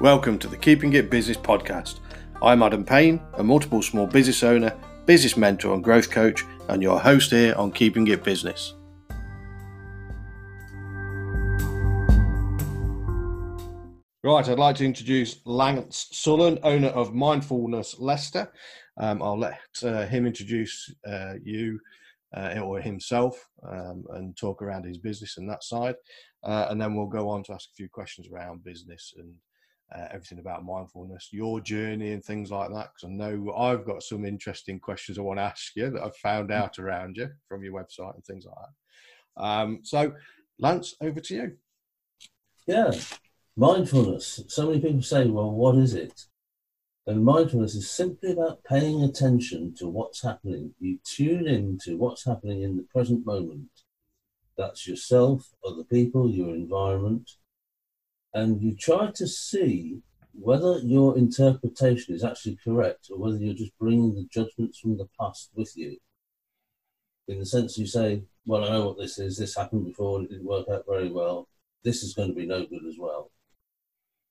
Welcome 0.00 0.38
to 0.40 0.48
the 0.48 0.58
Keeping 0.58 0.92
It 0.92 1.08
Business 1.08 1.38
podcast. 1.38 2.00
I'm 2.42 2.62
Adam 2.62 2.84
Payne, 2.84 3.18
a 3.38 3.42
multiple 3.42 3.80
small 3.80 4.06
business 4.06 4.42
owner, 4.42 4.76
business 5.06 5.38
mentor, 5.38 5.72
and 5.72 5.82
growth 5.82 6.10
coach, 6.10 6.44
and 6.68 6.82
your 6.82 7.00
host 7.00 7.30
here 7.30 7.54
on 7.54 7.72
Keeping 7.72 8.06
It 8.08 8.22
Business. 8.22 8.74
Right, 14.22 14.46
I'd 14.46 14.58
like 14.58 14.76
to 14.76 14.84
introduce 14.84 15.40
Lance 15.46 16.08
Sullen, 16.12 16.58
owner 16.62 16.88
of 16.88 17.14
Mindfulness 17.14 17.98
Leicester. 17.98 18.52
Um, 18.98 19.22
I'll 19.22 19.38
let 19.38 19.58
uh, 19.82 20.04
him 20.04 20.26
introduce 20.26 20.94
uh, 21.08 21.36
you 21.42 21.80
uh, 22.36 22.58
or 22.58 22.82
himself 22.82 23.48
um, 23.66 24.04
and 24.10 24.36
talk 24.36 24.60
around 24.60 24.84
his 24.84 24.98
business 24.98 25.38
and 25.38 25.48
that 25.48 25.64
side. 25.64 25.94
Uh, 26.42 26.66
and 26.68 26.78
then 26.78 26.94
we'll 26.94 27.06
go 27.06 27.30
on 27.30 27.42
to 27.44 27.54
ask 27.54 27.70
a 27.70 27.74
few 27.74 27.88
questions 27.88 28.28
around 28.30 28.62
business 28.62 29.14
and 29.16 29.32
uh, 29.94 30.06
everything 30.10 30.38
about 30.38 30.64
mindfulness, 30.64 31.28
your 31.32 31.60
journey 31.60 32.12
and 32.12 32.24
things 32.24 32.50
like 32.50 32.70
that. 32.70 32.90
Because 32.94 33.04
I 33.04 33.08
know 33.08 33.54
I've 33.56 33.86
got 33.86 34.02
some 34.02 34.24
interesting 34.24 34.80
questions 34.80 35.18
I 35.18 35.22
want 35.22 35.38
to 35.38 35.44
ask 35.44 35.74
you 35.76 35.90
that 35.90 36.02
I've 36.02 36.16
found 36.16 36.50
mm. 36.50 36.54
out 36.54 36.78
around 36.78 37.16
you 37.16 37.30
from 37.48 37.62
your 37.62 37.72
website 37.72 38.14
and 38.14 38.24
things 38.24 38.44
like 38.46 38.56
that. 38.56 39.42
Um, 39.42 39.80
so, 39.82 40.12
Lance, 40.58 40.94
over 41.00 41.20
to 41.20 41.34
you. 41.34 41.56
Yeah, 42.66 42.90
mindfulness. 43.56 44.40
So 44.48 44.66
many 44.66 44.80
people 44.80 45.02
say, 45.02 45.26
well, 45.26 45.50
what 45.50 45.76
is 45.76 45.94
it? 45.94 46.26
And 47.06 47.24
mindfulness 47.24 47.76
is 47.76 47.88
simply 47.88 48.32
about 48.32 48.64
paying 48.64 49.04
attention 49.04 49.74
to 49.78 49.86
what's 49.86 50.22
happening. 50.22 50.74
You 50.80 50.98
tune 51.04 51.46
in 51.46 51.78
to 51.84 51.96
what's 51.96 52.24
happening 52.24 52.62
in 52.62 52.76
the 52.76 52.82
present 52.82 53.24
moment. 53.24 53.68
That's 54.58 54.88
yourself, 54.88 55.50
other 55.64 55.84
people, 55.84 56.28
your 56.28 56.54
environment, 56.54 57.30
and 58.34 58.60
you 58.62 58.74
try 58.74 59.10
to 59.12 59.26
see 59.26 60.00
whether 60.38 60.78
your 60.78 61.16
interpretation 61.16 62.14
is 62.14 62.22
actually 62.22 62.58
correct 62.62 63.08
or 63.10 63.18
whether 63.18 63.38
you're 63.38 63.54
just 63.54 63.76
bringing 63.78 64.14
the 64.14 64.26
judgments 64.30 64.78
from 64.78 64.98
the 64.98 65.08
past 65.18 65.50
with 65.54 65.76
you. 65.76 65.96
In 67.28 67.38
the 67.38 67.46
sense 67.46 67.78
you 67.78 67.86
say, 67.86 68.22
well, 68.44 68.64
I 68.64 68.70
know 68.70 68.86
what 68.86 68.98
this 68.98 69.18
is, 69.18 69.36
this 69.36 69.56
happened 69.56 69.86
before, 69.86 70.22
it 70.22 70.30
didn't 70.30 70.44
work 70.44 70.68
out 70.68 70.84
very 70.86 71.10
well, 71.10 71.48
this 71.82 72.02
is 72.02 72.14
going 72.14 72.28
to 72.28 72.34
be 72.34 72.46
no 72.46 72.66
good 72.66 72.84
as 72.86 72.96
well. 72.98 73.30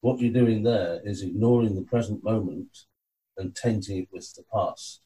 What 0.02 0.20
you're 0.20 0.32
doing 0.32 0.64
there 0.64 1.02
is 1.04 1.24
ignoring 1.24 1.76
the 1.76 1.82
present 1.82 2.24
moment 2.24 2.86
and 3.38 3.56
tainting 3.56 4.04
it 4.04 4.10
with 4.12 4.34
the 4.36 4.44
past. 4.54 5.02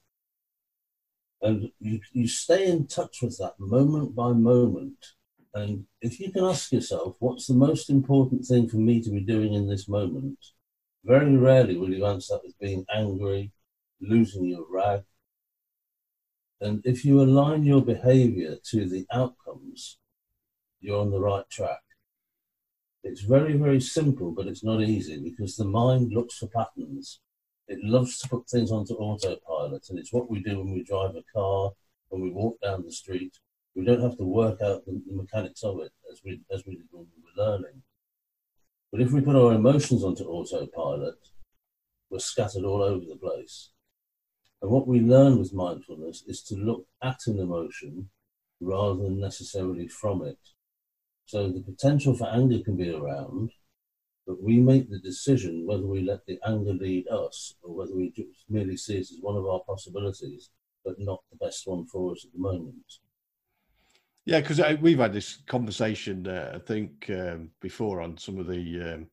And 1.41 1.71
you, 1.79 2.01
you 2.11 2.27
stay 2.27 2.67
in 2.69 2.87
touch 2.87 3.21
with 3.21 3.37
that 3.37 3.59
moment 3.59 4.13
by 4.13 4.33
moment 4.33 5.13
and 5.53 5.85
if 6.01 6.19
you 6.19 6.31
can 6.31 6.43
ask 6.43 6.71
yourself, 6.71 7.15
what's 7.19 7.47
the 7.47 7.53
most 7.53 7.89
important 7.89 8.45
thing 8.45 8.69
for 8.69 8.77
me 8.77 9.01
to 9.01 9.09
be 9.09 9.21
doing 9.21 9.53
in 9.53 9.67
this 9.67 9.87
moment? 9.87 10.37
Very 11.03 11.35
rarely 11.35 11.77
will 11.77 11.89
you 11.89 12.05
answer 12.05 12.35
that 12.35 12.43
with 12.43 12.59
being 12.59 12.85
angry, 12.93 13.51
losing 13.99 14.45
your 14.45 14.65
rag. 14.69 15.03
And 16.61 16.81
if 16.85 17.03
you 17.05 17.21
align 17.21 17.63
your 17.63 17.81
behavior 17.81 18.57
to 18.71 18.87
the 18.87 19.05
outcomes, 19.11 19.97
you're 20.81 20.99
on 20.99 21.11
the 21.11 21.19
right 21.19 21.49
track. 21.49 21.79
It's 23.03 23.21
very, 23.21 23.53
very 23.53 23.79
simple, 23.79 24.31
but 24.31 24.45
it's 24.45 24.63
not 24.63 24.81
easy 24.81 25.19
because 25.19 25.55
the 25.55 25.65
mind 25.65 26.11
looks 26.11 26.37
for 26.37 26.47
patterns. 26.47 27.21
It 27.67 27.83
loves 27.83 28.19
to 28.19 28.29
put 28.29 28.49
things 28.49 28.71
onto 28.71 28.93
autopilot, 28.95 29.89
and 29.89 29.97
it's 29.97 30.11
what 30.11 30.29
we 30.29 30.41
do 30.41 30.59
when 30.59 30.73
we 30.73 30.83
drive 30.83 31.15
a 31.15 31.23
car, 31.33 31.71
when 32.09 32.21
we 32.21 32.29
walk 32.29 32.59
down 32.61 32.83
the 32.83 32.91
street, 32.91 33.37
we 33.75 33.85
don't 33.85 34.01
have 34.01 34.17
to 34.17 34.23
work 34.23 34.61
out 34.61 34.85
the, 34.85 35.01
the 35.07 35.15
mechanics 35.15 35.63
of 35.63 35.79
it 35.79 35.91
as 36.11 36.21
we 36.23 36.41
as 36.51 36.63
we 36.65 36.75
did 36.75 36.87
when 36.91 37.05
we 37.05 37.23
were 37.23 37.43
learning. 37.43 37.81
But 38.91 39.01
if 39.01 39.11
we 39.11 39.21
put 39.21 39.35
our 39.35 39.53
emotions 39.53 40.03
onto 40.03 40.23
autopilot, 40.23 41.19
we're 42.09 42.19
scattered 42.19 42.63
all 42.63 42.81
over 42.81 43.05
the 43.05 43.15
place. 43.15 43.69
And 44.61 44.71
what 44.71 44.87
we 44.87 44.99
learn 44.99 45.37
with 45.37 45.53
mindfulness 45.53 46.23
is 46.27 46.41
to 46.43 46.55
look 46.55 46.85
at 47.01 47.19
an 47.27 47.39
emotion 47.39 48.09
rather 48.59 49.03
than 49.03 49.19
necessarily 49.19 49.87
from 49.87 50.23
it. 50.23 50.39
So 51.25 51.49
the 51.49 51.61
potential 51.61 52.15
for 52.15 52.27
anger 52.27 52.59
can 52.65 52.75
be 52.75 52.89
around, 52.89 53.51
but 54.25 54.41
we 54.41 54.57
make 54.57 54.89
the 54.89 54.99
decision 54.99 55.65
whether 55.65 55.85
we 55.85 56.01
let 56.01 56.25
the 56.25 56.39
anger 56.45 56.73
lead 56.73 57.07
us 57.07 57.53
or 57.61 57.75
whether 57.75 57.95
we 57.95 58.13
merely 58.49 58.75
see 58.75 58.95
it 58.97 59.01
as 59.11 59.17
one 59.21 59.37
of 59.37 59.45
our 59.45 59.61
possibilities, 59.61 60.49
but 60.83 60.99
not 60.99 61.23
the 61.31 61.37
best 61.37 61.67
one 61.67 61.85
for 61.85 62.11
us 62.11 62.25
at 62.25 62.33
the 62.33 62.39
moment. 62.39 62.99
Yeah, 64.29 64.41
because 64.41 64.61
we've 64.79 64.99
had 64.99 65.11
this 65.11 65.41
conversation, 65.47 66.27
uh, 66.27 66.51
I 66.53 66.59
think, 66.59 67.09
um, 67.09 67.49
before 67.61 67.99
on 67.99 68.15
some 68.15 68.37
of 68.37 68.45
the 68.45 68.93
um, 68.93 69.07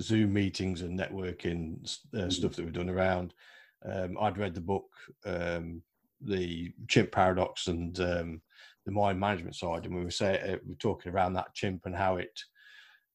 Zoom 0.00 0.32
meetings 0.32 0.82
and 0.82 0.98
networking 0.98 1.76
uh, 2.12 2.18
mm-hmm. 2.18 2.30
stuff 2.30 2.56
that 2.56 2.64
we've 2.64 2.74
done 2.74 2.88
around. 2.90 3.34
Um, 3.88 4.16
I'd 4.20 4.36
read 4.36 4.54
the 4.54 4.60
book, 4.60 4.88
um, 5.24 5.80
The 6.20 6.72
Chimp 6.88 7.12
Paradox, 7.12 7.68
and 7.68 8.00
um, 8.00 8.42
the 8.84 8.90
mind 8.90 9.20
management 9.20 9.54
side, 9.54 9.84
and 9.84 9.94
when 9.94 10.00
we 10.00 10.06
were 10.06 10.10
saying 10.10 10.40
uh, 10.42 10.56
we 10.66 10.72
are 10.72 10.78
talking 10.78 11.12
around 11.12 11.34
that 11.34 11.54
chimp 11.54 11.86
and 11.86 11.94
how 11.94 12.16
it 12.16 12.36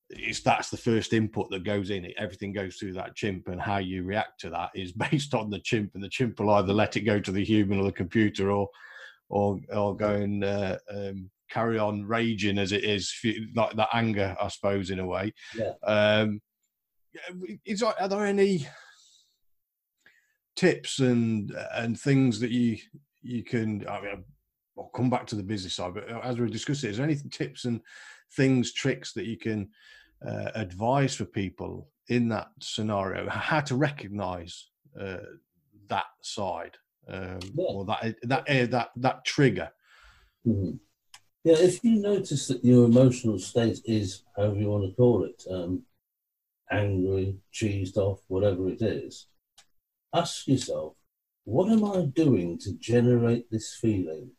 it's 0.09 0.39
that's 0.39 0.69
the 0.69 0.77
first 0.77 1.11
input 1.11 1.49
that 1.49 1.63
goes 1.63 1.89
in 1.89 2.05
it 2.05 2.13
everything 2.19 2.53
goes 2.53 2.75
through 2.75 2.93
that 2.93 3.15
chimp 3.15 3.47
and 3.47 3.59
how 3.59 3.77
you 3.77 4.03
react 4.03 4.39
to 4.39 4.49
that 4.49 4.69
is 4.75 4.91
based 5.09 5.33
on 5.33 5.49
the 5.49 5.59
chimp 5.59 5.95
and 5.95 6.03
the 6.03 6.09
chimp 6.09 6.39
will 6.39 6.51
either 6.51 6.73
let 6.73 6.95
it 6.95 7.01
go 7.01 7.19
to 7.19 7.31
the 7.31 7.43
human 7.43 7.79
or 7.79 7.85
the 7.85 7.91
computer 7.91 8.51
or 8.51 8.69
or 9.29 9.59
or 9.73 9.95
go 9.95 10.09
and 10.09 10.43
uh, 10.43 10.77
um, 10.91 11.29
carry 11.53 11.77
on 11.77 12.05
raging 12.05 12.57
as 12.57 12.71
it 12.71 12.83
is, 12.83 13.13
like 13.55 13.75
that 13.75 13.89
anger, 13.93 14.35
I 14.41 14.47
suppose, 14.47 14.89
in 14.89 14.99
a 14.99 15.05
way. 15.05 15.33
Yeah. 15.55 15.73
Um, 15.85 16.41
is 17.65 17.83
are 17.83 18.07
there 18.07 18.25
any 18.25 18.67
tips 20.55 20.99
and 20.99 21.51
and 21.75 21.99
things 21.99 22.39
that 22.39 22.51
you 22.51 22.77
you 23.21 23.43
can? 23.43 23.87
I 23.87 24.01
mean, 24.01 24.23
I'll 24.77 24.91
come 24.95 25.09
back 25.09 25.27
to 25.27 25.35
the 25.35 25.43
business 25.43 25.75
side, 25.75 25.93
but 25.93 26.09
as 26.23 26.39
we 26.39 26.49
discussed 26.49 26.83
it, 26.83 26.89
is 26.89 26.97
there 26.97 27.05
any 27.05 27.17
tips 27.31 27.65
and 27.65 27.81
things, 28.35 28.73
tricks 28.73 29.13
that 29.13 29.25
you 29.25 29.37
can 29.37 29.69
uh, 30.27 30.49
advise 30.55 31.15
for 31.15 31.25
people 31.25 31.89
in 32.09 32.29
that 32.29 32.47
scenario? 32.61 33.29
How 33.29 33.61
to 33.61 33.75
recognise 33.75 34.69
uh, 34.99 35.17
that 35.87 36.05
side 36.21 36.75
um, 37.07 37.39
yeah. 37.53 37.65
or 37.65 37.85
that 37.85 38.15
that 38.23 38.49
uh, 38.49 38.65
that 38.71 38.89
that 38.95 39.25
trigger? 39.25 39.69
Mm-hmm. 40.47 40.77
Yeah, 41.43 41.57
if 41.57 41.83
you 41.83 42.01
notice 42.01 42.47
that 42.47 42.63
your 42.63 42.85
emotional 42.85 43.37
state 43.37 43.81
is, 43.83 44.23
however 44.35 44.55
you 44.55 44.69
want 44.69 44.89
to 44.89 44.95
call 44.95 45.25
it, 45.25 45.43
um, 45.51 45.83
angry, 46.71 47.37
cheesed 47.53 47.97
off, 47.97 48.21
whatever 48.27 48.69
it 48.69 48.81
is, 48.81 49.27
ask 50.13 50.47
yourself, 50.47 50.95
what 51.43 51.69
am 51.69 51.83
I 51.83 52.05
doing 52.05 52.57
to 52.59 52.73
generate 52.75 53.51
this 53.51 53.75
feeling? 53.75 54.31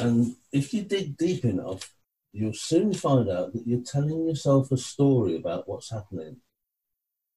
And 0.00 0.36
if 0.52 0.72
you 0.72 0.82
dig 0.82 1.16
deep 1.16 1.44
enough, 1.44 1.92
you'll 2.32 2.52
soon 2.52 2.94
find 2.94 3.28
out 3.28 3.52
that 3.54 3.66
you're 3.66 3.82
telling 3.82 4.28
yourself 4.28 4.70
a 4.70 4.76
story 4.76 5.34
about 5.34 5.68
what's 5.68 5.90
happening. 5.90 6.36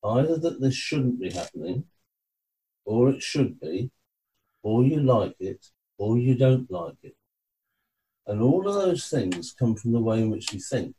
Either 0.03 0.37
that 0.37 0.61
this 0.61 0.75
shouldn't 0.75 1.19
be 1.19 1.31
happening, 1.31 1.85
or 2.85 3.09
it 3.09 3.23
should 3.23 3.59
be, 3.59 3.89
or 4.61 4.83
you 4.83 4.99
like 4.99 5.35
it, 5.39 5.65
or 5.97 6.19
you 6.19 6.35
don't 6.35 6.69
like 6.69 6.97
it. 7.01 7.15
And 8.27 8.41
all 8.41 8.67
of 8.67 8.75
those 8.75 9.07
things 9.07 9.53
come 9.57 9.75
from 9.75 9.93
the 9.93 10.01
way 10.01 10.21
in 10.21 10.29
which 10.29 10.53
you 10.53 10.59
think. 10.59 10.95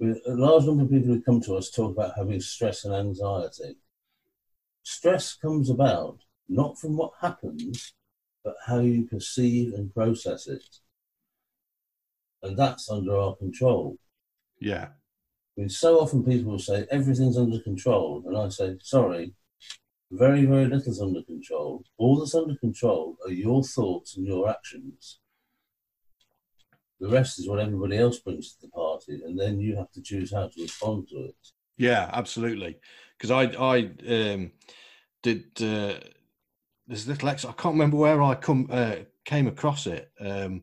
A 0.00 0.14
large 0.26 0.64
number 0.64 0.84
of 0.84 0.90
people 0.90 1.08
who 1.08 1.22
come 1.22 1.40
to 1.42 1.56
us 1.56 1.70
talk 1.70 1.92
about 1.92 2.16
having 2.16 2.40
stress 2.40 2.84
and 2.84 2.94
anxiety. 2.94 3.76
Stress 4.82 5.34
comes 5.34 5.70
about 5.70 6.18
not 6.48 6.78
from 6.78 6.96
what 6.96 7.12
happens, 7.20 7.94
but 8.44 8.54
how 8.66 8.80
you 8.80 9.04
perceive 9.04 9.74
and 9.74 9.94
process 9.94 10.48
it. 10.48 10.64
And 12.42 12.56
that's 12.56 12.90
under 12.90 13.16
our 13.16 13.36
control. 13.36 13.96
Yeah. 14.58 14.88
I 15.56 15.60
mean, 15.60 15.68
so 15.68 16.00
often 16.00 16.24
people 16.24 16.52
will 16.52 16.58
say 16.58 16.86
everything's 16.90 17.38
under 17.38 17.60
control, 17.60 18.24
and 18.26 18.36
I 18.36 18.48
say, 18.48 18.76
sorry, 18.82 19.34
very, 20.10 20.44
very 20.44 20.66
little's 20.66 21.00
under 21.00 21.22
control. 21.22 21.84
All 21.96 22.18
that's 22.18 22.34
under 22.34 22.56
control 22.56 23.16
are 23.24 23.32
your 23.32 23.62
thoughts 23.62 24.16
and 24.16 24.26
your 24.26 24.48
actions. 24.48 25.20
The 27.02 27.08
rest 27.08 27.40
is 27.40 27.48
what 27.48 27.58
everybody 27.58 27.98
else 27.98 28.20
brings 28.20 28.52
to 28.52 28.60
the 28.60 28.68
party, 28.68 29.20
and 29.26 29.36
then 29.36 29.58
you 29.58 29.74
have 29.74 29.90
to 29.90 30.00
choose 30.00 30.32
how 30.32 30.46
to 30.46 30.62
respond 30.62 31.08
to 31.08 31.24
it. 31.24 31.34
Yeah, 31.76 32.08
absolutely. 32.12 32.78
Because 33.18 33.32
I 33.32 33.42
I 33.60 33.90
um, 34.08 34.52
did 35.20 35.46
uh, 35.60 35.94
this 36.86 37.08
little 37.08 37.28
ex. 37.28 37.44
I 37.44 37.50
can't 37.50 37.74
remember 37.74 37.96
where 37.96 38.22
I 38.22 38.36
come 38.36 38.68
uh, 38.70 38.98
came 39.24 39.48
across 39.48 39.88
it. 39.88 40.12
Um, 40.20 40.62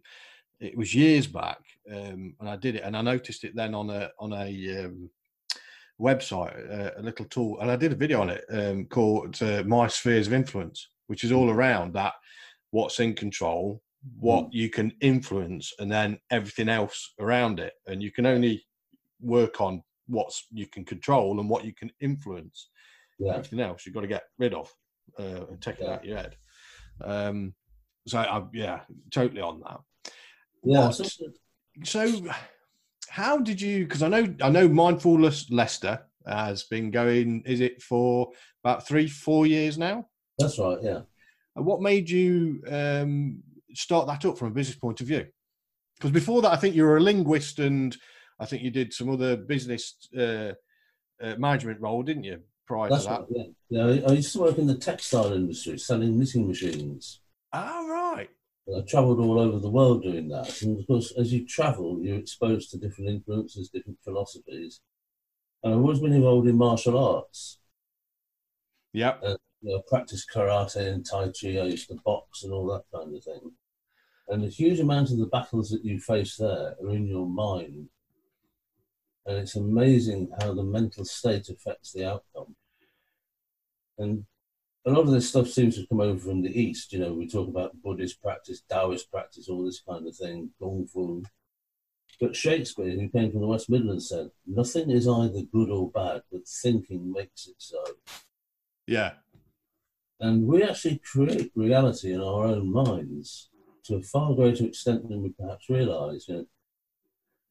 it 0.62 0.78
was 0.78 0.96
years 0.96 1.28
back, 1.28 1.60
um, 1.94 2.36
and 2.40 2.48
I 2.48 2.56
did 2.56 2.76
it, 2.76 2.84
and 2.86 2.96
I 2.96 3.02
noticed 3.02 3.44
it 3.44 3.54
then 3.54 3.76
on 3.76 3.90
a 3.90 4.10
on 4.18 4.32
a 4.32 4.86
um, 4.86 5.10
website, 6.00 6.56
uh, 6.72 6.92
a 6.96 7.02
little 7.02 7.26
tool, 7.26 7.60
and 7.60 7.70
I 7.70 7.76
did 7.76 7.92
a 7.92 7.98
video 7.98 8.22
on 8.22 8.30
it 8.30 8.46
um, 8.50 8.86
called 8.86 9.44
uh, 9.44 9.64
"My 9.64 9.88
Spheres 9.88 10.28
of 10.28 10.34
Influence," 10.34 10.88
which 11.08 11.26
is 11.26 11.34
all 11.34 11.50
around 11.50 11.96
that 11.96 12.14
what's 12.72 13.02
in 13.02 13.14
control, 13.14 13.82
what 14.20 14.46
mm. 14.46 14.54
you 14.54 14.70
can 14.70 14.94
influence 15.02 15.74
and 15.80 15.92
then 15.92 16.18
everything 16.32 16.70
else 16.70 17.14
around 17.20 17.60
it 17.60 17.74
and 17.88 18.02
you 18.02 18.12
can 18.12 18.26
only 18.26 18.64
work 19.22 19.60
on 19.60 19.84
what's 20.08 20.46
you 20.52 20.66
can 20.66 20.86
control 20.86 21.40
and 21.40 21.50
what 21.50 21.66
you 21.66 21.74
can 21.74 21.92
influence. 22.00 22.70
Yeah. 23.20 23.34
Everything 23.36 23.60
else 23.60 23.86
you've 23.86 23.96
got 23.96 24.02
to 24.02 24.08
get 24.08 24.24
rid 24.38 24.54
of 24.54 24.74
uh, 25.20 25.46
and 25.50 25.62
take 25.62 25.80
it 25.80 25.84
Yeah. 25.84 25.94
out 25.94 26.06
your 26.06 26.18
head. 26.18 26.36
Um, 27.04 27.54
so 28.08 28.20
I, 28.20 28.44
yeah, 28.54 28.82
totally 29.12 29.42
on 29.42 29.62
that. 29.62 29.80
Yeah. 30.64 30.86
What- 30.86 30.96
so- 30.96 31.06
So, 31.84 32.12
how 33.08 33.38
did 33.38 33.62
you? 33.62 33.86
Because 33.86 34.04
I 34.04 34.10
know 34.10 34.36
I 34.42 34.50
know 34.50 34.68
Mindfulness 34.68 35.50
Leicester 35.50 36.06
has 36.28 36.64
been 36.64 36.92
going. 36.92 37.44
Is 37.46 37.62
it 37.62 37.82
for 37.82 38.32
about 38.64 38.86
three, 38.86 39.08
four 39.08 39.48
years 39.48 39.78
now? 39.78 40.08
that's 40.38 40.60
right. 40.60 40.78
Yeah. 40.82 41.02
What 41.56 41.82
made 41.82 42.10
you 42.10 42.62
um, 42.68 43.44
start 43.74 44.08
that 44.08 44.26
up 44.26 44.38
from 44.38 44.50
a 44.50 44.52
business 44.52 44.78
point 44.78 45.02
of 45.02 45.08
view? 45.08 45.26
Because 45.98 46.12
before 46.12 46.42
that, 46.42 46.54
I 46.54 46.56
think 46.56 46.76
you 46.76 46.84
were 46.84 46.98
a 46.98 47.02
linguist, 47.02 47.60
and 47.60 47.96
I 48.40 48.46
think 48.46 48.64
you 48.64 48.72
did 48.72 48.94
some 48.94 49.10
other 49.10 49.36
business 49.36 49.96
uh, 50.18 50.54
uh, 51.22 51.36
management 51.38 51.82
role, 51.82 52.04
didn't 52.04 52.24
you? 52.24 52.40
Prior 52.66 52.90
That's 52.90 53.04
to 53.04 53.10
that. 53.10 53.20
right. 53.22 53.30
Yeah. 53.70 53.88
Yeah. 53.88 54.06
I, 54.08 54.12
I 54.12 54.14
used 54.14 54.32
to 54.34 54.42
work 54.42 54.58
in 54.58 54.68
the 54.68 54.78
textile 54.78 55.34
industry, 55.34 55.78
selling 55.78 56.18
knitting 56.18 56.48
machines. 56.48 57.22
Ah, 57.52 57.86
right. 57.88 58.30
And 58.68 58.78
I 58.78 58.86
travelled 58.86 59.20
all 59.20 59.40
over 59.40 59.58
the 59.58 59.70
world 59.70 60.04
doing 60.04 60.30
that. 60.30 60.62
And 60.62 60.80
of 60.80 60.86
course, 60.86 61.12
as 61.18 61.34
you 61.34 61.48
travel, 61.48 62.00
you're 62.00 62.20
exposed 62.20 62.70
to 62.72 62.78
different 62.78 63.10
influences, 63.10 63.70
different 63.70 63.98
philosophies. 64.04 64.82
And 65.64 65.74
I've 65.74 65.80
always 65.80 66.00
been 66.00 66.14
involved 66.14 66.48
in 66.48 66.58
martial 66.58 66.98
arts. 66.98 67.58
Yep. 68.94 69.24
You 69.24 69.38
know, 69.64 69.82
practiced 69.88 70.30
karate 70.34 70.94
and 70.94 71.06
tai 71.06 71.26
chi. 71.26 71.60
I 71.60 71.66
used 71.66 71.90
to 71.90 71.96
box 72.06 72.44
and 72.44 72.54
all 72.54 72.68
that 72.68 72.84
kind 72.96 73.16
of 73.16 73.24
thing. 73.24 73.52
And 74.30 74.46
a 74.46 74.48
huge 74.48 74.80
amount 74.80 75.10
of 75.10 75.18
the 75.18 75.26
battles 75.26 75.72
that 75.72 75.84
you 75.84 76.00
face 76.00 76.38
there 76.38 76.76
are 76.82 76.90
in 76.92 77.08
your 77.08 77.28
mind. 77.28 77.90
And 79.26 79.38
it's 79.38 79.56
amazing 79.56 80.30
how 80.40 80.54
the 80.54 80.64
mental 80.64 81.04
state 81.04 81.50
affects 81.50 81.92
the 81.92 82.08
outcome. 82.08 82.56
And 83.98 84.26
a 84.86 84.92
lot 84.92 85.02
of 85.02 85.12
this 85.12 85.30
stuff 85.30 85.48
seems 85.48 85.76
to 85.76 85.88
come 85.88 86.00
over 86.00 86.20
from 86.20 86.44
the 86.44 86.60
East. 86.62 86.94
You 86.94 87.00
know, 87.00 87.14
we 87.14 87.28
talk 87.28 87.48
about 87.48 87.82
Buddhist 87.82 88.22
practice, 88.22 88.62
Taoist 88.70 89.12
practice, 89.12 89.50
all 89.50 89.66
this 89.66 89.82
kind 89.82 90.08
of 90.08 90.16
thing, 90.16 90.52
Kung 90.60 90.86
Fu. 90.86 91.24
But 92.22 92.36
Shakespeare, 92.36 92.92
who 92.92 93.10
came 93.10 93.32
from 93.32 93.42
the 93.42 93.48
West 93.48 93.70
Midlands, 93.70 94.10
said, 94.10 94.30
Nothing 94.46 94.92
is 94.92 95.08
either 95.08 95.42
good 95.52 95.70
or 95.70 95.90
bad, 95.90 96.22
but 96.32 96.48
thinking 96.48 97.12
makes 97.12 97.48
it 97.48 97.56
so. 97.58 97.84
Yeah. 98.86 99.14
And 100.20 100.46
we 100.46 100.64
actually 100.64 101.00
create 101.00 101.52
reality 101.56 102.14
in 102.14 102.22
our 102.22 102.46
own 102.46 102.72
minds 102.72 103.50
to 103.90 103.96
a 103.98 104.02
far 104.02 104.34
greater 104.34 104.66
extent 104.66 105.08
than 105.10 105.22
we 105.22 105.30
perhaps 105.30 105.70
realise. 105.70 106.28
You 106.28 106.36
know, 106.36 106.46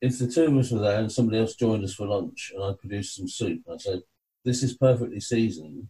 if 0.00 0.18
the 0.18 0.28
two 0.28 0.44
of 0.44 0.56
us 0.56 0.70
were 0.70 0.78
there 0.78 1.00
and 1.00 1.10
somebody 1.10 1.38
else 1.38 1.54
joined 1.54 1.84
us 1.84 1.94
for 1.94 2.06
lunch 2.06 2.52
and 2.54 2.64
I 2.64 2.72
produced 2.78 3.16
some 3.16 3.28
soup, 3.28 3.62
I 3.70 3.76
said, 3.76 4.00
This 4.44 4.62
is 4.62 4.76
perfectly 4.76 5.20
seasoned. 5.20 5.88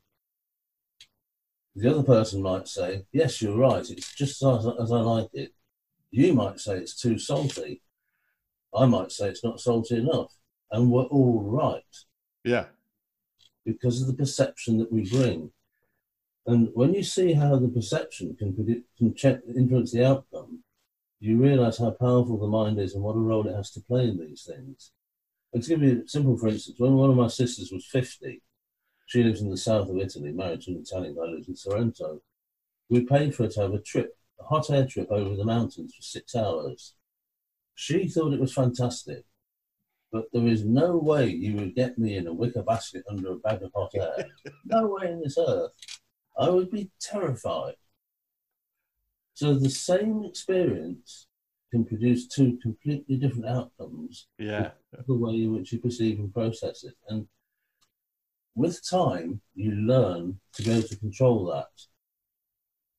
The 1.76 1.90
other 1.90 2.02
person 2.02 2.42
might 2.42 2.66
say, 2.66 3.04
Yes, 3.12 3.40
you're 3.42 3.56
right, 3.56 3.88
it's 3.88 4.14
just 4.14 4.42
as, 4.42 4.66
as 4.80 4.90
I 4.90 5.00
like 5.00 5.28
it. 5.34 5.52
You 6.10 6.32
might 6.32 6.58
say 6.58 6.78
it's 6.78 6.98
too 7.00 7.18
salty. 7.18 7.82
I 8.74 8.86
might 8.86 9.12
say 9.12 9.28
it's 9.28 9.44
not 9.44 9.60
salty 9.60 9.96
enough. 9.96 10.32
And 10.70 10.90
we're 10.90 11.04
all 11.04 11.42
right 11.42 11.82
Yeah. 12.44 12.66
because 13.64 14.00
of 14.00 14.06
the 14.08 14.14
perception 14.14 14.78
that 14.78 14.90
we 14.92 15.08
bring. 15.08 15.50
And 16.48 16.70
when 16.72 16.94
you 16.94 17.02
see 17.02 17.34
how 17.34 17.56
the 17.58 17.68
perception 17.68 18.34
can, 18.34 18.54
predict, 18.54 18.96
can 18.96 19.14
check, 19.14 19.40
influence 19.54 19.92
the 19.92 20.06
outcome, 20.06 20.60
you 21.20 21.36
realize 21.36 21.76
how 21.76 21.90
powerful 21.90 22.38
the 22.38 22.46
mind 22.46 22.80
is 22.80 22.94
and 22.94 23.02
what 23.02 23.16
a 23.16 23.20
role 23.20 23.46
it 23.46 23.54
has 23.54 23.70
to 23.72 23.82
play 23.82 24.04
in 24.04 24.18
these 24.18 24.48
things. 24.50 24.92
And 25.52 25.62
to 25.62 25.68
give 25.68 25.82
you 25.82 26.04
a 26.06 26.08
simple, 26.08 26.38
for 26.38 26.48
instance, 26.48 26.80
when 26.80 26.94
one 26.94 27.10
of 27.10 27.16
my 27.16 27.28
sisters 27.28 27.70
was 27.70 27.84
50, 27.84 28.40
she 29.04 29.22
lives 29.22 29.42
in 29.42 29.50
the 29.50 29.58
south 29.58 29.90
of 29.90 29.98
Italy, 29.98 30.32
married 30.32 30.62
to 30.62 30.70
an 30.70 30.78
Italian 30.78 31.16
guy 31.16 31.26
who 31.26 31.34
lives 31.34 31.48
in 31.48 31.56
Sorrento. 31.56 32.22
We 32.88 33.04
paid 33.04 33.34
for 33.34 33.42
her 33.42 33.50
to 33.50 33.60
have 33.60 33.74
a 33.74 33.80
trip, 33.80 34.16
a 34.40 34.44
hot 34.44 34.70
air 34.70 34.86
trip 34.86 35.08
over 35.10 35.36
the 35.36 35.44
mountains 35.44 35.94
for 35.94 36.02
six 36.02 36.34
hours. 36.34 36.94
She 37.74 38.08
thought 38.08 38.32
it 38.32 38.40
was 38.40 38.54
fantastic, 38.54 39.24
but 40.10 40.24
there 40.32 40.46
is 40.46 40.64
no 40.64 40.96
way 40.96 41.28
you 41.28 41.56
would 41.56 41.74
get 41.74 41.98
me 41.98 42.16
in 42.16 42.26
a 42.26 42.32
wicker 42.32 42.62
basket 42.62 43.04
under 43.10 43.32
a 43.32 43.36
bag 43.36 43.62
of 43.62 43.70
hot 43.74 43.90
air. 43.94 44.24
no 44.64 44.86
way 44.86 45.10
in 45.10 45.20
this 45.20 45.36
earth. 45.38 45.72
I 46.38 46.50
would 46.50 46.70
be 46.70 46.90
terrified. 47.00 47.74
So 49.34 49.54
the 49.54 49.70
same 49.70 50.24
experience 50.24 51.26
can 51.70 51.84
produce 51.84 52.26
two 52.26 52.58
completely 52.62 53.16
different 53.16 53.46
outcomes 53.46 54.26
Yeah. 54.38 54.72
the 55.06 55.14
way 55.14 55.42
in 55.42 55.52
which 55.52 55.72
you 55.72 55.78
perceive 55.78 56.18
and 56.18 56.32
process 56.32 56.84
it. 56.84 56.96
And 57.08 57.28
with 58.54 58.88
time, 58.88 59.40
you 59.54 59.72
learn 59.72 60.40
to 60.54 60.62
be 60.62 60.70
able 60.70 60.88
to 60.88 60.96
control 60.96 61.46
that. 61.46 61.70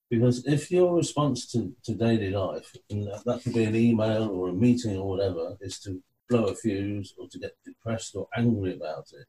Because 0.09 0.45
if 0.45 0.71
your 0.71 0.95
response 0.95 1.51
to, 1.51 1.75
to 1.83 1.94
daily 1.94 2.31
life, 2.31 2.75
and 2.89 3.07
that, 3.07 3.24
that 3.25 3.44
could 3.44 3.53
be 3.53 3.65
an 3.65 3.75
email 3.75 4.30
or 4.30 4.50
a 4.50 4.53
meeting 4.53 4.97
or 4.97 5.07
whatever, 5.09 5.57
is 5.62 5.80
to 5.81 6.01
blow 6.30 6.45
a 6.45 6.56
fuse 6.56 7.13
or 7.18 7.27
to 7.27 7.39
get 7.39 7.56
depressed 7.65 8.15
or 8.15 8.27
angry 8.36 8.75
about 8.75 9.07
it, 9.13 9.27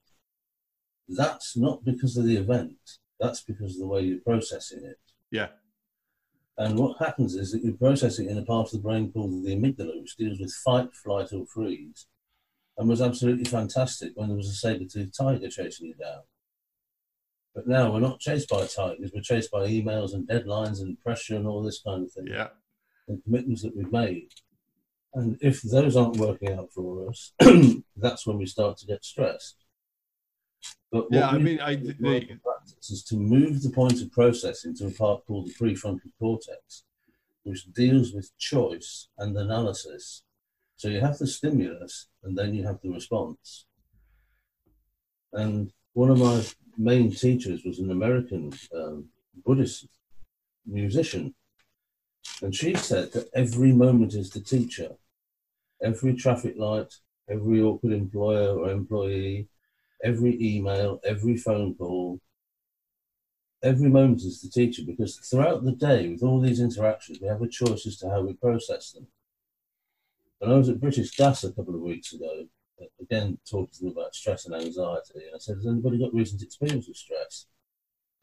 that's 1.09 1.57
not 1.57 1.85
because 1.85 2.17
of 2.17 2.25
the 2.25 2.37
event. 2.37 2.99
That's 3.21 3.43
because 3.43 3.75
of 3.75 3.81
the 3.81 3.87
way 3.87 4.03
you're 4.03 4.21
processing 4.21 4.85
it. 4.85 4.99
Yeah. 5.31 5.49
And 6.59 6.79
what 6.79 6.99
happens 6.99 7.35
is 7.37 7.53
that 7.53 7.63
you 7.65 7.75
process 7.75 8.19
it 8.19 8.27
in 8.29 8.39
a 8.39 8.43
part 8.45 8.67
of 8.67 8.73
the 8.73 8.79
brain 8.79 9.13
called 9.13 9.45
the 9.45 9.55
amygdala, 9.55 10.01
which 10.01 10.17
deals 10.17 10.39
with 10.41 10.53
fight, 10.65 10.95
flight, 10.95 11.33
or 11.33 11.47
freeze, 11.47 12.07
and 12.77 12.89
was 12.89 13.01
absolutely 13.01 13.45
fantastic 13.45 14.13
when 14.15 14.29
there 14.29 14.37
was 14.37 14.49
a 14.49 14.55
saber-toothed 14.55 15.15
tiger 15.17 15.49
chasing 15.49 15.87
you 15.89 15.95
down. 15.95 16.21
But 17.55 17.67
now 17.67 17.93
we're 17.93 18.01
not 18.01 18.21
chased 18.21 18.49
by 18.49 18.67
tigers, 18.67 19.11
we're 19.15 19.23
chased 19.23 19.51
by 19.51 19.67
emails 19.67 20.13
and 20.13 20.29
deadlines 20.29 20.81
and 20.81 21.01
pressure 21.01 21.37
and 21.37 21.47
all 21.47 21.63
this 21.63 21.81
kind 21.83 22.05
of 22.05 22.13
thing, 22.13 22.27
Yeah. 22.29 22.49
and 23.09 23.23
commitments 23.25 23.63
that 23.63 23.77
we've 23.77 23.93
made. 23.93 24.29
And 25.15 25.37
if 25.41 25.63
those 25.63 25.97
aren't 25.97 26.19
working 26.19 26.53
out 26.53 26.71
for 26.73 27.09
us, 27.09 27.33
that's 27.97 28.27
when 28.27 28.39
we 28.39 28.47
start 28.47 28.77
to 28.79 28.87
get 28.87 29.05
stressed. 29.05 29.57
But 30.93 31.07
Yeah. 31.11 31.29
I 31.29 31.39
mean, 31.39 31.59
I, 31.61 31.77
the 31.77 31.97
is 32.91 33.03
to 33.05 33.17
move 33.17 33.63
the 33.63 33.71
point 33.71 34.01
of 34.01 34.11
processing 34.13 34.75
to 34.77 34.87
a 34.87 34.91
part 34.91 35.25
called 35.27 35.47
the 35.47 35.55
prefrontal 35.55 36.11
cortex, 36.19 36.85
which 37.43 37.73
deals 37.73 38.13
with 38.13 38.37
choice 38.39 39.09
and 39.19 39.37
analysis. 39.37 40.23
So 40.77 40.89
you 40.89 41.01
have 41.01 41.19
the 41.19 41.27
stimulus 41.27 42.09
and 42.23 42.37
then 42.37 42.55
you 42.55 42.67
have 42.67 42.81
the 42.83 42.91
response. 42.91 43.67
And 45.33 45.73
one 45.93 46.11
of 46.11 46.19
my 46.19 46.43
main 46.77 47.13
teachers 47.13 47.65
was 47.65 47.79
an 47.79 47.91
American 47.91 48.53
um, 48.75 49.07
Buddhist 49.45 49.87
musician. 50.67 51.35
And 52.43 52.55
she 52.55 52.75
said 52.75 53.13
that 53.13 53.29
every 53.35 53.73
moment 53.73 54.15
is 54.15 54.31
the 54.31 54.41
teacher. 54.41 54.91
Every 55.83 56.15
traffic 56.15 56.55
light, 56.57 56.93
every 57.29 57.61
awkward 57.61 57.93
employer 57.93 58.59
or 58.59 58.71
employee, 58.71 59.49
every 60.03 60.37
email, 60.41 61.01
every 61.05 61.37
phone 61.37 61.75
call, 61.75 62.21
every 63.63 63.89
moment 63.89 64.23
is 64.23 64.41
the 64.41 64.49
teacher 64.49 64.83
because 64.87 65.17
throughout 65.17 65.65
the 65.65 65.73
day, 65.73 66.09
with 66.09 66.23
all 66.23 66.41
these 66.41 66.61
interactions, 66.61 67.19
we 67.21 67.29
have 67.29 67.43
a 67.43 67.49
choice 67.49 67.87
as 67.87 67.97
to 67.99 68.09
how 68.09 68.23
we 68.23 68.35
process 68.35 68.93
them. 68.93 69.07
And 70.41 70.53
I 70.53 70.57
was 70.57 70.69
at 70.69 70.81
British 70.81 71.15
Gas 71.17 71.45
a 71.45 71.53
couple 71.53 71.75
of 71.75 71.83
weeks 71.83 72.13
ago, 72.13 72.47
uh, 72.81 72.87
again, 73.01 73.39
talking 73.49 73.69
to 73.75 73.81
them 73.81 73.93
about 73.93 74.15
stress 74.15 74.47
and 74.47 74.55
anxiety. 74.55 75.27
And 75.27 75.35
I 75.35 75.39
said, 75.39 75.57
Has 75.57 75.67
anybody 75.67 75.99
got 75.99 76.15
recent 76.15 76.43
experience 76.43 76.89
with 76.89 76.97
stress? 76.97 77.47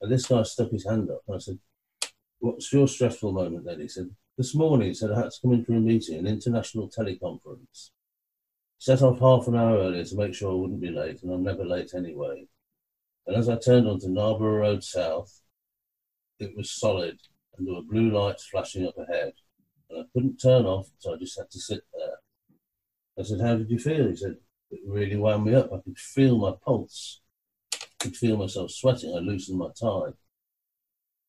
And 0.01 0.12
this 0.12 0.25
guy 0.25 0.44
stuck 0.44 0.72
his 0.72 0.86
hand 0.86 1.10
up. 1.12 1.22
And 1.27 1.36
I 1.36 1.39
said, 1.39 1.60
What's 2.39 2.72
your 2.74 2.88
stressful 2.88 3.32
moment 3.32 3.65
then? 3.65 3.79
He 3.79 3.88
said, 3.88 4.10
This 4.36 4.56
morning, 4.56 4.88
he 4.88 4.94
said, 4.96 5.12
I 5.12 5.20
had 5.20 5.32
to 5.32 5.41
come 5.41 5.53
in 5.53 5.63
for 5.63 5.74
a 5.74 5.79
meeting, 5.79 6.17
an 6.17 6.27
international 6.27 6.89
teleconference. 6.89 7.91
Set 8.79 9.01
off 9.01 9.20
half 9.20 9.48
an 9.48 9.56
hour 9.56 9.77
earlier 9.77 10.03
to 10.03 10.15
make 10.15 10.34
sure 10.34 10.51
I 10.51 10.56
wouldn't 10.56 10.82
be 10.82 10.91
late, 10.91 11.22
and 11.22 11.32
I'm 11.32 11.44
never 11.44 11.65
late 11.65 11.94
anyway. 11.94 12.48
And 13.27 13.36
as 13.36 13.50
I 13.50 13.57
turned 13.57 13.88
onto 13.88 14.07
Narborough 14.07 14.60
Road 14.60 14.84
South, 14.84 15.41
it 16.39 16.55
was 16.55 16.72
solid, 16.72 17.19
and 17.57 17.67
there 17.67 17.75
were 17.75 17.81
blue 17.81 18.10
lights 18.10 18.48
flashing 18.48 18.88
up 18.88 18.98
ahead. 18.98 19.34
And 19.89 20.01
I 20.01 20.03
couldn't 20.13 20.38
turn 20.38 20.65
off, 20.65 20.88
so 21.00 21.13
I 21.13 21.17
just 21.17 21.38
had 21.38 21.51
to 21.51 21.60
sit 21.60 21.81
there. 21.93 22.15
I 23.19 23.24
said, 23.24 23.41
How 23.41 23.55
did 23.55 23.69
you 23.69 23.79
feel? 23.79 24.07
He 24.07 24.15
said, 24.15 24.38
It 24.72 24.79
really 24.86 25.17
wound 25.17 25.46
me 25.46 25.55
up. 25.55 25.74
I 25.74 25.79
could 25.84 25.98
feel 25.98 26.38
my 26.38 26.53
pulse. 26.63 27.22
I 27.74 27.77
could 28.00 28.15
feel 28.15 28.38
myself 28.38 28.72
sweating. 28.72 29.13
I 29.13 29.19
loosened 29.19 29.60
my 29.60 29.69
tie. 29.79 30.13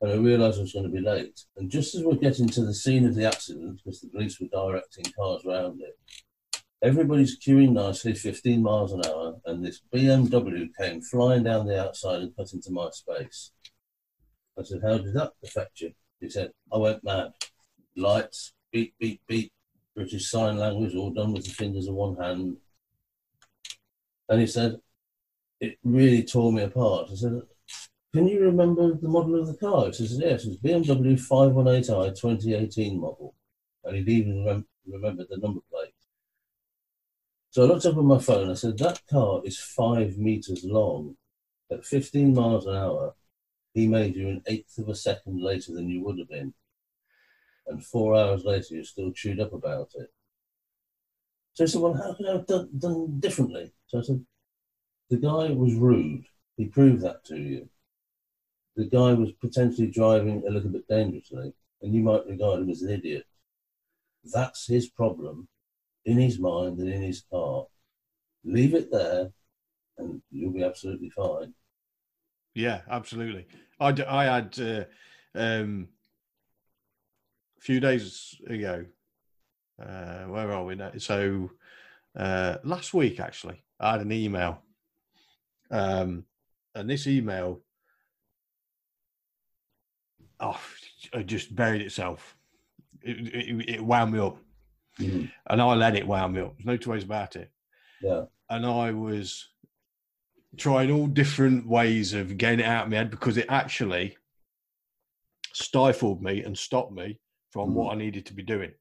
And 0.00 0.12
I 0.12 0.14
realised 0.14 0.58
I 0.58 0.62
was 0.62 0.72
going 0.72 0.84
to 0.84 0.90
be 0.90 1.00
late. 1.00 1.40
And 1.56 1.68
just 1.68 1.96
as 1.96 2.04
we're 2.04 2.14
getting 2.14 2.48
to 2.50 2.64
the 2.64 2.74
scene 2.74 3.06
of 3.06 3.16
the 3.16 3.26
accident, 3.26 3.80
because 3.82 4.00
the 4.00 4.08
police 4.08 4.38
were 4.38 4.46
directing 4.52 5.12
cars 5.18 5.44
around 5.44 5.80
it, 5.80 5.98
everybody's 6.82 7.38
queuing 7.38 7.72
nicely, 7.72 8.14
15 8.14 8.62
miles 8.62 8.92
an 8.92 9.02
hour, 9.06 9.36
and 9.46 9.64
this 9.64 9.80
BMW 9.92 10.68
came 10.78 11.00
flying 11.00 11.44
down 11.44 11.66
the 11.66 11.80
outside 11.80 12.20
and 12.22 12.36
cut 12.36 12.52
into 12.52 12.70
my 12.70 12.90
space. 12.90 13.50
I 14.58 14.62
said, 14.62 14.80
How 14.82 14.98
did 14.98 15.14
that 15.14 15.32
affect 15.44 15.80
you? 15.80 15.92
He 16.20 16.28
said, 16.30 16.50
I 16.72 16.78
went 16.78 17.04
mad. 17.04 17.32
Lights, 17.96 18.52
beep, 18.72 18.94
beep, 18.98 19.20
beep, 19.26 19.52
British 19.94 20.30
Sign 20.30 20.56
Language, 20.56 20.94
all 20.94 21.10
done 21.10 21.32
with 21.32 21.44
the 21.44 21.50
fingers 21.50 21.88
of 21.88 21.94
one 21.94 22.16
hand. 22.16 22.56
And 24.28 24.40
he 24.40 24.46
said, 24.46 24.78
it 25.60 25.78
really 25.84 26.22
tore 26.22 26.52
me 26.52 26.62
apart. 26.62 27.08
I 27.10 27.14
said, 27.14 27.40
Can 28.14 28.28
you 28.28 28.40
remember 28.40 28.94
the 28.94 29.08
model 29.08 29.40
of 29.40 29.46
the 29.46 29.56
car? 29.56 29.86
He 29.86 29.92
says, 29.92 30.18
Yes, 30.20 30.44
it 30.44 30.50
was 30.50 30.58
BMW 30.58 31.18
518i 31.18 32.20
2018 32.20 33.00
model. 33.00 33.34
And 33.84 33.96
he'd 33.96 34.08
even 34.08 34.44
rem- 34.44 34.66
remembered 34.86 35.26
the 35.30 35.38
number 35.38 35.60
plate. 35.70 35.92
So 37.50 37.62
I 37.62 37.66
looked 37.66 37.86
up 37.86 37.96
on 37.96 38.06
my 38.06 38.18
phone. 38.18 38.50
I 38.50 38.54
said, 38.54 38.78
That 38.78 39.00
car 39.08 39.40
is 39.44 39.58
five 39.58 40.18
meters 40.18 40.64
long. 40.64 41.16
At 41.70 41.84
15 41.84 42.34
miles 42.34 42.66
an 42.66 42.76
hour, 42.76 43.14
he 43.74 43.86
made 43.86 44.16
you 44.16 44.28
an 44.28 44.42
eighth 44.46 44.78
of 44.78 44.88
a 44.88 44.94
second 44.94 45.42
later 45.42 45.72
than 45.72 45.88
you 45.88 46.02
would 46.04 46.18
have 46.18 46.28
been. 46.28 46.54
And 47.66 47.84
four 47.84 48.16
hours 48.16 48.44
later, 48.44 48.74
you're 48.74 48.84
still 48.84 49.12
chewed 49.12 49.40
up 49.40 49.52
about 49.52 49.90
it. 49.94 50.12
So 51.54 51.64
he 51.64 51.68
said, 51.68 51.80
Well, 51.80 51.94
how 51.94 52.14
could 52.14 52.28
I 52.28 52.32
have 52.32 52.46
done, 52.46 52.68
done 52.76 53.20
differently? 53.20 53.72
So 53.86 53.98
I 53.98 54.02
said, 54.02 54.24
The 55.10 55.16
guy 55.16 55.50
was 55.50 55.74
rude. 55.74 56.26
He 56.56 56.66
proved 56.66 57.02
that 57.02 57.24
to 57.26 57.36
you. 57.36 57.68
The 58.76 58.86
guy 58.86 59.12
was 59.14 59.32
potentially 59.32 59.88
driving 59.88 60.44
a 60.46 60.50
little 60.50 60.70
bit 60.70 60.86
dangerously, 60.86 61.52
and 61.82 61.94
you 61.94 62.02
might 62.02 62.26
regard 62.26 62.60
him 62.60 62.70
as 62.70 62.82
an 62.82 62.90
idiot. 62.90 63.26
That's 64.24 64.66
his 64.66 64.88
problem 64.88 65.48
in 66.08 66.16
his 66.16 66.38
mind 66.38 66.78
and 66.78 66.88
in 66.88 67.02
his 67.02 67.22
heart. 67.30 67.68
Leave 68.42 68.74
it 68.74 68.90
there, 68.90 69.28
and 69.98 70.22
you'll 70.30 70.52
be 70.52 70.64
absolutely 70.64 71.10
fine. 71.10 71.52
Yeah, 72.54 72.80
absolutely. 72.90 73.46
I, 73.78 73.94
I 74.08 74.24
had 74.24 74.58
uh, 74.58 74.84
um, 75.38 75.88
a 77.58 77.60
few 77.60 77.78
days 77.78 78.40
ago. 78.46 78.86
Uh, 79.80 80.24
where 80.24 80.50
are 80.50 80.64
we 80.64 80.76
now? 80.76 80.92
So 80.96 81.50
uh, 82.16 82.56
last 82.64 82.94
week, 82.94 83.20
actually, 83.20 83.62
I 83.78 83.92
had 83.92 84.00
an 84.00 84.10
email, 84.10 84.62
um, 85.70 86.24
and 86.74 86.88
this 86.88 87.06
email, 87.06 87.60
oh, 90.40 90.60
just 91.26 91.54
buried 91.54 91.82
itself. 91.82 92.34
It, 93.02 93.34
it, 93.34 93.68
it 93.74 93.84
wound 93.84 94.12
me 94.12 94.20
up, 94.20 94.38
Mm. 95.00 95.30
and 95.48 95.62
I 95.62 95.74
let 95.74 95.94
it 95.96 96.06
me 96.06 96.14
up. 96.16 96.32
There's 96.32 96.64
no 96.64 96.76
two 96.76 96.90
ways 96.90 97.04
about 97.04 97.36
it. 97.36 97.50
Yeah. 98.02 98.24
and 98.50 98.64
I 98.64 98.92
was 98.92 99.48
trying 100.56 100.90
all 100.90 101.06
different 101.06 101.66
ways 101.68 102.14
of 102.14 102.36
getting 102.38 102.60
it 102.60 102.66
out 102.66 102.84
of 102.84 102.90
my 102.90 102.96
head 102.98 103.10
because 103.10 103.36
it 103.36 103.46
actually 103.48 104.16
stifled 105.52 106.22
me 106.22 106.42
and 106.42 106.56
stopped 106.56 106.92
me 106.92 107.18
from 107.50 107.70
Mm. 107.70 107.74
what 107.74 107.92
I 107.92 107.96
needed 107.98 108.26
to 108.26 108.34
be 108.34 108.42
doing. 108.42 108.72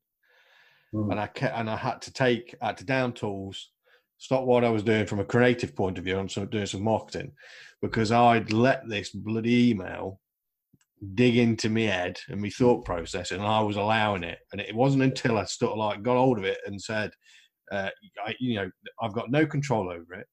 Mm. 0.94 1.12
And 1.12 1.20
I 1.20 1.28
kept, 1.28 1.58
and 1.58 1.70
I 1.70 1.76
had 1.76 2.02
to 2.04 2.14
take, 2.14 2.56
I 2.62 2.68
had 2.68 2.78
to 2.78 2.86
down 2.86 3.14
tools, 3.14 3.72
stop 4.18 4.44
what 4.44 4.64
I 4.64 4.70
was 4.70 4.84
doing 4.84 5.06
from 5.06 5.20
a 5.20 5.26
creative 5.26 5.76
point 5.76 5.98
of 5.98 6.04
view 6.04 6.20
and 6.20 6.32
some, 6.32 6.48
doing 6.48 6.66
some 6.66 6.84
marketing 6.84 7.34
because 7.82 8.12
I'd 8.12 8.52
let 8.52 8.88
this 8.88 9.10
bloody 9.10 9.70
email 9.72 10.20
dig 11.14 11.38
into 11.38 11.70
my 11.70 11.82
head 11.82 12.20
and 12.30 12.42
my 12.42 12.50
thought 12.50 12.84
process 12.84 13.32
and 13.32 13.42
I 13.42 13.60
was 13.62 13.76
allowing 13.76 14.24
it. 14.24 14.40
And 14.52 14.62
it 14.62 14.76
wasn't 14.76 15.04
until 15.04 15.38
I 15.38 15.46
sort 15.46 15.74
of 15.74 15.78
like 15.78 16.04
got 16.04 16.18
hold 16.18 16.38
of 16.38 16.44
it 16.44 16.58
and 16.66 16.82
said, 16.82 17.12
uh, 17.72 17.90
I, 18.26 18.36
you 18.40 18.56
know, 18.56 18.70
I've 19.02 19.14
got 19.14 19.30
no 19.30 19.46
control 19.46 19.90
over 19.90 20.14
it 20.14 20.28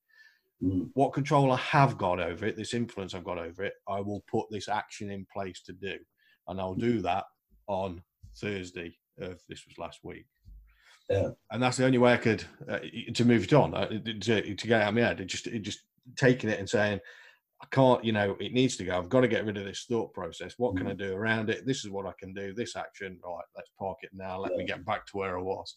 Mm. 0.65 0.91
what 0.95 1.13
control 1.13 1.53
I 1.53 1.57
have 1.57 1.99
got 1.99 2.21
over 2.21 2.47
it, 2.47 2.57
this 2.57 2.75
influence 2.75 3.15
I've 3.15 3.25
got 3.25 3.39
over 3.39 3.65
it, 3.65 3.75
I 3.89 4.01
will 4.01 4.25
put 4.31 4.47
this 4.51 4.69
action 4.69 5.11
in 5.11 5.27
place 5.33 5.61
to 5.63 5.73
do. 5.73 5.97
And 6.47 6.61
I'll 6.61 6.75
do 6.75 7.01
that 7.03 7.25
on 7.67 8.03
Thursday 8.41 8.97
of 9.21 9.41
this 9.49 9.67
was 9.67 9.79
last 9.79 10.01
week. 10.03 10.27
Yeah. 11.11 11.31
And 11.51 11.63
that's 11.63 11.77
the 11.77 11.85
only 11.85 11.99
way 11.99 12.15
I 12.15 12.19
could 12.19 12.45
uh, 12.69 12.79
to 13.15 13.25
move 13.25 13.45
it 13.45 13.53
on, 13.53 13.75
uh, 13.75 13.89
to, 13.89 14.55
to 14.55 14.67
get 14.67 14.83
out 14.83 14.89
of 14.89 14.95
my 14.95 15.03
head. 15.03 15.21
It 15.21 15.27
just, 15.27 15.47
it 15.47 15.61
just 15.61 15.81
taking 16.17 16.51
it 16.51 16.59
and 16.61 16.69
saying, 16.69 17.01
I 17.65 17.67
can't, 17.75 18.05
you 18.05 18.13
know, 18.13 18.37
it 18.41 18.53
needs 18.53 18.77
to 18.77 18.85
go. 18.85 18.97
I've 18.99 19.09
got 19.09 19.23
to 19.23 19.29
get 19.29 19.47
rid 19.47 19.57
of 19.57 19.65
this 19.65 19.87
thought 19.89 20.13
process. 20.13 20.55
What 20.59 20.77
can 20.77 20.87
I 20.87 20.93
do 20.93 21.15
around 21.15 21.49
it? 21.49 21.65
This 21.65 21.85
is 21.85 21.91
what 21.91 22.05
I 22.05 22.13
can 22.21 22.35
do. 22.35 22.53
This 22.53 22.77
action, 22.77 23.19
right? 23.25 23.45
Let's 23.57 23.71
park 23.79 23.99
it 24.03 24.11
now. 24.13 24.39
Let 24.39 24.53
me 24.55 24.65
get 24.67 24.85
back 24.85 25.07
to 25.07 25.17
where 25.17 25.39
I 25.39 25.43
was 25.43 25.75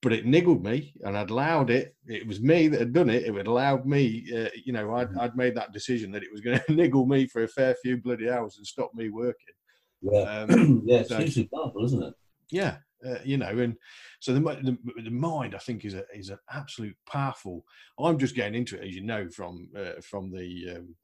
but 0.00 0.12
it 0.12 0.24
niggled 0.24 0.62
me 0.62 0.94
and 1.02 1.18
I'd 1.18 1.30
allowed 1.30 1.70
it. 1.70 1.96
It 2.06 2.24
was 2.24 2.40
me 2.40 2.68
that 2.68 2.78
had 2.78 2.92
done 2.92 3.10
it. 3.10 3.24
It 3.24 3.34
had 3.34 3.48
allowed 3.48 3.84
me, 3.84 4.24
uh, 4.32 4.48
you 4.64 4.72
know, 4.72 4.94
I'd, 4.94 5.08
Mhm. 5.10 5.18
I'd 5.20 5.36
made 5.36 5.56
that 5.56 5.72
decision 5.72 6.12
that 6.12 6.22
it 6.22 6.30
was 6.30 6.40
going 6.40 6.60
to 6.66 6.72
niggle 6.72 7.04
me 7.04 7.26
for 7.26 7.42
a 7.42 7.48
fair 7.48 7.74
few 7.82 7.96
bloody 7.96 8.30
hours 8.30 8.58
and 8.58 8.64
stop 8.66 8.94
me 8.94 9.08
working. 9.10 9.54
Yeah. 10.02 10.20
Um, 10.48 10.82
yeah, 10.86 10.98
it's 10.98 11.08
so- 11.08 11.18
hugely 11.18 11.48
powerful, 11.52 11.84
isn't 11.84 12.00
it? 12.02 12.14
yeah, 12.52 12.76
uh, 13.04 13.18
you 13.24 13.38
know, 13.38 13.48
and 13.58 13.74
so 14.20 14.32
the, 14.32 14.40
the 14.40 14.78
the 15.02 15.10
mind, 15.10 15.56
I 15.56 15.58
think, 15.58 15.84
is 15.84 15.94
a 15.94 16.04
is 16.14 16.30
an 16.30 16.38
absolute 16.52 16.96
powerful. 17.08 17.64
I'm 17.98 18.18
just 18.18 18.36
getting 18.36 18.54
into 18.54 18.76
it, 18.80 18.86
as 18.86 18.94
you 18.94 19.02
know, 19.02 19.28
from 19.28 19.68
uh, 19.76 20.00
from 20.00 20.30
the 20.30 20.76
um, 20.76 20.94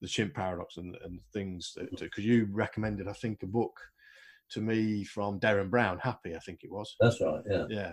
the 0.00 0.08
chimp 0.08 0.34
paradox 0.34 0.76
and 0.76 0.96
and 1.04 1.20
things 1.32 1.76
because 1.98 2.24
you 2.24 2.48
recommended, 2.50 3.08
I 3.08 3.12
think, 3.12 3.42
a 3.42 3.46
book 3.46 3.78
to 4.50 4.60
me 4.60 5.04
from 5.04 5.38
Derren 5.40 5.70
Brown, 5.70 5.98
Happy, 5.98 6.34
I 6.34 6.38
think 6.38 6.60
it 6.64 6.70
was 6.72 6.96
That's 7.00 7.20
right. 7.20 7.42
Yeah. 7.50 7.66
yeah, 7.68 7.92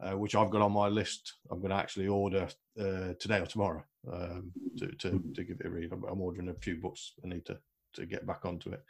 uh, 0.00 0.16
which 0.16 0.34
I've 0.34 0.50
got 0.50 0.62
on 0.62 0.72
my 0.72 0.88
list. 0.88 1.34
I'm 1.50 1.58
going 1.58 1.70
to 1.70 1.76
actually 1.76 2.08
order 2.08 2.48
uh, 2.80 3.12
today 3.20 3.40
or 3.40 3.46
tomorrow 3.46 3.84
um, 4.10 4.52
to, 4.78 4.86
to, 4.86 5.10
Mhm. 5.10 5.34
to 5.34 5.44
give 5.44 5.60
it 5.60 5.66
a 5.66 5.70
read. 5.70 5.92
I'm, 5.92 6.04
I'm 6.04 6.20
ordering 6.20 6.48
a 6.48 6.54
few 6.54 6.76
books. 6.76 7.12
I 7.24 7.28
need 7.28 7.44
to 7.46 7.58
to 7.94 8.06
get 8.06 8.26
back 8.26 8.46
onto 8.46 8.70
it. 8.70 8.82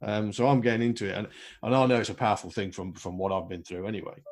Um, 0.00 0.32
so 0.32 0.46
I'm 0.46 0.62
getting 0.62 0.86
into 0.88 1.06
it, 1.06 1.18
and 1.18 1.28
and 1.62 1.74
I 1.74 1.84
know 1.86 2.00
it's 2.00 2.08
a 2.08 2.14
powerful 2.14 2.50
thing 2.50 2.72
from 2.72 2.94
from 2.94 3.18
what 3.18 3.32
I've 3.32 3.48
been 3.48 3.62
through 3.64 3.86
anyway. 3.86 4.22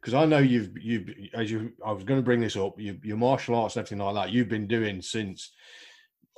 Because 0.00 0.14
I 0.14 0.24
know 0.24 0.38
you've 0.38 0.76
you 0.76 1.30
as 1.34 1.50
you 1.50 1.72
I 1.84 1.92
was 1.92 2.02
going 2.04 2.18
to 2.18 2.24
bring 2.24 2.40
this 2.40 2.56
up. 2.56 2.80
You, 2.80 2.98
your 3.04 3.16
martial 3.16 3.54
arts 3.54 3.76
and 3.76 3.82
everything 3.84 4.04
like 4.04 4.14
that. 4.14 4.32
You've 4.32 4.48
been 4.48 4.66
doing 4.66 5.02
since 5.02 5.52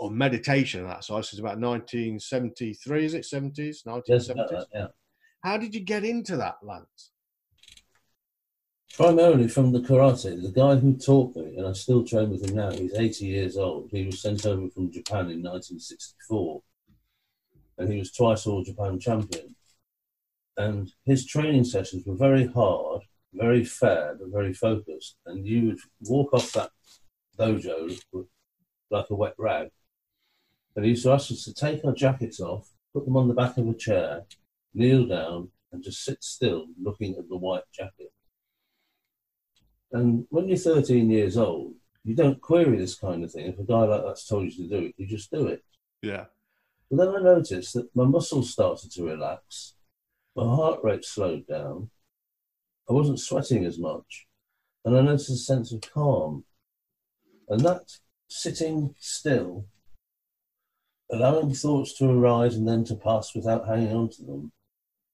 or 0.00 0.10
meditation 0.10 0.80
and 0.80 0.88
that 0.88 1.04
side 1.04 1.24
since 1.26 1.38
about 1.38 1.60
1973. 1.60 3.04
Is 3.04 3.14
it 3.14 3.22
70s? 3.22 3.82
Yes, 4.06 4.28
1970s. 4.28 4.52
uh, 4.52 4.64
yeah. 4.74 4.86
How 5.44 5.58
did 5.58 5.74
you 5.74 5.80
get 5.80 6.04
into 6.04 6.38
that, 6.38 6.56
Lance? 6.62 7.10
Primarily 8.94 9.46
from 9.46 9.72
the 9.72 9.80
karate. 9.80 10.42
The 10.42 10.52
guy 10.52 10.76
who 10.76 10.96
taught 10.96 11.36
me, 11.36 11.56
and 11.58 11.66
I 11.66 11.72
still 11.72 12.02
train 12.02 12.30
with 12.30 12.48
him 12.48 12.56
now, 12.56 12.70
he's 12.70 12.94
80 12.94 13.26
years 13.26 13.58
old. 13.58 13.90
He 13.92 14.06
was 14.06 14.22
sent 14.22 14.46
over 14.46 14.68
from 14.70 14.90
Japan 14.90 15.30
in 15.30 15.42
1964. 15.42 16.62
And 17.76 17.92
he 17.92 17.98
was 17.98 18.10
twice 18.10 18.46
all 18.46 18.64
Japan 18.64 18.98
champion. 18.98 19.54
And 20.56 20.90
his 21.04 21.26
training 21.26 21.64
sessions 21.64 22.04
were 22.06 22.16
very 22.16 22.46
hard, 22.46 23.02
very 23.34 23.64
fair, 23.64 24.16
but 24.18 24.32
very 24.32 24.54
focused. 24.54 25.16
And 25.26 25.46
you 25.46 25.66
would 25.66 25.78
walk 26.00 26.32
off 26.32 26.52
that 26.52 26.70
dojo 27.38 27.98
like 28.90 29.06
a 29.10 29.14
wet 29.14 29.34
rag. 29.38 29.68
And 30.80 30.86
he 30.86 30.92
used 30.92 31.02
to 31.02 31.12
ask 31.12 31.30
us 31.30 31.44
to 31.44 31.52
take 31.52 31.84
our 31.84 31.92
jackets 31.92 32.40
off, 32.40 32.70
put 32.94 33.04
them 33.04 33.14
on 33.14 33.28
the 33.28 33.34
back 33.34 33.58
of 33.58 33.68
a 33.68 33.74
chair, 33.74 34.24
kneel 34.72 35.06
down, 35.06 35.50
and 35.70 35.82
just 35.82 36.02
sit 36.02 36.24
still 36.24 36.68
looking 36.82 37.16
at 37.16 37.28
the 37.28 37.36
white 37.36 37.64
jacket. 37.70 38.10
And 39.92 40.24
when 40.30 40.48
you're 40.48 40.56
13 40.56 41.10
years 41.10 41.36
old, 41.36 41.74
you 42.02 42.14
don't 42.14 42.40
query 42.40 42.78
this 42.78 42.94
kind 42.94 43.22
of 43.22 43.30
thing. 43.30 43.44
If 43.44 43.58
a 43.58 43.62
guy 43.62 43.82
like 43.82 44.04
that's 44.06 44.26
told 44.26 44.50
you 44.50 44.52
to 44.52 44.68
do 44.70 44.86
it, 44.86 44.94
you 44.96 45.06
just 45.06 45.30
do 45.30 45.48
it. 45.48 45.62
Yeah. 46.00 46.24
But 46.90 46.96
then 46.96 47.14
I 47.14 47.20
noticed 47.20 47.74
that 47.74 47.94
my 47.94 48.04
muscles 48.04 48.50
started 48.50 48.90
to 48.92 49.04
relax, 49.04 49.74
my 50.34 50.44
heart 50.44 50.80
rate 50.82 51.04
slowed 51.04 51.46
down, 51.46 51.90
I 52.88 52.94
wasn't 52.94 53.20
sweating 53.20 53.66
as 53.66 53.78
much, 53.78 54.28
and 54.86 54.96
I 54.96 55.02
noticed 55.02 55.28
a 55.28 55.36
sense 55.36 55.72
of 55.72 55.82
calm. 55.82 56.46
And 57.50 57.60
that 57.66 57.82
sitting 58.28 58.94
still, 58.98 59.66
allowing 61.12 61.52
thoughts 61.52 61.96
to 61.98 62.08
arise 62.08 62.56
and 62.56 62.68
then 62.68 62.84
to 62.84 62.94
pass 62.94 63.34
without 63.34 63.66
hanging 63.66 63.94
on 63.94 64.08
to 64.10 64.22
them, 64.22 64.52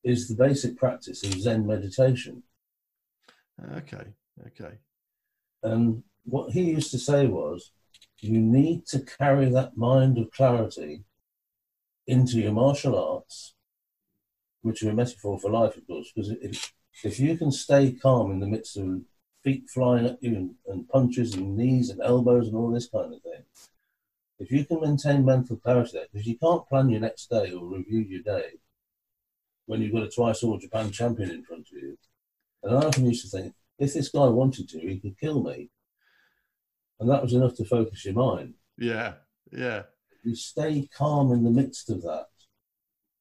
is 0.05 0.29
the 0.29 0.35
basic 0.35 0.76
practice 0.76 1.25
of 1.25 1.33
Zen 1.41 1.67
meditation. 1.67 2.43
Okay. 3.76 4.05
Okay. 4.47 4.75
And 5.62 6.03
what 6.25 6.53
he 6.53 6.62
used 6.62 6.91
to 6.93 6.99
say 6.99 7.26
was, 7.26 7.73
you 8.21 8.38
need 8.38 8.87
to 8.87 9.00
carry 9.00 9.50
that 9.50 9.76
mind 9.76 10.19
of 10.19 10.31
clarity 10.31 11.05
into 12.07 12.38
your 12.38 12.53
martial 12.53 12.97
arts, 12.97 13.55
which 14.62 14.83
are 14.83 14.91
a 14.91 14.95
metaphor 14.95 15.38
for 15.38 15.50
life, 15.50 15.76
of 15.76 15.87
course, 15.87 16.12
because 16.15 16.31
if, 16.41 16.73
if 17.05 17.19
you 17.21 17.37
can 17.37 17.50
stay 17.50 17.93
calm 17.93 18.31
in 18.31 18.41
the 18.41 18.47
midst 18.47 18.76
of 18.76 19.03
feet 19.43 19.69
flying 19.69 20.07
at 20.07 20.23
you 20.23 20.35
and, 20.35 20.55
and 20.67 20.88
punches 20.88 21.35
and 21.35 21.57
knees 21.57 21.91
and 21.91 22.00
elbows 22.00 22.49
and 22.49 22.57
all 22.57 22.71
this 22.71 22.88
kind 22.88 23.12
of 23.12 23.23
thing, 23.23 23.43
if 24.38 24.50
you 24.50 24.64
can 24.64 24.81
maintain 24.81 25.25
mental 25.25 25.57
clarity 25.57 25.93
there, 25.95 26.07
because 26.12 26.26
you 26.26 26.38
can't 26.38 26.69
plan 26.69 26.90
your 26.90 27.00
next 27.00 27.31
day 27.31 27.52
or 27.52 27.64
review 27.64 28.00
your 28.00 28.23
day 28.23 28.59
when 29.66 29.81
you've 29.81 29.93
got 29.93 30.02
a 30.02 30.11
twice 30.11 30.43
all 30.43 30.59
Japan 30.59 30.90
champion 30.90 31.31
in 31.31 31.43
front 31.43 31.66
of 31.73 31.83
you. 31.83 31.99
And 32.62 32.76
I 32.76 32.87
often 32.87 33.07
used 33.07 33.31
to 33.31 33.37
think, 33.37 33.55
if 33.78 33.95
this 33.95 34.09
guy 34.09 34.26
wanted 34.26 34.69
to, 34.71 34.78
he 34.78 34.99
could 34.99 35.19
kill 35.19 35.43
me. 35.43 35.71
And 36.99 37.11
that 37.11 37.23
was 37.23 37.35
enough 37.35 37.55
to 37.57 37.64
focus 37.64 38.05
your 38.05 38.14
mind. 38.14 38.55
Yeah. 38.78 39.14
Yeah. 39.52 39.83
You 40.23 40.35
stay 40.35 40.88
calm 40.97 41.33
in 41.33 41.45
the 41.45 41.50
midst 41.50 41.90
of 41.90 42.02
that. 42.02 42.26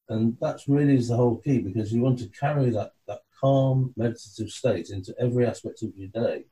And 0.08 0.38
that's 0.40 0.68
really 0.68 0.96
is 0.96 1.10
the 1.10 1.18
whole 1.18 1.38
key 1.38 1.60
because 1.60 1.92
you 1.92 2.02
want 2.02 2.20
to 2.20 2.28
carry 2.28 2.70
that, 2.72 2.92
that 3.08 3.22
calm 3.40 3.94
meditative 3.98 4.50
state 4.50 4.90
into 4.90 5.16
every 5.20 5.46
aspect 5.46 5.82
of 5.82 5.94
your 5.96 6.10
day. 6.10 6.46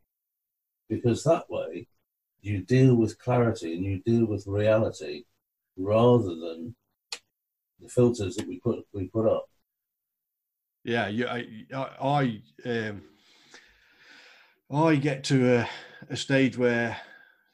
Because 0.89 1.23
that 1.23 1.49
way 1.49 1.87
you 2.43 2.61
deal 2.61 2.95
with 2.95 3.17
clarity 3.19 3.73
and 3.73 3.83
you 3.83 4.01
deal 4.05 4.25
with 4.25 4.45
reality 4.45 5.23
rather 5.77 6.35
than 6.35 6.75
the 7.79 7.87
filters 7.87 8.35
that 8.35 8.47
we 8.47 8.59
put 8.59 8.85
we 8.93 9.05
put 9.07 9.25
up. 9.25 9.45
Yeah, 10.83 11.07
you, 11.07 11.25
I, 11.27 11.47
I, 11.73 12.41
um, 12.65 13.03
I 14.69 14.95
get 14.95 15.23
to 15.25 15.59
a, 15.59 15.69
a 16.09 16.17
stage 16.17 16.57
where 16.57 16.97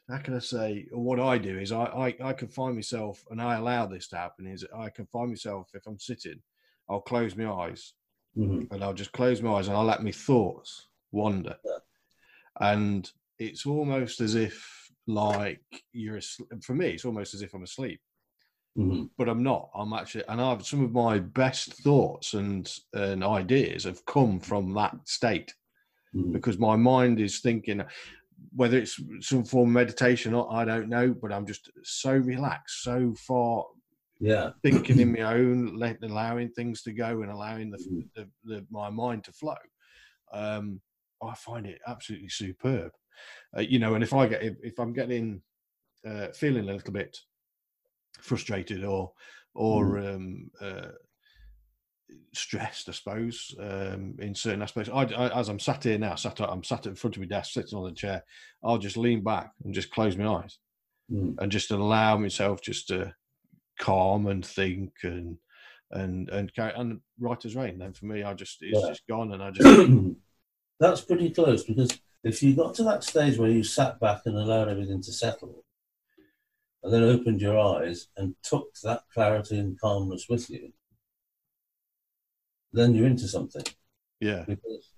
how 0.09 0.17
can 0.17 0.35
I 0.35 0.39
say 0.39 0.87
what 0.91 1.19
I 1.19 1.37
do 1.37 1.59
is 1.59 1.71
I, 1.71 1.83
I, 1.83 2.15
I 2.23 2.33
can 2.33 2.47
find 2.47 2.73
myself 2.73 3.23
and 3.29 3.39
I 3.39 3.57
allow 3.57 3.85
this 3.85 4.07
to 4.07 4.17
happen 4.17 4.47
is 4.47 4.65
I 4.75 4.89
can 4.89 5.05
find 5.05 5.29
myself 5.29 5.69
if 5.75 5.85
I'm 5.85 5.99
sitting, 5.99 6.41
I'll 6.89 7.01
close 7.01 7.35
my 7.35 7.51
eyes 7.51 7.93
mm-hmm. 8.35 8.73
and 8.73 8.83
I'll 8.83 8.95
just 8.95 9.11
close 9.11 9.43
my 9.43 9.53
eyes 9.53 9.67
and 9.67 9.77
I'll 9.77 9.85
let 9.85 10.03
my 10.03 10.11
thoughts 10.11 10.87
wander. 11.11 11.55
Yeah. 11.63 11.77
And 12.59 13.11
it's 13.37 13.67
almost 13.67 14.21
as 14.21 14.33
if 14.33 14.78
like 15.09 15.61
you're 15.93 16.17
asleep. 16.17 16.49
for 16.63 16.73
me, 16.73 16.89
it's 16.89 17.05
almost 17.05 17.33
as 17.33 17.41
if 17.41 17.53
I'm 17.53 17.63
asleep. 17.63 17.99
Mm-hmm. 18.77 19.05
But 19.17 19.27
I'm 19.27 19.43
not. 19.43 19.69
I'm 19.75 19.93
actually, 19.93 20.23
and 20.27 20.39
I've 20.39 20.65
some 20.65 20.83
of 20.83 20.91
my 20.91 21.19
best 21.19 21.73
thoughts 21.83 22.33
and 22.33 22.71
and 22.93 23.23
ideas 23.23 23.83
have 23.83 24.05
come 24.05 24.39
from 24.39 24.73
that 24.75 24.95
state 25.05 25.53
mm-hmm. 26.15 26.31
because 26.31 26.57
my 26.57 26.75
mind 26.75 27.19
is 27.19 27.39
thinking 27.39 27.83
whether 28.55 28.77
it's 28.77 28.97
some 29.19 29.43
form 29.43 29.69
of 29.69 29.73
meditation 29.73 30.33
or 30.33 30.51
I 30.53 30.63
don't 30.63 30.87
know, 30.87 31.13
but 31.13 31.33
I'm 31.33 31.45
just 31.45 31.69
so 31.83 32.13
relaxed, 32.13 32.83
so 32.83 33.13
far 33.27 33.65
yeah 34.19 34.51
thinking 34.63 34.99
in 34.99 35.13
my 35.17 35.21
own 35.21 35.75
let, 35.77 35.97
allowing 36.03 36.49
things 36.49 36.81
to 36.83 36.91
go 36.91 37.21
and 37.21 37.31
allowing 37.31 37.71
the, 37.71 37.77
mm-hmm. 37.77 37.99
the, 38.15 38.27
the, 38.43 38.65
my 38.69 38.89
mind 38.89 39.23
to 39.23 39.31
flow 39.31 39.55
um 40.33 40.79
i 41.23 41.33
find 41.35 41.65
it 41.65 41.79
absolutely 41.87 42.29
superb 42.29 42.91
uh, 43.57 43.61
you 43.61 43.79
know 43.79 43.95
and 43.95 44.03
if 44.03 44.13
i 44.13 44.27
get 44.27 44.43
if, 44.43 44.55
if 44.63 44.79
i'm 44.79 44.93
getting 44.93 45.41
uh, 46.07 46.27
feeling 46.33 46.69
a 46.69 46.73
little 46.73 46.93
bit 46.93 47.17
frustrated 48.21 48.83
or 48.83 49.11
or 49.55 49.85
mm. 49.85 50.15
um 50.15 50.51
uh, 50.61 50.91
stressed, 52.33 52.89
I 52.89 52.91
suppose, 52.91 53.55
um, 53.59 54.15
in 54.19 54.33
certain 54.35 54.61
aspects. 54.61 54.89
I, 54.93 55.03
I, 55.03 55.39
as 55.39 55.49
I'm 55.49 55.59
sat 55.59 55.83
here 55.83 55.97
now, 55.97 56.15
sat 56.15 56.39
I'm 56.39 56.63
sat 56.63 56.85
in 56.85 56.95
front 56.95 57.15
of 57.15 57.21
my 57.21 57.27
desk, 57.27 57.53
sitting 57.53 57.77
on 57.77 57.85
the 57.85 57.91
chair. 57.91 58.23
I'll 58.63 58.77
just 58.77 58.97
lean 58.97 59.23
back 59.23 59.51
and 59.63 59.73
just 59.73 59.91
close 59.91 60.17
my 60.17 60.27
eyes 60.27 60.57
mm. 61.11 61.35
and 61.39 61.51
just 61.51 61.71
allow 61.71 62.17
myself 62.17 62.61
just 62.61 62.87
to 62.89 63.13
calm 63.79 64.27
and 64.27 64.45
think 64.45 64.91
and 65.03 65.37
and 65.91 66.29
and 66.29 66.51
and 66.57 66.99
right 67.19 67.43
as 67.45 67.55
rain. 67.55 67.79
Then 67.79 67.93
for 67.93 68.05
me, 68.05 68.23
I 68.23 68.33
just 68.33 68.57
it's 68.61 68.79
yeah. 68.81 68.89
just 68.89 69.07
gone, 69.07 69.33
and 69.33 69.43
I 69.43 69.51
just 69.51 70.15
that's 70.79 71.01
pretty 71.01 71.31
close 71.31 71.63
because 71.63 71.99
if 72.23 72.43
you 72.43 72.55
got 72.55 72.75
to 72.75 72.83
that 72.83 73.03
stage 73.03 73.37
where 73.37 73.49
you 73.49 73.63
sat 73.63 73.99
back 73.99 74.21
and 74.25 74.35
allowed 74.35 74.69
everything 74.69 75.01
to 75.01 75.11
settle, 75.11 75.63
and 76.83 76.93
then 76.93 77.03
opened 77.03 77.41
your 77.41 77.59
eyes 77.59 78.07
and 78.15 78.35
took 78.43 78.73
that 78.83 79.03
clarity 79.13 79.59
and 79.59 79.79
calmness 79.79 80.27
with 80.29 80.49
you 80.49 80.71
then 82.73 82.93
you're 82.93 83.07
into 83.07 83.27
something. 83.27 83.63
Yeah. 84.19 84.43
Because 84.47 84.93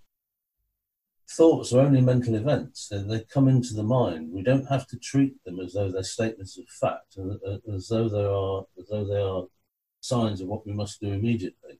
thoughts 1.29 1.73
are 1.73 1.81
only 1.81 2.01
mental 2.01 2.35
events. 2.35 2.87
They, 2.89 3.01
they 3.01 3.23
come 3.31 3.47
into 3.47 3.73
the 3.73 3.83
mind. 3.83 4.31
We 4.31 4.43
don't 4.43 4.65
have 4.65 4.87
to 4.87 4.97
treat 4.97 5.43
them 5.43 5.59
as 5.59 5.73
though 5.73 5.91
they're 5.91 6.03
statements 6.03 6.57
of 6.57 6.67
fact, 6.67 7.17
uh, 7.17 7.35
uh, 7.47 7.75
as 7.75 7.87
though 7.87 8.09
they 8.09 8.23
are 8.23 8.65
as 8.79 8.89
though 8.89 9.05
they 9.05 9.21
are 9.21 9.45
signs 10.01 10.41
of 10.41 10.47
what 10.47 10.65
we 10.65 10.73
must 10.73 10.99
do 10.99 11.13
immediately. 11.13 11.79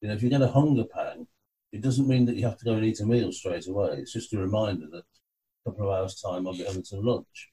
You 0.00 0.08
know, 0.08 0.14
if 0.14 0.22
you 0.22 0.30
get 0.30 0.42
a 0.42 0.48
hunger 0.48 0.84
pang, 0.84 1.26
it 1.72 1.82
doesn't 1.82 2.08
mean 2.08 2.26
that 2.26 2.36
you 2.36 2.44
have 2.44 2.58
to 2.58 2.64
go 2.64 2.74
and 2.74 2.84
eat 2.84 3.00
a 3.00 3.06
meal 3.06 3.32
straight 3.32 3.66
away. 3.68 3.96
It's 3.98 4.12
just 4.12 4.32
a 4.32 4.38
reminder 4.38 4.86
that 4.90 5.04
a 5.04 5.70
couple 5.70 5.88
of 5.88 5.98
hours' 5.98 6.20
time 6.20 6.46
I'll 6.46 6.52
be 6.52 6.64
having 6.64 6.84
some 6.84 7.04
lunch. 7.04 7.50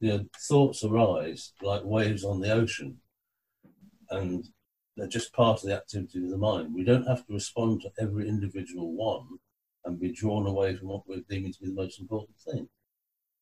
You 0.00 0.08
know, 0.08 0.24
thoughts 0.48 0.84
arise 0.84 1.52
like 1.62 1.82
waves 1.84 2.24
on 2.24 2.40
the 2.40 2.52
ocean, 2.52 2.98
and 4.10 4.44
they're 4.96 5.06
just 5.06 5.32
part 5.32 5.60
of 5.60 5.68
the 5.68 5.76
activity 5.76 6.22
of 6.24 6.30
the 6.30 6.38
mind. 6.38 6.74
We 6.74 6.84
don't 6.84 7.06
have 7.06 7.26
to 7.26 7.32
respond 7.32 7.82
to 7.82 7.92
every 8.00 8.28
individual 8.28 8.92
one 8.94 9.26
and 9.84 10.00
be 10.00 10.12
drawn 10.12 10.46
away 10.46 10.76
from 10.76 10.88
what 10.88 11.06
we're 11.06 11.22
deeming 11.28 11.52
to 11.52 11.60
be 11.60 11.68
the 11.68 11.74
most 11.74 12.00
important 12.00 12.36
thing. 12.38 12.68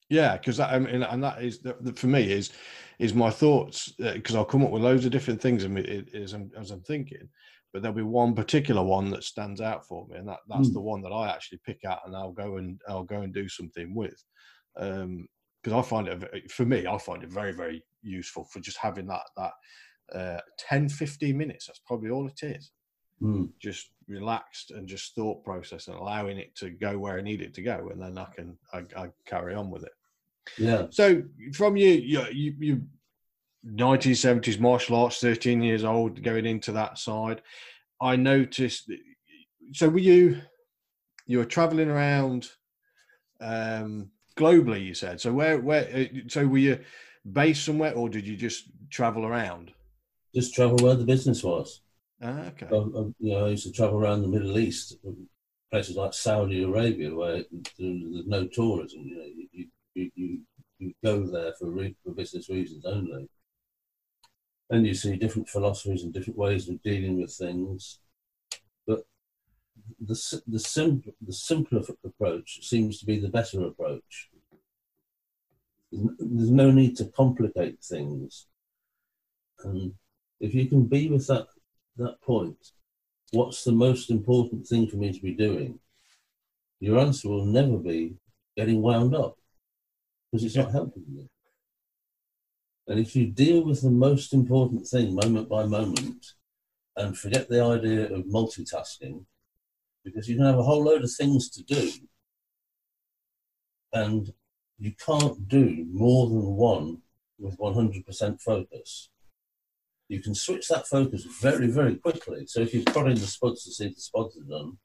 Yeah, 0.08 0.36
because 0.36 0.58
I 0.58 0.78
mean, 0.78 1.02
and 1.02 1.22
that 1.22 1.42
is 1.42 1.60
for 1.94 2.06
me 2.06 2.32
is 2.32 2.52
is 2.98 3.12
my 3.12 3.30
thoughts 3.30 3.92
because 3.98 4.34
uh, 4.34 4.38
I'll 4.38 4.44
come 4.44 4.64
up 4.64 4.70
with 4.70 4.82
loads 4.82 5.04
of 5.04 5.12
different 5.12 5.40
things 5.40 5.64
as 5.64 6.32
I'm, 6.32 6.50
as 6.56 6.70
I'm 6.70 6.80
thinking, 6.80 7.28
but 7.72 7.82
there'll 7.82 7.96
be 7.96 8.02
one 8.02 8.34
particular 8.34 8.82
one 8.82 9.10
that 9.10 9.24
stands 9.24 9.60
out 9.60 9.86
for 9.86 10.06
me, 10.08 10.16
and 10.16 10.28
that 10.28 10.40
that's 10.48 10.70
mm. 10.70 10.74
the 10.74 10.80
one 10.80 11.02
that 11.02 11.12
I 11.12 11.30
actually 11.30 11.60
pick 11.64 11.84
out 11.86 12.00
and 12.06 12.16
I'll 12.16 12.32
go 12.32 12.56
and 12.56 12.80
I'll 12.88 13.04
go 13.04 13.20
and 13.20 13.32
do 13.32 13.48
something 13.48 13.94
with, 13.94 14.22
because 14.74 15.02
um, 15.02 15.28
I 15.74 15.82
find 15.82 16.08
it 16.08 16.50
for 16.50 16.64
me 16.64 16.86
I 16.86 16.98
find 16.98 17.22
it 17.22 17.32
very 17.32 17.52
very 17.52 17.84
useful 18.02 18.44
for 18.44 18.60
just 18.60 18.78
having 18.78 19.06
that 19.08 19.24
that 19.36 19.52
uh, 20.14 20.40
10, 20.58 20.88
15 20.88 21.36
minutes. 21.36 21.66
That's 21.66 21.80
probably 21.86 22.10
all 22.10 22.26
it 22.26 22.42
is. 22.42 22.70
Mm. 23.22 23.50
Just 23.60 23.90
relaxed 24.06 24.70
and 24.70 24.88
just 24.88 25.14
thought 25.14 25.44
process 25.44 25.88
and 25.88 25.96
allowing 25.96 26.38
it 26.38 26.54
to 26.56 26.70
go 26.70 26.98
where 26.98 27.18
I 27.18 27.22
need 27.22 27.42
it 27.42 27.52
to 27.54 27.62
go, 27.62 27.90
and 27.92 28.00
then 28.00 28.16
I 28.16 28.26
can 28.34 28.56
I, 28.72 28.84
I 28.96 29.08
carry 29.26 29.54
on 29.54 29.70
with 29.70 29.84
it. 29.84 29.92
Yeah. 30.56 30.86
So 30.90 31.22
from 31.52 31.76
you, 31.76 31.90
you, 31.90 32.24
you, 32.32 32.54
you 32.58 32.82
1970s 33.74 34.58
martial 34.58 34.96
arts, 34.96 35.20
13 35.20 35.62
years 35.62 35.84
old, 35.84 36.22
going 36.22 36.46
into 36.46 36.72
that 36.72 36.98
side. 36.98 37.42
I 38.00 38.16
noticed. 38.16 38.90
So 39.72 39.88
were 39.88 39.98
you 39.98 40.40
you 41.26 41.38
were 41.38 41.44
traveling 41.44 41.88
around 41.88 42.48
um, 43.40 44.10
globally? 44.36 44.84
You 44.84 44.94
said 44.94 45.20
so. 45.20 45.32
Where 45.32 45.58
where 45.58 45.88
uh, 45.94 46.18
so 46.28 46.46
were 46.46 46.58
you 46.58 46.80
based 47.30 47.64
somewhere, 47.64 47.94
or 47.94 48.08
did 48.08 48.26
you 48.26 48.36
just 48.36 48.70
travel 48.90 49.26
around? 49.26 49.72
just 50.34 50.54
travel 50.54 50.76
where 50.78 50.94
the 50.94 51.04
business 51.04 51.42
was. 51.42 51.82
Ah, 52.22 52.46
okay. 52.48 52.66
I, 52.70 52.76
I, 52.76 53.02
you 53.18 53.32
know, 53.32 53.46
I 53.46 53.50
used 53.50 53.66
to 53.66 53.72
travel 53.72 53.98
around 53.98 54.22
the 54.22 54.28
Middle 54.28 54.58
East, 54.58 54.96
places 55.70 55.96
like 55.96 56.12
Saudi 56.14 56.62
Arabia, 56.62 57.14
where 57.14 57.44
there's 57.78 58.26
no 58.26 58.46
tourism. 58.46 59.02
You 59.04 59.16
know, 59.16 59.24
you 59.24 59.66
you, 59.94 60.10
you, 60.14 60.40
you 60.78 60.94
go 61.04 61.26
there 61.26 61.54
for 61.58 61.70
re- 61.70 61.96
for 62.04 62.12
business 62.12 62.48
reasons 62.48 62.84
only, 62.84 63.28
and 64.70 64.86
you 64.86 64.94
see 64.94 65.16
different 65.16 65.48
philosophies 65.48 66.02
and 66.02 66.12
different 66.12 66.38
ways 66.38 66.68
of 66.68 66.82
dealing 66.82 67.20
with 67.20 67.32
things. 67.32 68.00
But 68.86 69.04
the 70.00 70.42
the 70.46 70.58
simple 70.58 71.12
the 71.20 71.32
simpler 71.32 71.82
approach 72.04 72.60
seems 72.62 72.98
to 72.98 73.06
be 73.06 73.18
the 73.18 73.28
better 73.28 73.64
approach. 73.64 74.30
There's 75.90 76.50
no 76.50 76.70
need 76.70 76.96
to 76.98 77.06
complicate 77.06 77.82
things, 77.82 78.46
and 79.64 79.94
if 80.40 80.54
you 80.54 80.66
can 80.66 80.84
be 80.84 81.08
with 81.08 81.26
that 81.28 81.46
that 81.96 82.20
point, 82.20 82.72
what's 83.32 83.64
the 83.64 83.72
most 83.72 84.10
important 84.10 84.66
thing 84.66 84.86
for 84.86 84.96
me 84.96 85.12
to 85.12 85.20
be 85.20 85.32
doing? 85.32 85.80
Your 86.80 86.98
answer 86.98 87.28
will 87.28 87.44
never 87.44 87.76
be 87.78 88.16
getting 88.56 88.82
wound 88.82 89.14
up 89.14 89.36
because 90.30 90.44
it's 90.44 90.56
not 90.56 90.70
helping 90.72 91.04
you. 91.08 91.28
And 92.88 92.98
if 92.98 93.14
you 93.14 93.26
deal 93.26 93.64
with 93.64 93.82
the 93.82 93.90
most 93.90 94.32
important 94.32 94.86
thing 94.86 95.14
moment 95.14 95.48
by 95.48 95.64
moment 95.64 96.26
and 96.96 97.16
forget 97.16 97.48
the 97.48 97.62
idea 97.62 98.12
of 98.12 98.24
multitasking, 98.24 99.24
because 100.04 100.28
you 100.28 100.36
can 100.36 100.46
have 100.46 100.58
a 100.58 100.62
whole 100.62 100.82
load 100.82 101.04
of 101.04 101.12
things 101.12 101.48
to 101.50 101.62
do 101.62 101.90
and 103.92 104.32
you 104.78 104.92
can't 105.04 105.48
do 105.48 105.86
more 105.92 106.28
than 106.28 106.56
one 106.56 107.02
with 107.38 107.58
100% 107.58 108.40
focus 108.40 109.10
you 110.08 110.20
can 110.22 110.34
switch 110.34 110.68
that 110.68 110.86
focus 110.86 111.24
very, 111.40 111.66
very 111.66 111.96
quickly. 111.96 112.46
So 112.46 112.60
if 112.60 112.72
you're 112.72 112.84
prodding 112.84 113.16
the 113.16 113.26
spuds 113.26 113.64
to 113.64 113.72
see 113.72 113.86
if 113.86 113.94
the 113.94 114.00
spuds 114.00 114.38
are 114.38 114.58
done, 114.58 114.78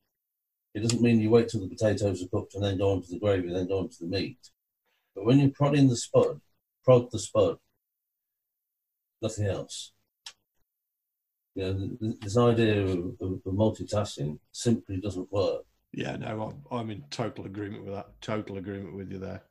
it 0.74 0.82
doesn't 0.82 1.02
mean 1.02 1.22
you 1.22 1.30
wait 1.30 1.48
till 1.48 1.62
the 1.62 1.70
potatoes 1.70 2.22
are 2.22 2.28
cooked 2.28 2.56
and 2.56 2.64
then 2.64 2.78
go 2.78 2.92
on 2.92 3.02
to 3.02 3.10
the 3.10 3.20
gravy, 3.20 3.52
then 3.54 3.68
go 3.68 3.80
on 3.80 3.90
to 3.90 4.00
the 4.02 4.06
meat. 4.06 4.38
But 5.16 5.26
when 5.26 5.40
you're 5.40 5.50
prodding 5.50 5.88
the 5.88 5.96
spud, 5.96 6.42
prod 6.84 7.10
the 7.12 7.20
spud, 7.20 7.58
nothing 9.24 9.48
else. 9.48 9.94
You 11.56 11.74
know, 12.02 12.14
this 12.22 12.38
idea 12.38 12.84
of, 12.84 13.16
of, 13.22 13.42
multitasking 13.46 14.40
simply 14.52 14.98
doesn't 14.98 15.32
work. 15.32 15.64
Yeah, 15.92 16.16
no, 16.16 16.56
I'm, 16.72 16.78
I'm 16.78 16.90
in 16.90 17.04
total 17.10 17.46
agreement 17.46 17.86
with 17.86 17.94
that. 17.94 18.10
Total 18.22 18.58
agreement 18.58 18.96
with 18.96 19.12
you 19.12 19.20
there 19.20 19.44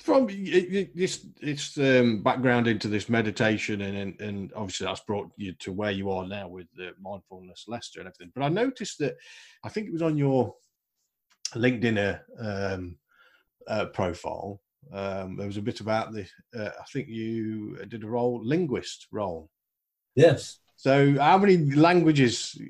from 0.00 0.26
this 0.26 1.26
this 1.42 1.76
um, 1.76 2.22
background 2.22 2.66
into 2.66 2.88
this 2.88 3.08
meditation 3.08 3.82
and, 3.82 3.96
and, 3.96 4.20
and 4.20 4.52
obviously 4.54 4.86
that's 4.86 5.00
brought 5.00 5.30
you 5.36 5.52
to 5.58 5.72
where 5.72 5.90
you 5.90 6.10
are 6.10 6.26
now 6.26 6.48
with 6.48 6.66
the 6.74 6.92
mindfulness 7.00 7.66
Leicester 7.68 8.00
and 8.00 8.08
everything. 8.08 8.32
But 8.34 8.44
I 8.44 8.48
noticed 8.48 8.98
that 9.00 9.16
I 9.62 9.68
think 9.68 9.86
it 9.86 9.92
was 9.92 10.02
on 10.02 10.16
your 10.16 10.54
LinkedIn 11.54 11.98
uh, 11.98 12.74
um, 12.74 12.96
uh, 13.68 13.86
profile. 13.86 14.60
Um, 14.92 15.36
there 15.36 15.46
was 15.46 15.56
a 15.56 15.62
bit 15.62 15.80
about 15.80 16.12
the. 16.12 16.26
Uh, 16.56 16.70
I 16.80 16.84
think 16.92 17.08
you 17.08 17.76
did 17.88 18.02
a 18.02 18.08
role 18.08 18.40
linguist 18.42 19.06
role. 19.12 19.50
Yes. 20.14 20.58
So 20.76 21.16
how 21.18 21.38
many 21.38 21.58
languages? 21.74 22.60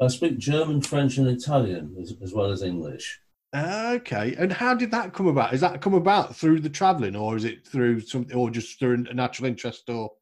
I 0.00 0.08
speak 0.08 0.38
German, 0.38 0.80
French, 0.82 1.18
and 1.18 1.28
Italian 1.28 1.96
as, 2.00 2.14
as 2.22 2.32
well 2.32 2.50
as 2.50 2.62
English. 2.62 3.20
Okay, 3.56 4.34
and 4.38 4.52
how 4.52 4.74
did 4.74 4.90
that 4.90 5.14
come 5.14 5.26
about? 5.26 5.54
Is 5.54 5.62
that 5.62 5.80
come 5.80 5.94
about 5.94 6.36
through 6.36 6.60
the 6.60 6.68
travelling, 6.68 7.16
or 7.16 7.36
is 7.36 7.44
it 7.44 7.66
through 7.66 8.00
something, 8.00 8.36
or 8.36 8.50
just 8.50 8.78
through 8.78 9.06
a 9.08 9.14
natural 9.14 9.48
interest, 9.48 9.88
or? 9.88 10.12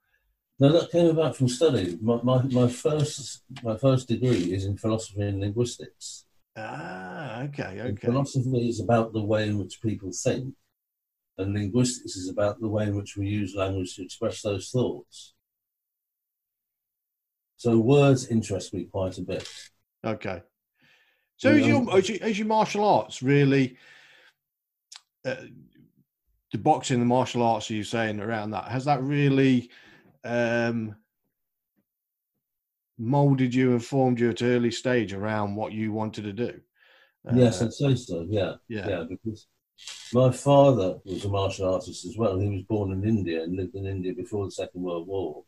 No, 0.60 0.70
that 0.72 0.92
came 0.92 1.06
about 1.06 1.36
from 1.36 1.48
study. 1.48 1.98
My, 2.00 2.20
my, 2.22 2.42
my 2.42 2.68
first 2.68 3.42
my 3.62 3.76
first 3.76 4.08
degree 4.08 4.54
is 4.54 4.64
in 4.64 4.76
philosophy 4.76 5.22
and 5.22 5.40
linguistics. 5.40 6.25
Ah, 6.56 7.42
okay, 7.42 7.80
And 7.80 7.98
okay. 7.98 8.06
philosophy 8.06 8.68
is 8.68 8.80
about 8.80 9.12
the 9.12 9.22
way 9.22 9.48
in 9.48 9.58
which 9.58 9.80
people 9.82 10.10
think, 10.12 10.54
and 11.38 11.52
linguistics 11.54 12.16
is 12.16 12.28
about 12.30 12.60
the 12.60 12.68
way 12.68 12.84
in 12.84 12.96
which 12.96 13.16
we 13.16 13.26
use 13.26 13.54
language 13.54 13.94
to 13.96 14.02
express 14.02 14.42
those 14.42 14.70
thoughts. 14.70 15.34
So 17.58 17.78
words 17.78 18.28
interest 18.28 18.72
me 18.74 18.84
quite 18.84 19.18
a 19.18 19.22
bit. 19.22 19.48
Okay. 20.04 20.42
So 21.36 21.50
Yeah, 21.50 21.56
is 21.56 21.66
your, 21.66 21.98
is 21.98 22.08
your 22.08 22.28
is 22.28 22.38
your 22.38 22.48
martial 22.48 22.84
arts 22.84 23.22
really 23.22 23.76
uh, 25.24 25.36
the 26.52 26.58
boxing, 26.58 27.00
the 27.00 27.04
martial 27.04 27.42
arts? 27.42 27.70
Are 27.70 27.74
you 27.74 27.84
saying 27.84 28.20
around 28.20 28.52
that 28.52 28.68
has 28.68 28.84
that 28.86 29.02
really 29.02 29.70
um, 30.24 30.96
molded 32.98 33.54
you 33.54 33.72
and 33.72 33.84
formed 33.84 34.18
you 34.20 34.30
at 34.30 34.40
an 34.40 34.52
early 34.52 34.70
stage 34.70 35.12
around 35.12 35.54
what 35.54 35.72
you 35.72 35.92
wanted 35.92 36.24
to 36.24 36.32
do? 36.32 36.60
yes, 37.34 37.60
Uh, 37.60 37.66
I'd 37.66 37.72
say 37.72 37.94
so. 37.94 38.26
Yeah, 38.28 38.54
yeah. 38.68 38.88
yeah, 38.88 39.04
because 39.08 39.46
my 40.12 40.30
father 40.30 40.98
was 41.04 41.24
a 41.24 41.28
martial 41.28 41.72
artist 41.74 42.04
as 42.06 42.16
well. 42.16 42.38
He 42.38 42.48
was 42.48 42.62
born 42.62 42.92
in 42.92 43.04
India 43.04 43.42
and 43.42 43.56
lived 43.56 43.74
in 43.74 43.86
India 43.86 44.14
before 44.14 44.44
the 44.46 44.50
Second 44.50 44.82
World 44.82 45.06
War. 45.06 45.44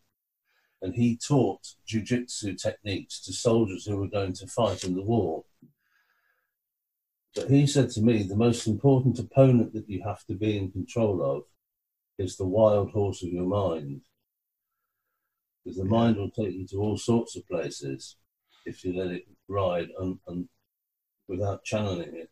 And 0.82 0.94
he 0.94 1.16
taught 1.16 1.74
jujitsu 1.88 2.60
techniques 2.60 3.20
to 3.22 3.32
soldiers 3.32 3.84
who 3.84 3.96
were 3.96 4.08
going 4.08 4.32
to 4.34 4.46
fight 4.46 4.84
in 4.84 4.94
the 4.94 5.02
war. 5.02 5.44
But 7.34 7.50
he 7.50 7.66
said 7.66 7.90
to 7.90 8.00
me, 8.02 8.22
the 8.22 8.36
most 8.36 8.66
important 8.66 9.18
opponent 9.18 9.72
that 9.72 9.88
you 9.88 10.02
have 10.04 10.24
to 10.26 10.34
be 10.34 10.56
in 10.56 10.70
control 10.70 11.22
of 11.22 11.42
is 12.18 12.36
the 12.36 12.46
wild 12.46 12.90
horse 12.90 13.22
of 13.22 13.30
your 13.30 13.46
mind. 13.46 14.02
Because 15.64 15.78
the 15.78 15.84
Yeah. 15.84 15.90
mind 15.90 16.16
will 16.16 16.30
take 16.30 16.54
you 16.54 16.66
to 16.68 16.78
all 16.78 16.96
sorts 16.98 17.36
of 17.36 17.46
places 17.48 18.16
if 18.66 18.84
you 18.84 18.94
let 18.98 19.12
it 19.12 19.26
ride 19.48 19.88
and, 20.00 20.18
and 20.28 20.48
without 21.28 21.64
channeling 21.64 22.14
it. 22.16 22.30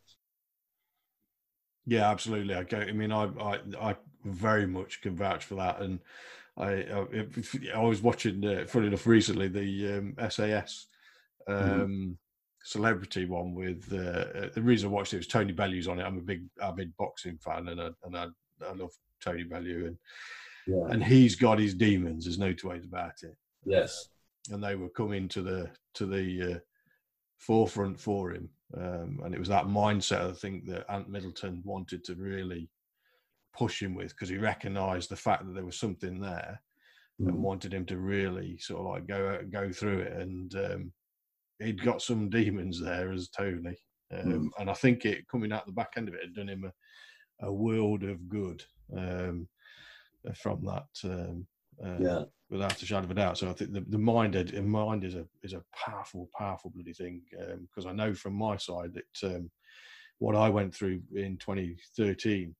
Yeah, 1.85 2.09
absolutely. 2.09 2.53
I 2.53 2.63
go. 2.63 2.79
I 2.79 2.91
mean, 2.91 3.11
I, 3.11 3.25
I, 3.39 3.59
I 3.79 3.95
very 4.25 4.67
much 4.67 5.01
can 5.01 5.15
vouch 5.15 5.45
for 5.45 5.55
that. 5.55 5.81
And 5.81 5.99
I, 6.57 6.67
I, 6.83 7.05
if- 7.11 7.55
if- 7.55 7.73
I 7.73 7.81
was 7.81 8.01
watching, 8.01 8.43
uh, 8.45 8.65
funny 8.67 8.87
enough, 8.87 9.07
recently 9.07 9.47
the 9.47 9.97
um, 9.99 10.15
SAS 10.29 10.87
Mhm. 11.59 11.85
um, 11.85 12.17
celebrity 12.63 13.25
one 13.25 13.53
with 13.55 13.87
uh, 13.93 13.97
uh, 14.39 14.49
the 14.53 14.61
reason 14.61 14.89
I 14.89 14.91
watched 14.93 15.13
it 15.13 15.17
was 15.17 15.27
Tony 15.27 15.53
Bellew's 15.53 15.87
on 15.87 15.99
it. 15.99 16.03
I'm 16.03 16.17
a 16.17 16.21
big 16.21 16.43
avid 16.61 16.93
boxing 16.97 17.37
fan, 17.37 17.69
and 17.69 17.81
I, 17.81 17.89
and 18.03 18.17
I, 18.17 18.27
I 18.67 18.73
love 18.73 18.91
Tony 19.23 19.43
Bellew, 19.43 19.85
and 19.87 19.97
Yeah. 20.67 20.87
and 20.89 21.03
he's 21.03 21.35
got 21.35 21.59
his 21.59 21.73
demons. 21.73 22.25
There's 22.25 22.37
no 22.37 22.53
two 22.53 22.69
ways 22.69 22.85
about 22.85 23.13
it. 23.23 23.35
Yes. 23.65 24.09
and 24.51 24.63
they 24.63 24.75
were 24.75 24.89
coming 24.89 25.27
to 25.29 25.41
the 25.41 25.69
to 25.95 26.05
the 26.05 26.53
uh, 26.55 26.59
forefront 27.37 27.99
for 27.99 28.31
him. 28.31 28.49
Um, 28.75 29.19
and 29.23 29.33
it 29.33 29.39
was 29.39 29.49
that 29.49 29.65
mindset 29.65 30.29
I 30.29 30.33
think 30.33 30.67
that 30.67 30.85
Ant 30.91 31.09
Middleton 31.09 31.61
wanted 31.63 32.03
to 32.05 32.15
really 32.15 32.69
push 33.55 33.81
him 33.81 33.95
with 33.95 34.09
because 34.09 34.29
he 34.29 34.37
recognised 34.37 35.09
the 35.09 35.15
fact 35.15 35.45
that 35.45 35.53
there 35.53 35.65
was 35.65 35.79
something 35.79 36.19
there 36.19 36.61
and 37.19 37.29
Mm. 37.31 37.37
wanted 37.39 37.73
him 37.73 37.85
to 37.87 37.97
really 37.97 38.57
sort 38.59 38.81
of 38.81 38.85
like 38.87 39.07
go 39.07 39.39
go 39.49 39.71
through 39.71 39.99
it. 39.99 40.13
And 40.13 40.53
um, 40.55 40.91
he'd 41.59 41.81
got 41.83 42.01
some 42.01 42.29
demons 42.29 42.79
there 42.79 43.11
as 43.11 43.29
Tony, 43.29 43.75
um, 44.13 44.51
and 44.59 44.69
I 44.69 44.73
think 44.73 45.03
it 45.05 45.27
coming 45.27 45.51
out 45.51 45.65
the 45.65 45.71
back 45.71 45.93
end 45.97 46.07
of 46.07 46.13
it 46.13 46.21
had 46.23 46.35
done 46.35 46.49
him 46.49 46.65
a, 47.41 47.47
a 47.47 47.51
world 47.51 48.03
of 48.03 48.29
good 48.29 48.63
um, 48.95 49.47
from 50.35 50.63
that. 50.65 50.87
Um, 51.03 51.47
uh, 51.83 51.99
Yeah. 52.03 52.23
without 52.49 52.81
a 52.81 52.85
shadow 52.85 53.03
of 53.05 53.11
a 53.11 53.13
doubt. 53.13 53.37
So 53.37 53.49
I 53.49 53.53
think 53.53 53.73
the, 53.73 53.81
the 53.81 53.97
mind 53.97 54.33
the 54.33 54.61
mind 54.61 55.03
is 55.03 55.15
a 55.15 55.27
is 55.43 55.53
a 55.53 55.63
powerful, 55.73 56.29
powerful 56.37 56.71
bloody 56.73 56.93
thing. 56.93 57.21
Because 57.29 57.85
I 57.85 57.91
know 57.91 58.13
from 58.13 58.33
my 58.33 58.57
side 58.57 58.93
that 58.93 59.35
um, 59.35 59.51
what 60.19 60.35
I 60.35 60.49
went 60.49 60.73
through 60.73 61.01
in 61.15 61.37
2013, 61.37 62.55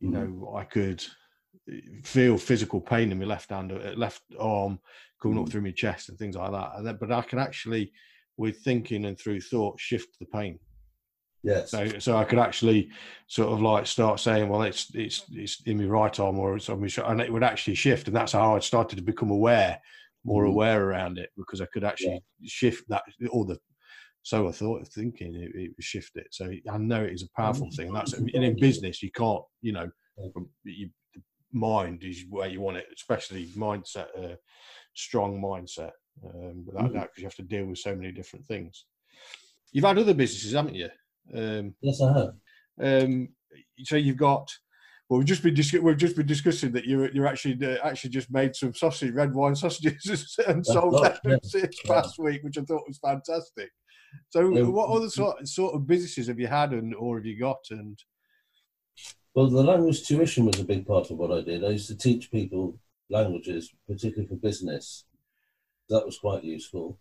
you 0.00 0.08
Mhm. 0.08 0.10
know, 0.10 0.54
I 0.56 0.64
could 0.64 1.04
eh, 1.72 1.80
feel 2.04 2.36
physical 2.36 2.80
pain 2.80 3.12
in 3.12 3.18
my 3.18 3.24
left 3.24 3.50
hand, 3.50 3.72
uh, 3.72 3.92
left 3.96 4.22
arm 4.38 4.80
coming 5.22 5.38
up 5.38 5.46
Mhm. 5.46 5.50
through 5.50 5.62
my 5.62 5.70
chest 5.70 6.08
and 6.08 6.18
things 6.18 6.36
like 6.36 6.50
that. 6.52 6.72
And 6.76 6.86
then, 6.86 6.98
but 7.00 7.12
I 7.12 7.22
can 7.22 7.38
actually, 7.38 7.92
with 8.36 8.58
thinking 8.62 9.04
and 9.06 9.18
through 9.18 9.40
thought, 9.40 9.80
shift 9.80 10.18
the 10.18 10.26
pain. 10.26 10.58
Yes. 11.42 11.70
So, 11.70 11.98
so 11.98 12.16
I 12.16 12.24
could 12.24 12.38
actually 12.38 12.90
sort 13.28 13.52
of 13.52 13.60
like 13.60 13.86
start 13.86 14.20
saying, 14.20 14.48
well, 14.48 14.62
it's 14.62 14.90
it's 14.94 15.24
it's 15.30 15.60
in 15.62 15.78
my 15.78 15.84
right 15.84 16.18
arm 16.20 16.38
or 16.38 16.56
it's 16.56 16.68
on 16.68 16.80
my 16.80 16.86
shoulder, 16.88 17.12
and 17.12 17.20
it 17.20 17.32
would 17.32 17.44
actually 17.44 17.74
shift, 17.74 18.08
and 18.08 18.16
that's 18.16 18.32
how 18.32 18.56
I 18.56 18.58
started 18.60 18.96
to 18.96 19.02
become 19.02 19.30
aware, 19.30 19.80
more 20.24 20.44
Mhm. 20.44 20.48
aware 20.48 20.84
around 20.84 21.18
it, 21.18 21.30
because 21.36 21.60
I 21.60 21.66
could 21.66 21.84
actually 21.84 22.22
shift 22.44 22.88
that 22.88 23.02
or 23.30 23.44
the. 23.44 23.58
So 24.22 24.48
I 24.48 24.52
thought 24.52 24.82
of 24.82 24.88
thinking 24.88 25.36
it, 25.36 25.52
it 25.54 25.70
would 25.76 25.84
shift 25.84 26.16
it. 26.16 26.26
So 26.32 26.50
I 26.68 26.78
know 26.78 27.04
it 27.04 27.12
is 27.12 27.22
a 27.22 27.30
powerful 27.40 27.70
thing. 27.70 27.92
That's 27.92 28.12
and 28.18 28.28
in 28.28 28.58
business 28.58 29.00
you 29.02 29.12
can't, 29.12 29.44
you 29.62 29.72
know, 29.72 29.88
Yeah. 30.18 30.42
you, 30.64 30.90
mind 31.52 32.02
is 32.02 32.24
where 32.28 32.48
you 32.48 32.60
want 32.60 32.76
it, 32.76 32.86
especially 32.94 33.46
mindset, 33.48 34.08
uh, 34.18 34.34
strong 34.94 35.40
mindset, 35.40 35.92
um, 36.24 36.64
without 36.66 36.90
Mhm. 36.90 36.94
doubt, 36.94 37.02
because 37.08 37.18
you 37.22 37.24
have 37.26 37.36
to 37.36 37.42
deal 37.42 37.66
with 37.66 37.78
so 37.78 37.94
many 37.94 38.10
different 38.10 38.44
things. 38.46 38.86
You've 39.72 39.84
had 39.84 39.98
other 39.98 40.14
businesses, 40.14 40.52
haven't 40.54 40.74
you? 40.74 40.90
Um, 41.34 41.74
Yes, 41.80 42.00
I 42.00 42.12
have. 42.18 42.34
um, 42.80 43.28
so 43.84 43.96
you've 43.96 44.16
got. 44.16 44.50
Well, 45.08 45.18
we've 45.18 45.28
just 45.28 45.42
been 45.44 45.54
we've 45.84 45.96
just 45.96 46.16
been 46.16 46.26
discussing 46.26 46.72
that 46.72 46.84
you 46.84 47.08
you're 47.12 47.28
actually 47.28 47.64
uh, 47.64 47.78
actually 47.84 48.10
just 48.10 48.30
made 48.32 48.56
some 48.56 48.74
sausage, 48.74 49.14
red 49.14 49.32
wine 49.34 49.54
sausages, 49.54 50.36
and 50.48 50.58
That's 50.58 50.72
sold 50.72 50.94
them 51.22 51.38
yeah, 51.54 51.66
past 51.86 52.18
week, 52.18 52.42
which 52.42 52.58
I 52.58 52.62
thought 52.62 52.88
was 52.88 52.98
fantastic. 52.98 53.70
So, 54.30 54.48
Yeah, 54.52 54.62
what 54.62 54.90
other 54.90 55.08
sort 55.08 55.46
sort 55.46 55.74
of 55.74 55.86
businesses 55.86 56.26
have 56.26 56.40
you 56.40 56.48
had, 56.48 56.72
and 56.72 56.94
or 56.94 57.18
have 57.18 57.26
you 57.26 57.38
got? 57.38 57.58
And 57.70 57.96
Well, 59.34 59.48
the 59.48 59.62
language 59.62 60.06
tuition 60.06 60.46
was 60.46 60.58
a 60.58 60.64
big 60.64 60.86
part 60.86 61.10
of 61.10 61.18
what 61.18 61.30
I 61.30 61.42
did. 61.42 61.64
I 61.64 61.68
used 61.68 61.88
to 61.88 61.96
teach 61.96 62.30
people 62.30 62.78
languages, 63.08 63.72
particularly 63.86 64.28
for 64.28 64.36
business. 64.36 65.04
That 65.88 66.04
was 66.04 66.18
quite 66.18 66.42
useful. 66.42 66.98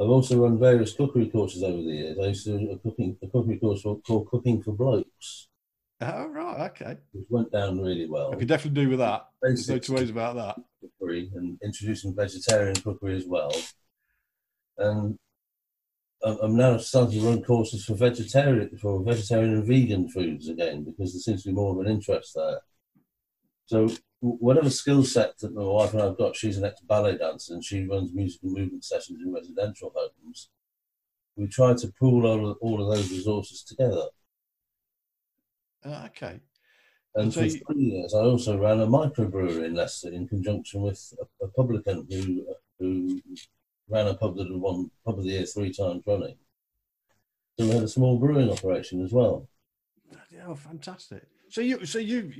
I've 0.00 0.08
also 0.08 0.38
run 0.38 0.58
various 0.58 0.92
cookery 0.94 1.28
courses 1.28 1.62
over 1.62 1.76
the 1.76 1.82
years. 1.82 2.18
I 2.18 2.26
used 2.28 2.44
to 2.44 2.58
do 2.58 2.70
a 2.70 2.78
cooking 2.78 3.16
a 3.22 3.26
cookery 3.28 3.58
course 3.58 3.82
called 3.82 4.26
Cooking 4.30 4.62
for 4.62 4.72
Blokes, 4.72 5.48
oh 6.00 6.28
right, 6.28 6.70
okay, 6.70 6.96
which 7.12 7.26
went 7.28 7.52
down 7.52 7.80
really 7.80 8.08
well. 8.08 8.32
I 8.32 8.36
could 8.36 8.48
definitely 8.48 8.84
do 8.84 8.90
with 8.90 8.98
that. 8.98 9.26
There's 9.42 9.68
no 9.68 9.78
two 9.78 9.94
ways 9.94 10.10
about 10.10 10.36
that. 10.36 10.56
cookery 10.80 11.30
and 11.34 11.58
introducing 11.62 12.14
vegetarian 12.14 12.76
cookery 12.76 13.16
as 13.16 13.26
well. 13.26 13.52
And 14.78 15.18
I'm 16.22 16.56
now 16.56 16.76
starting 16.78 17.20
to 17.20 17.26
run 17.26 17.42
courses 17.42 17.84
for 17.84 17.94
vegetarian 17.94 18.76
for 18.78 19.02
vegetarian 19.02 19.54
and 19.54 19.66
vegan 19.66 20.08
foods 20.08 20.48
again 20.48 20.84
because 20.84 21.12
there 21.12 21.20
seems 21.20 21.42
to 21.44 21.50
be 21.50 21.54
more 21.54 21.72
of 21.72 21.86
an 21.86 21.92
interest 21.92 22.32
there. 22.34 22.60
So 23.66 23.88
whatever 24.20 24.70
skill 24.70 25.04
set 25.04 25.38
that 25.38 25.54
my 25.54 25.62
wife 25.62 25.92
and 25.92 26.02
I've 26.02 26.18
got, 26.18 26.36
she's 26.36 26.56
an 26.58 26.64
ex 26.64 26.80
ballet 26.80 27.18
dancer 27.18 27.54
and 27.54 27.64
she 27.64 27.84
runs 27.86 28.12
music 28.12 28.42
and 28.42 28.52
movement 28.52 28.84
sessions 28.84 29.20
in 29.22 29.32
residential 29.32 29.92
homes. 29.94 30.50
We 31.36 31.46
try 31.48 31.74
to 31.74 31.92
pool 31.98 32.26
all 32.26 32.50
of, 32.50 32.58
all 32.60 32.82
of 32.82 32.96
those 32.96 33.10
resources 33.10 33.62
together. 33.62 34.06
Uh, 35.84 36.04
okay, 36.06 36.40
And 37.14 37.32
so 37.32 37.40
for 37.40 37.46
you- 37.46 37.64
three 37.66 37.84
years, 37.84 38.14
I 38.14 38.20
also 38.20 38.58
ran 38.58 38.80
a 38.80 38.86
microbrewery 38.86 39.64
in 39.64 39.74
Leicester 39.74 40.12
in 40.12 40.28
conjunction 40.28 40.82
with 40.82 41.14
a, 41.20 41.44
a 41.44 41.48
publican 41.48 42.06
who 42.10 42.56
who 42.78 43.22
ran 43.88 44.06
a 44.08 44.14
pub 44.14 44.36
that 44.36 44.48
had 44.48 44.56
won 44.60 44.90
pub 45.04 45.18
of 45.18 45.24
the 45.24 45.30
year 45.30 45.46
three 45.46 45.72
times 45.72 46.02
running. 46.06 46.36
So 47.58 47.66
we 47.66 47.72
had 47.72 47.82
a 47.84 47.88
small 47.88 48.18
brewing 48.18 48.50
operation 48.50 49.02
as 49.02 49.12
well. 49.12 49.48
oh, 50.46 50.54
fantastic. 50.54 51.26
So 51.48 51.60
you, 51.60 51.84
so 51.86 51.98
you, 51.98 52.32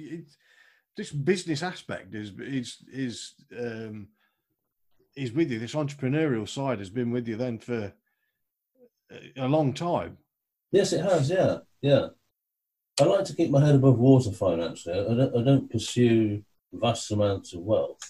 this 0.96 1.10
business 1.12 1.62
aspect 1.62 2.14
is 2.14 2.32
is 2.38 2.78
is 2.92 3.34
um, 3.58 4.08
is 5.16 5.32
with 5.32 5.50
you. 5.50 5.58
This 5.58 5.74
entrepreneurial 5.74 6.48
side 6.48 6.78
has 6.78 6.90
been 6.90 7.10
with 7.10 7.28
you 7.28 7.36
then 7.36 7.58
for 7.58 7.92
a- 9.36 9.48
long 9.48 9.72
time. 9.72 10.18
Yes, 10.72 10.92
it 10.92 11.02
has. 11.02 11.30
Yeah, 11.30 11.58
yeah. 11.82 12.08
I 13.00 13.04
like 13.04 13.24
to 13.26 13.36
keep 13.36 13.50
my 13.50 13.64
head 13.64 13.74
above 13.74 13.98
water 13.98 14.32
financially. 14.32 14.98
I 14.98 15.14
don't, 15.14 15.36
I 15.36 15.42
don't 15.44 15.70
pursue 15.70 16.42
vast 16.72 17.10
amounts 17.12 17.52
of 17.52 17.60
wealth. 17.60 18.00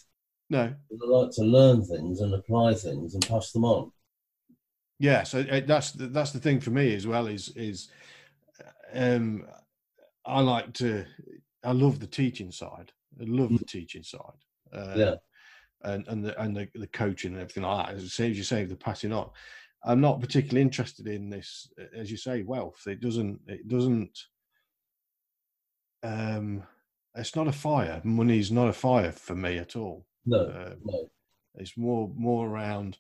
No, 0.49 0.73
But 0.91 1.07
I 1.07 1.09
like 1.11 1.31
to 1.33 1.43
learn 1.43 1.85
things 1.85 2.21
and 2.21 2.33
apply 2.33 2.75
things 2.75 3.15
and 3.15 3.27
pass 3.27 3.51
them 3.51 3.65
on. 3.65 3.91
yeah. 5.01 5.25
So 5.25 5.41
uh, 5.41 5.61
that's 5.67 5.91
the, 5.91 6.07
that's 6.07 6.31
the 6.31 6.39
thing 6.39 6.61
for 6.61 6.71
me 6.71 6.95
as 6.95 7.05
well. 7.07 7.27
Is 7.27 7.49
is 7.57 7.89
um, 8.95 9.45
I 10.25 10.41
like 10.41 10.73
to. 10.75 11.05
I 11.67 11.73
love 11.73 11.99
the 12.01 12.07
teaching 12.07 12.51
side. 12.53 12.93
I 13.21 13.25
love 13.25 13.51
the 13.51 13.65
teaching 13.65 14.03
side. 14.03 14.41
Uh, 14.73 14.95
Yeah. 14.97 15.15
and 15.83 16.07
and 16.09 16.25
the 16.25 16.41
and 16.41 16.57
the, 16.57 16.69
the 16.75 16.87
coaching 16.87 17.33
and 17.33 17.41
everything 17.41 17.65
like 17.65 17.87
that. 17.89 17.97
As 17.97 18.13
soon 18.13 18.31
as 18.31 18.39
you 18.39 18.45
say 18.45 18.65
the 18.65 18.77
passing 18.77 19.13
on, 19.13 19.31
I'm 19.85 20.01
not 20.01 20.21
particularly 20.21 20.63
interested 20.63 21.07
in 21.07 21.29
this, 21.29 21.69
as 21.95 22.11
you 22.11 22.17
say, 22.17 22.43
wealth. 22.43 22.87
It 22.87 23.01
doesn't. 23.01 23.41
It 23.47 23.69
doesn't. 23.69 24.19
Um, 26.03 26.63
it's 27.15 27.35
not 27.37 27.49
a 27.49 27.53
fire. 27.53 28.01
Money's 28.05 28.53
not 28.53 28.69
a 28.69 28.73
fire 28.73 29.13
for 29.13 29.35
me 29.35 29.59
at 29.59 29.77
all. 29.77 30.07
No, 30.25 30.41
um, 30.47 30.77
no. 30.85 31.09
It's 31.57 31.77
more 31.77 32.11
more 32.15 32.49
around. 32.49 32.99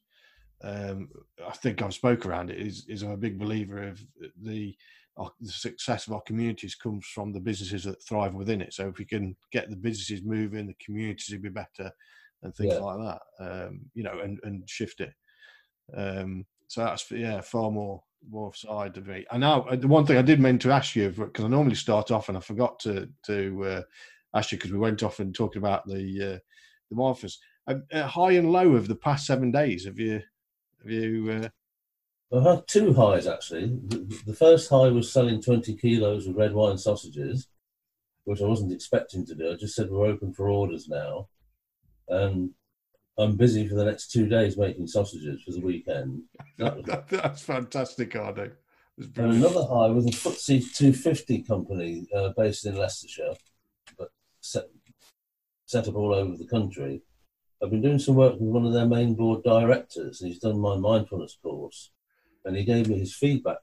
Um, 0.62 1.10
I 1.46 1.52
think 1.52 1.82
I've 1.82 1.94
spoke 1.94 2.24
around 2.26 2.50
it. 2.50 2.58
Is 2.58 2.86
is 2.88 3.02
I'm 3.02 3.10
a 3.10 3.16
big 3.16 3.38
believer 3.38 3.82
of 3.82 4.04
the 4.42 4.74
the 5.40 5.50
success 5.50 6.06
of 6.06 6.12
our 6.12 6.20
communities 6.22 6.74
comes 6.74 7.06
from 7.06 7.32
the 7.32 7.40
businesses 7.40 7.84
that 7.84 8.02
thrive 8.02 8.34
within 8.34 8.60
it. 8.60 8.74
So 8.74 8.88
if 8.88 8.98
we 8.98 9.04
can 9.04 9.36
get 9.52 9.70
the 9.70 9.76
businesses 9.76 10.22
moving, 10.24 10.66
the 10.66 10.84
communities 10.84 11.30
will 11.30 11.42
be 11.42 11.48
better, 11.48 11.90
and 12.42 12.54
things 12.54 12.74
yeah. 12.74 12.80
like 12.80 12.98
that. 12.98 13.20
Um, 13.40 13.80
you 13.94 14.02
know, 14.02 14.20
and 14.22 14.38
and 14.42 14.68
shift 14.68 15.00
it. 15.00 15.12
Um, 15.96 16.44
so 16.68 16.84
that's 16.84 17.10
yeah, 17.10 17.40
far 17.40 17.70
more 17.70 18.02
more 18.28 18.52
side 18.54 18.96
of 18.96 19.06
me. 19.06 19.24
And 19.30 19.40
now 19.40 19.62
uh, 19.62 19.76
the 19.76 19.88
one 19.88 20.04
thing 20.04 20.18
I 20.18 20.22
did 20.22 20.40
mean 20.40 20.58
to 20.60 20.72
ask 20.72 20.96
you 20.96 21.10
because 21.10 21.44
I 21.44 21.48
normally 21.48 21.76
start 21.76 22.10
off 22.10 22.28
and 22.28 22.36
I 22.36 22.40
forgot 22.40 22.78
to 22.80 23.08
to 23.26 23.64
uh, 23.64 23.82
ask 24.34 24.52
you 24.52 24.58
because 24.58 24.72
we 24.72 24.78
went 24.78 25.02
off 25.02 25.20
and 25.20 25.34
talking 25.34 25.62
about 25.62 25.86
the 25.86 26.34
uh, 26.34 26.38
the 26.90 26.96
Marthas. 26.96 27.36
Uh, 27.68 27.76
uh, 27.92 28.06
high 28.06 28.32
and 28.32 28.52
low 28.52 28.76
of 28.76 28.86
the 28.86 28.94
past 28.94 29.26
seven 29.26 29.50
days. 29.50 29.86
Have 29.86 29.98
you 29.98 30.20
have 30.82 30.90
you? 30.90 31.48
I've 32.32 32.42
had 32.42 32.66
two 32.66 32.92
highs 32.92 33.26
actually. 33.26 33.78
The, 34.26 34.36
first 34.36 34.68
high 34.68 34.88
was 34.88 35.12
selling 35.12 35.40
20 35.40 35.76
kilos 35.76 36.26
of 36.26 36.36
red 36.36 36.52
wine 36.52 36.76
sausages, 36.76 37.48
which 38.24 38.40
I 38.42 38.46
wasn't 38.46 38.72
expecting 38.72 39.24
to 39.26 39.34
do. 39.34 39.52
I 39.52 39.54
just 39.54 39.76
said 39.76 39.90
we're 39.90 40.06
open 40.06 40.32
for 40.32 40.48
orders 40.48 40.88
now, 40.88 41.28
and 42.08 42.50
I'm 43.18 43.36
busy 43.36 43.68
for 43.68 43.76
the 43.76 43.84
next 43.84 44.10
two 44.10 44.28
days 44.28 44.58
making 44.58 44.88
sausages 44.88 45.42
for 45.42 45.52
the 45.52 45.60
weekend. 45.60 46.22
That 46.58 47.08
That's 47.08 47.42
fantastic, 47.42 48.16
Ardo. 48.16 48.50
And 48.98 49.34
another 49.34 49.62
high 49.62 49.88
was 49.88 50.06
a 50.06 50.10
FTSE 50.10 50.74
250 50.74 51.42
company 51.42 52.06
uh, 52.14 52.30
based 52.36 52.64
in 52.64 52.76
Leicestershire, 52.76 53.34
but 53.98 54.08
set, 54.40 54.64
set 55.66 55.86
up 55.86 55.94
all 55.94 56.14
over 56.14 56.36
the 56.36 56.46
country. 56.46 57.02
I've 57.62 57.70
been 57.70 57.82
doing 57.82 57.98
some 57.98 58.14
work 58.14 58.34
with 58.34 58.48
one 58.48 58.64
of 58.64 58.72
their 58.72 58.86
main 58.86 59.14
board 59.14 59.42
directors. 59.44 60.20
and 60.20 60.30
He's 60.30 60.40
done 60.40 60.58
my 60.58 60.76
mindfulness 60.76 61.38
course, 61.42 61.90
and 62.46 62.56
he 62.56 62.64
gave 62.64 62.88
me 62.88 62.98
his 62.98 63.14
feedback 63.14 63.58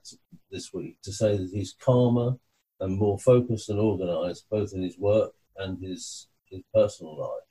this 0.52 0.74
week 0.74 0.98
to 1.04 1.12
say 1.12 1.38
that 1.38 1.50
he's 1.52 1.74
calmer 1.74 2.36
and 2.82 2.98
more 2.98 3.18
focused 3.18 3.70
and 3.70 3.80
organised, 3.80 4.46
both 4.50 4.74
in 4.74 4.84
his 4.84 5.00
work 5.00 5.32
and 5.58 5.82
his 5.82 6.28
his 6.46 6.62
personal 6.74 7.18
life. 7.18 7.50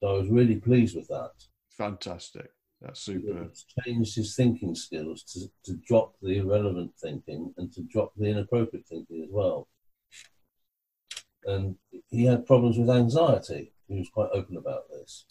So 0.00 0.08
I 0.08 0.18
was 0.18 0.28
really 0.28 0.56
pleased 0.56 0.96
with 0.96 1.06
that. 1.08 1.30
Fantastic. 1.70 2.50
That's 2.82 3.00
super. 3.00 3.44
It's 3.44 3.64
changed 3.84 4.16
his 4.16 4.34
thinking 4.34 4.74
skills 4.74 5.22
to, 5.34 5.46
to 5.64 5.78
drop 5.86 6.14
the 6.20 6.38
irrelevant 6.38 6.92
thinking 7.00 7.54
and 7.56 7.72
to 7.72 7.82
drop 7.82 8.12
the 8.16 8.26
inappropriate 8.26 8.86
thinking 8.86 9.22
as 9.22 9.28
well. 9.30 9.68
And 11.44 11.76
he 12.08 12.24
had 12.24 12.46
problems 12.46 12.76
with 12.76 12.90
anxiety. 12.90 13.72
He 13.86 13.98
was 13.98 14.08
quite 14.08 14.30
open 14.32 14.56
about 14.56 14.88
this. 14.90 15.26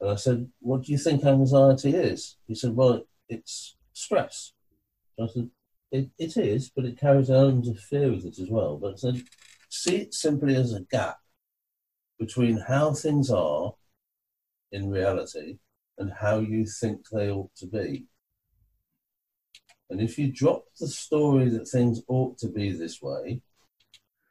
And 0.00 0.10
I 0.10 0.16
said, 0.16 0.48
What 0.60 0.82
do 0.82 0.92
you 0.92 0.98
think 0.98 1.24
anxiety 1.24 1.94
is? 1.94 2.36
He 2.46 2.54
said, 2.54 2.74
Well, 2.74 3.04
it's 3.30 3.76
stress. 3.92 4.52
I 5.20 5.26
said, 5.26 5.50
it, 5.92 6.10
it 6.18 6.36
is, 6.36 6.70
but 6.74 6.84
it 6.84 6.98
carries 6.98 7.30
elements 7.30 7.68
of 7.68 7.78
fear 7.78 8.10
with 8.10 8.24
it 8.24 8.38
as 8.38 8.48
well. 8.48 8.76
But 8.76 8.92
I 8.92 8.96
said, 8.96 9.22
See 9.70 9.98
it 9.98 10.14
simply 10.14 10.56
as 10.56 10.72
a 10.72 10.80
gap 10.80 11.18
between 12.18 12.58
how 12.58 12.92
things 12.92 13.30
are 13.30 13.74
in 14.72 14.90
reality 14.90 15.58
and 15.96 16.12
how 16.12 16.40
you 16.40 16.66
think 16.66 17.08
they 17.08 17.30
ought 17.30 17.54
to 17.56 17.66
be. 17.66 18.06
And 19.88 20.00
if 20.00 20.18
you 20.18 20.32
drop 20.32 20.64
the 20.78 20.88
story 20.88 21.48
that 21.50 21.68
things 21.68 22.02
ought 22.08 22.36
to 22.38 22.48
be 22.48 22.72
this 22.72 23.00
way 23.00 23.42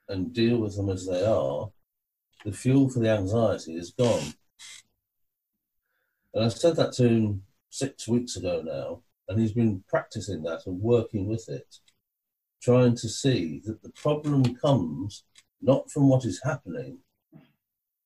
and 0.10 0.34
deal 0.34 0.58
with 0.58 0.76
them 0.76 0.90
as 0.90 1.08
they 1.08 1.24
are, 1.24 1.70
the 2.44 2.52
fuel 2.52 2.90
for 2.90 3.00
the 3.00 3.10
anxiety 3.10 3.78
is 3.78 3.92
gone. 3.92 4.34
And 6.34 6.44
I 6.46 6.50
said 6.50 6.76
that 6.76 6.94
to 6.94 7.08
him 7.08 7.44
six 7.70 8.08
weeks 8.08 8.36
ago 8.36 8.62
now, 8.64 9.02
and 9.28 9.40
he's 9.40 9.54
been 9.54 9.84
practicing 9.88 10.44
that 10.44 10.66
and 10.66 10.82
working 10.82 11.28
with 11.28 11.48
it, 11.50 11.78
trying 12.62 12.96
to 12.96 13.10
see 13.10 13.62
that 13.66 13.82
the 13.82 13.92
problem 13.92 14.56
comes 14.56 15.24
not 15.62 15.90
from 15.92 16.10
what 16.10 16.26
is 16.26 16.42
happening, 16.44 17.00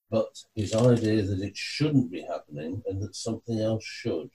but 0.09 0.43
his 0.55 0.75
idea 0.75 1.23
that 1.23 1.41
it 1.41 1.57
shouldn't 1.57 2.11
be 2.11 2.21
happening 2.21 2.83
and 2.87 3.01
that 3.01 3.15
something 3.15 3.59
else 3.59 3.83
should. 3.83 4.29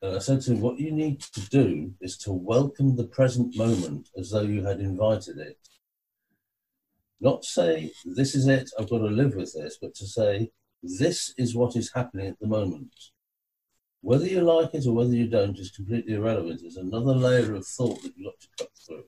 And 0.00 0.16
I 0.16 0.18
said 0.18 0.40
to 0.42 0.52
him, 0.52 0.60
What 0.60 0.78
you 0.78 0.92
need 0.92 1.20
to 1.20 1.48
do 1.48 1.92
is 2.00 2.16
to 2.18 2.32
welcome 2.32 2.96
the 2.96 3.06
present 3.06 3.56
moment 3.56 4.08
as 4.16 4.30
though 4.30 4.42
you 4.42 4.64
had 4.64 4.80
invited 4.80 5.38
it. 5.38 5.58
Not 7.20 7.44
say, 7.44 7.92
This 8.04 8.34
is 8.34 8.48
it, 8.48 8.70
I've 8.78 8.90
got 8.90 8.98
to 8.98 9.06
live 9.06 9.34
with 9.34 9.52
this, 9.54 9.78
but 9.80 9.94
to 9.96 10.06
say, 10.06 10.50
This 10.82 11.32
is 11.36 11.54
what 11.54 11.76
is 11.76 11.92
happening 11.94 12.28
at 12.28 12.38
the 12.40 12.46
moment. 12.46 12.92
Whether 14.00 14.26
you 14.26 14.40
like 14.40 14.74
it 14.74 14.86
or 14.86 14.94
whether 14.94 15.14
you 15.14 15.28
don't 15.28 15.58
is 15.58 15.70
completely 15.70 16.14
irrelevant. 16.14 16.62
It's 16.64 16.76
another 16.76 17.14
layer 17.14 17.54
of 17.54 17.66
thought 17.66 18.02
that 18.02 18.12
you've 18.16 18.26
got 18.26 18.40
to 18.40 18.48
cut 18.58 18.70
through. 18.86 19.04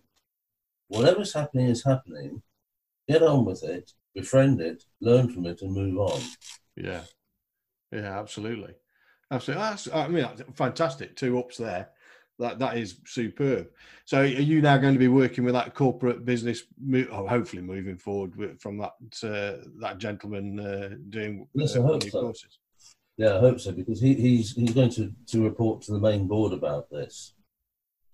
Whatever's 0.88 1.34
happening 1.34 1.66
is 1.66 1.84
happening. 1.84 2.42
Get 3.08 3.22
on 3.22 3.44
with 3.44 3.64
it 3.64 3.92
befriend 4.14 4.60
it, 4.60 4.84
learn 5.00 5.28
from 5.28 5.46
it, 5.46 5.60
and 5.62 5.72
move 5.72 5.98
on. 5.98 6.20
Yeah, 6.76 7.02
yeah, 7.92 8.18
absolutely, 8.18 8.74
absolutely. 9.30 9.64
That's, 9.64 9.88
I 9.92 10.08
mean, 10.08 10.26
fantastic. 10.54 11.16
Two 11.16 11.38
ups 11.38 11.58
there. 11.58 11.88
That 12.38 12.59
that 12.59 12.77
is 12.77 12.97
superb. 13.07 13.68
So, 14.07 14.20
are 14.20 14.25
you 14.25 14.61
now 14.61 14.77
going 14.77 14.94
to 14.94 14.99
be 14.99 15.09
working 15.09 15.44
with 15.44 15.55
that 15.55 15.75
corporate 15.75 16.25
business? 16.25 16.62
Oh, 17.11 17.29
hopefully, 17.29 17.62
moving 17.62 17.97
forward 17.97 18.61
from 18.61 18.79
that 18.79 18.92
uh, 19.23 19.64
that 19.81 19.99
gentleman 19.99 20.59
uh, 20.59 20.90
doing 21.11 21.47
yes, 21.55 21.77
uh, 21.77 21.83
hope 21.83 22.03
so. 22.03 22.20
courses. 22.20 22.59
Yeah, 23.16 23.37
I 23.37 23.40
hope 23.40 23.61
so 23.61 23.70
because 23.70 24.01
he, 24.01 24.14
he's 24.14 24.53
he's 24.53 24.73
going 24.75 24.90
to, 24.90 25.12
to 25.29 25.44
report 25.44 25.83
to 25.83 25.92
the 25.92 26.01
main 26.01 26.27
board 26.27 26.53
about 26.53 26.90
this. 26.90 27.35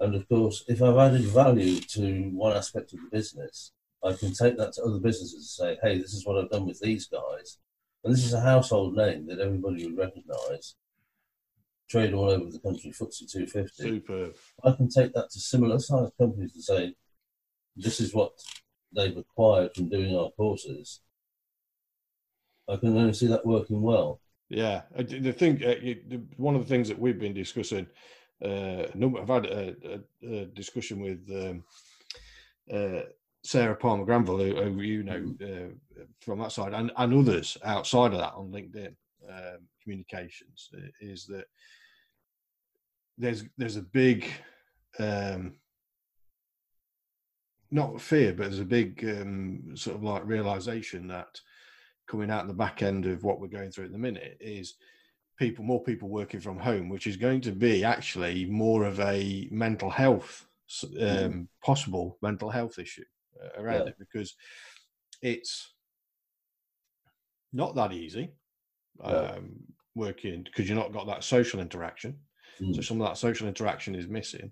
And 0.00 0.14
of 0.14 0.28
course, 0.28 0.64
if 0.68 0.82
I've 0.82 0.96
added 0.96 1.22
value 1.22 1.80
to 1.80 2.30
one 2.32 2.56
aspect 2.56 2.92
of 2.92 3.00
the 3.00 3.08
business, 3.10 3.72
I 4.02 4.14
can 4.14 4.32
take 4.32 4.56
that 4.56 4.72
to 4.74 4.82
other 4.82 4.98
businesses 4.98 5.34
and 5.34 5.44
say, 5.44 5.78
hey, 5.82 5.98
this 5.98 6.14
is 6.14 6.24
what 6.24 6.38
I've 6.38 6.50
done 6.50 6.66
with 6.66 6.80
these 6.80 7.06
guys. 7.06 7.58
And 8.02 8.14
this 8.14 8.24
is 8.24 8.32
a 8.32 8.40
household 8.40 8.96
name 8.96 9.26
that 9.26 9.40
everybody 9.40 9.84
would 9.84 9.98
recognise. 9.98 10.74
Trade 11.90 12.14
all 12.14 12.30
over 12.30 12.48
the 12.48 12.60
country, 12.60 12.92
FTSE 12.92 13.30
250. 13.32 13.82
Superb. 13.82 14.36
I 14.62 14.72
can 14.72 14.88
take 14.88 15.12
that 15.14 15.28
to 15.30 15.40
similar 15.40 15.80
sized 15.80 16.12
companies 16.18 16.54
and 16.54 16.62
say, 16.62 16.94
this 17.76 18.00
is 18.00 18.14
what 18.14 18.32
they've 18.94 19.16
acquired 19.16 19.74
from 19.74 19.88
doing 19.88 20.16
our 20.16 20.30
courses. 20.30 21.00
I 22.68 22.76
can 22.76 22.96
only 22.96 23.12
see 23.12 23.26
that 23.26 23.44
working 23.44 23.82
well. 23.82 24.20
Yeah, 24.48 24.82
the 24.96 25.32
thing, 25.32 25.64
uh, 25.64 26.16
one 26.36 26.54
of 26.54 26.62
the 26.62 26.68
things 26.68 26.88
that 26.88 26.98
we've 26.98 27.18
been 27.18 27.34
discussing, 27.34 27.86
uh, 28.44 28.84
I've 28.94 29.28
had 29.28 29.46
a, 29.46 29.76
a, 29.84 30.28
a 30.28 30.44
discussion 30.46 31.00
with 31.00 31.28
um, 31.30 31.64
uh, 32.72 33.02
Sarah 33.42 33.76
Palmer 33.76 34.04
Granville, 34.04 34.38
who, 34.38 34.54
who 34.54 34.80
you 34.80 35.02
know 35.02 35.20
mm. 35.20 35.72
uh, 35.72 36.04
from 36.20 36.38
that 36.40 36.52
side, 36.52 36.72
and, 36.72 36.92
and 36.96 37.14
others 37.14 37.58
outside 37.64 38.12
of 38.12 38.18
that 38.18 38.34
on 38.34 38.50
LinkedIn 38.50 38.94
um, 39.28 39.58
communications, 39.82 40.70
is 41.00 41.26
that 41.26 41.46
there's 43.20 43.44
there's 43.56 43.76
a 43.76 43.82
big 43.82 44.26
um, 44.98 45.54
not 47.70 48.00
fear, 48.00 48.32
but 48.32 48.44
there's 48.44 48.58
a 48.60 48.64
big 48.64 49.04
um, 49.04 49.76
sort 49.76 49.96
of 49.96 50.02
like 50.02 50.26
realization 50.26 51.06
that 51.08 51.40
coming 52.08 52.30
out 52.30 52.48
the 52.48 52.52
back 52.52 52.82
end 52.82 53.06
of 53.06 53.22
what 53.22 53.40
we're 53.40 53.46
going 53.46 53.70
through 53.70 53.84
at 53.84 53.92
the 53.92 53.98
minute 53.98 54.36
is 54.40 54.74
people, 55.38 55.64
more 55.64 55.82
people 55.82 56.08
working 56.08 56.40
from 56.40 56.58
home, 56.58 56.88
which 56.88 57.06
is 57.06 57.16
going 57.16 57.40
to 57.40 57.52
be 57.52 57.84
actually 57.84 58.44
more 58.46 58.84
of 58.84 58.98
a 59.00 59.48
mental 59.52 59.88
health, 59.88 60.46
mm. 60.84 61.26
um, 61.26 61.48
possible 61.64 62.18
mental 62.20 62.50
health 62.50 62.78
issue 62.78 63.04
uh, 63.42 63.62
around 63.62 63.82
yeah. 63.82 63.90
it 63.90 63.96
because 63.98 64.34
it's 65.22 65.72
not 67.52 67.76
that 67.76 67.92
easy 67.92 68.32
um, 69.02 69.52
working 69.94 70.42
because 70.42 70.68
you're 70.68 70.78
not 70.78 70.92
got 70.92 71.06
that 71.06 71.22
social 71.22 71.60
interaction. 71.60 72.16
Mm. 72.60 72.74
So 72.74 72.82
some 72.82 73.00
of 73.00 73.08
that 73.08 73.18
social 73.18 73.48
interaction 73.48 73.94
is 73.94 74.08
missing. 74.08 74.50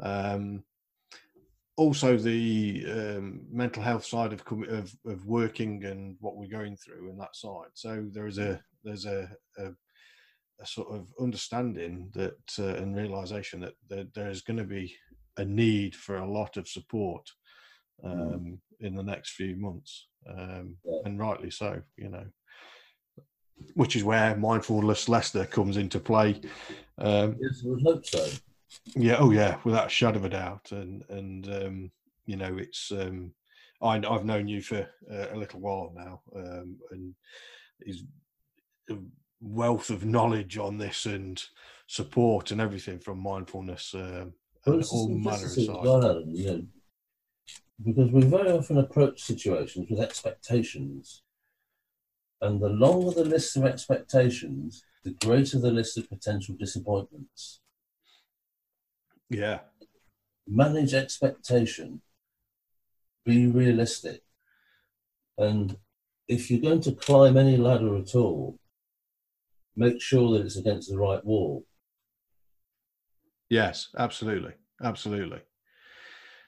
Um, 0.00 0.64
also, 1.76 2.16
the 2.16 2.84
um, 2.88 3.40
mental 3.50 3.82
health 3.82 4.04
side 4.04 4.32
of, 4.32 4.42
of, 4.68 4.94
of 5.06 5.26
working 5.26 5.84
and 5.84 6.16
what 6.20 6.36
we're 6.36 6.46
going 6.46 6.76
through 6.76 7.10
and 7.10 7.20
that 7.20 7.34
side. 7.34 7.70
So 7.74 8.06
there 8.12 8.28
is 8.28 8.38
a 8.38 8.60
there's 8.84 9.06
a, 9.06 9.28
a, 9.58 9.70
a 10.60 10.66
sort 10.66 10.88
of 10.94 11.12
understanding 11.20 12.10
that 12.14 12.38
uh, 12.58 12.76
and 12.76 12.94
realization 12.94 13.60
that, 13.60 13.74
that 13.88 14.14
there 14.14 14.30
is 14.30 14.42
going 14.42 14.58
to 14.58 14.64
be 14.64 14.94
a 15.36 15.44
need 15.44 15.96
for 15.96 16.18
a 16.18 16.30
lot 16.30 16.56
of 16.56 16.68
support 16.68 17.28
Mm. 18.02 18.34
um, 18.34 18.60
in 18.80 18.94
the 18.94 19.02
next 19.02 19.30
few 19.30 19.56
months, 19.56 20.08
um, 20.28 20.76
yeah. 20.84 20.98
and 21.04 21.18
rightly 21.18 21.50
so. 21.50 21.80
You 21.96 22.08
know, 22.10 22.24
which 23.74 23.96
is 23.96 24.04
where 24.04 24.36
mindfulness 24.36 25.08
Leicester 25.08 25.46
comes 25.46 25.76
into 25.76 25.98
play. 25.98 26.40
Um, 26.98 27.36
yes, 27.40 27.62
would 27.64 27.82
hope 27.82 28.06
so. 28.06 28.28
Yeah, 28.96 29.16
oh 29.18 29.30
yeah, 29.30 29.58
without 29.64 29.86
a 29.86 29.90
shadow 29.90 30.18
of 30.18 30.24
a 30.24 30.28
doubt. 30.28 30.72
And 30.72 31.04
and 31.08 31.48
um, 31.48 31.90
you 32.26 32.36
know, 32.36 32.56
it's 32.58 32.90
um, 32.92 33.32
I, 33.82 33.94
have 33.94 34.24
known 34.24 34.48
you 34.48 34.62
for 34.62 34.88
uh, 35.10 35.26
a 35.32 35.36
little 35.36 35.60
while 35.60 35.92
now, 35.94 36.20
um, 36.34 36.76
and 36.90 37.14
is 37.80 38.04
a 38.90 38.96
wealth 39.40 39.90
of 39.90 40.04
knowledge 40.04 40.58
on 40.58 40.78
this 40.78 41.06
and 41.06 41.42
support 41.86 42.50
and 42.50 42.60
everything 42.60 42.98
from 42.98 43.18
mindfulness 43.18 43.94
uh, 43.94 44.24
and 44.66 44.84
all 44.90 45.08
manner 45.08 45.44
of 45.44 45.50
sides. 45.50 46.24
you 46.26 46.46
know, 46.46 46.62
because 47.84 48.10
we 48.12 48.22
very 48.22 48.50
often 48.50 48.78
approach 48.78 49.22
situations 49.22 49.88
with 49.90 50.00
expectations, 50.00 51.23
and 52.40 52.60
the 52.60 52.68
longer 52.68 53.10
the 53.10 53.24
list 53.24 53.56
of 53.56 53.64
expectations, 53.64 54.84
the 55.04 55.10
greater 55.10 55.58
the 55.58 55.70
list 55.70 55.96
of 55.98 56.08
potential 56.08 56.54
disappointments. 56.58 57.60
Yeah. 59.30 59.60
Manage 60.46 60.94
expectation. 60.94 62.02
Be 63.24 63.46
realistic. 63.46 64.22
And 65.38 65.76
if 66.28 66.50
you're 66.50 66.60
going 66.60 66.80
to 66.82 66.92
climb 66.92 67.36
any 67.36 67.56
ladder 67.56 67.96
at 67.96 68.14
all, 68.14 68.58
make 69.76 70.00
sure 70.00 70.32
that 70.32 70.44
it's 70.44 70.56
against 70.56 70.90
the 70.90 70.98
right 70.98 71.24
wall. 71.24 71.64
Yes, 73.50 73.88
absolutely. 73.98 74.52
Absolutely. 74.82 75.40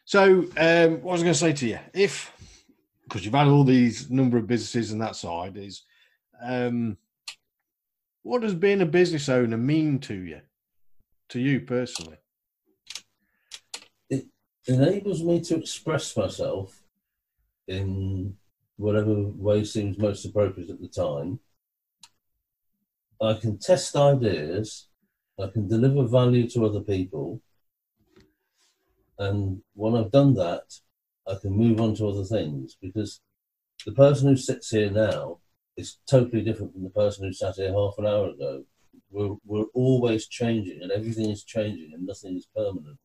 So, 0.04 0.44
um, 0.56 1.02
what 1.02 1.18
I 1.18 1.22
going 1.22 1.32
to 1.32 1.34
say 1.34 1.52
to 1.52 1.66
you, 1.66 1.78
if 1.92 2.32
because 3.06 3.24
you've 3.24 3.34
had 3.34 3.48
all 3.48 3.64
these 3.64 4.10
number 4.10 4.36
of 4.36 4.46
businesses 4.46 4.90
and 4.90 5.00
that 5.00 5.16
side, 5.16 5.56
is 5.56 5.84
um, 6.42 6.96
what 8.22 8.42
does 8.42 8.54
being 8.54 8.80
a 8.80 8.86
business 8.86 9.28
owner 9.28 9.56
mean 9.56 10.00
to 10.00 10.14
you, 10.14 10.40
to 11.28 11.40
you 11.40 11.60
personally? 11.60 12.16
It 14.10 14.26
enables 14.66 15.22
me 15.22 15.40
to 15.42 15.56
express 15.56 16.16
myself 16.16 16.82
in 17.68 18.36
whatever 18.76 19.14
way 19.14 19.64
seems 19.64 19.98
most 19.98 20.24
appropriate 20.24 20.70
at 20.70 20.80
the 20.80 20.88
time. 20.88 21.38
I 23.22 23.34
can 23.34 23.58
test 23.58 23.96
ideas, 23.96 24.88
I 25.40 25.46
can 25.46 25.68
deliver 25.68 26.06
value 26.06 26.48
to 26.50 26.66
other 26.66 26.80
people, 26.80 27.40
and 29.18 29.62
when 29.74 29.96
I've 29.96 30.10
done 30.10 30.34
that, 30.34 30.64
I 31.28 31.34
can 31.40 31.52
move 31.52 31.80
on 31.80 31.94
to 31.96 32.08
other 32.08 32.24
things 32.24 32.76
because 32.80 33.20
the 33.84 33.92
person 33.92 34.28
who 34.28 34.36
sits 34.36 34.70
here 34.70 34.90
now 34.90 35.38
is 35.76 35.98
totally 36.08 36.42
different 36.42 36.72
from 36.72 36.84
the 36.84 36.90
person 36.90 37.24
who 37.24 37.32
sat 37.32 37.56
here 37.56 37.72
half 37.72 37.94
an 37.98 38.06
hour 38.06 38.30
ago. 38.30 38.64
We're, 39.10 39.36
we're 39.44 39.66
always 39.74 40.26
changing 40.28 40.82
and 40.82 40.90
everything 40.90 41.30
is 41.30 41.44
changing 41.44 41.92
and 41.94 42.06
nothing 42.06 42.36
is 42.36 42.48
permanent. 42.54 42.98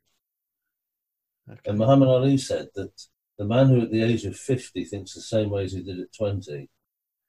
Okay. 1.49 1.61
And 1.65 1.77
Muhammad 1.77 2.07
Ali 2.07 2.37
said 2.37 2.67
that 2.75 2.91
the 3.37 3.45
man 3.45 3.67
who 3.67 3.81
at 3.81 3.91
the 3.91 4.03
age 4.03 4.25
of 4.25 4.37
50 4.37 4.85
thinks 4.85 5.13
the 5.13 5.21
same 5.21 5.49
way 5.49 5.65
as 5.65 5.73
he 5.73 5.81
did 5.81 5.99
at 5.99 6.13
20 6.15 6.69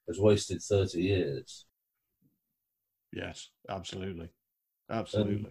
has 0.08 0.20
wasted 0.20 0.62
30 0.62 1.00
years. 1.00 1.66
Yes, 3.12 3.50
absolutely. 3.68 4.28
Absolutely. 4.90 5.50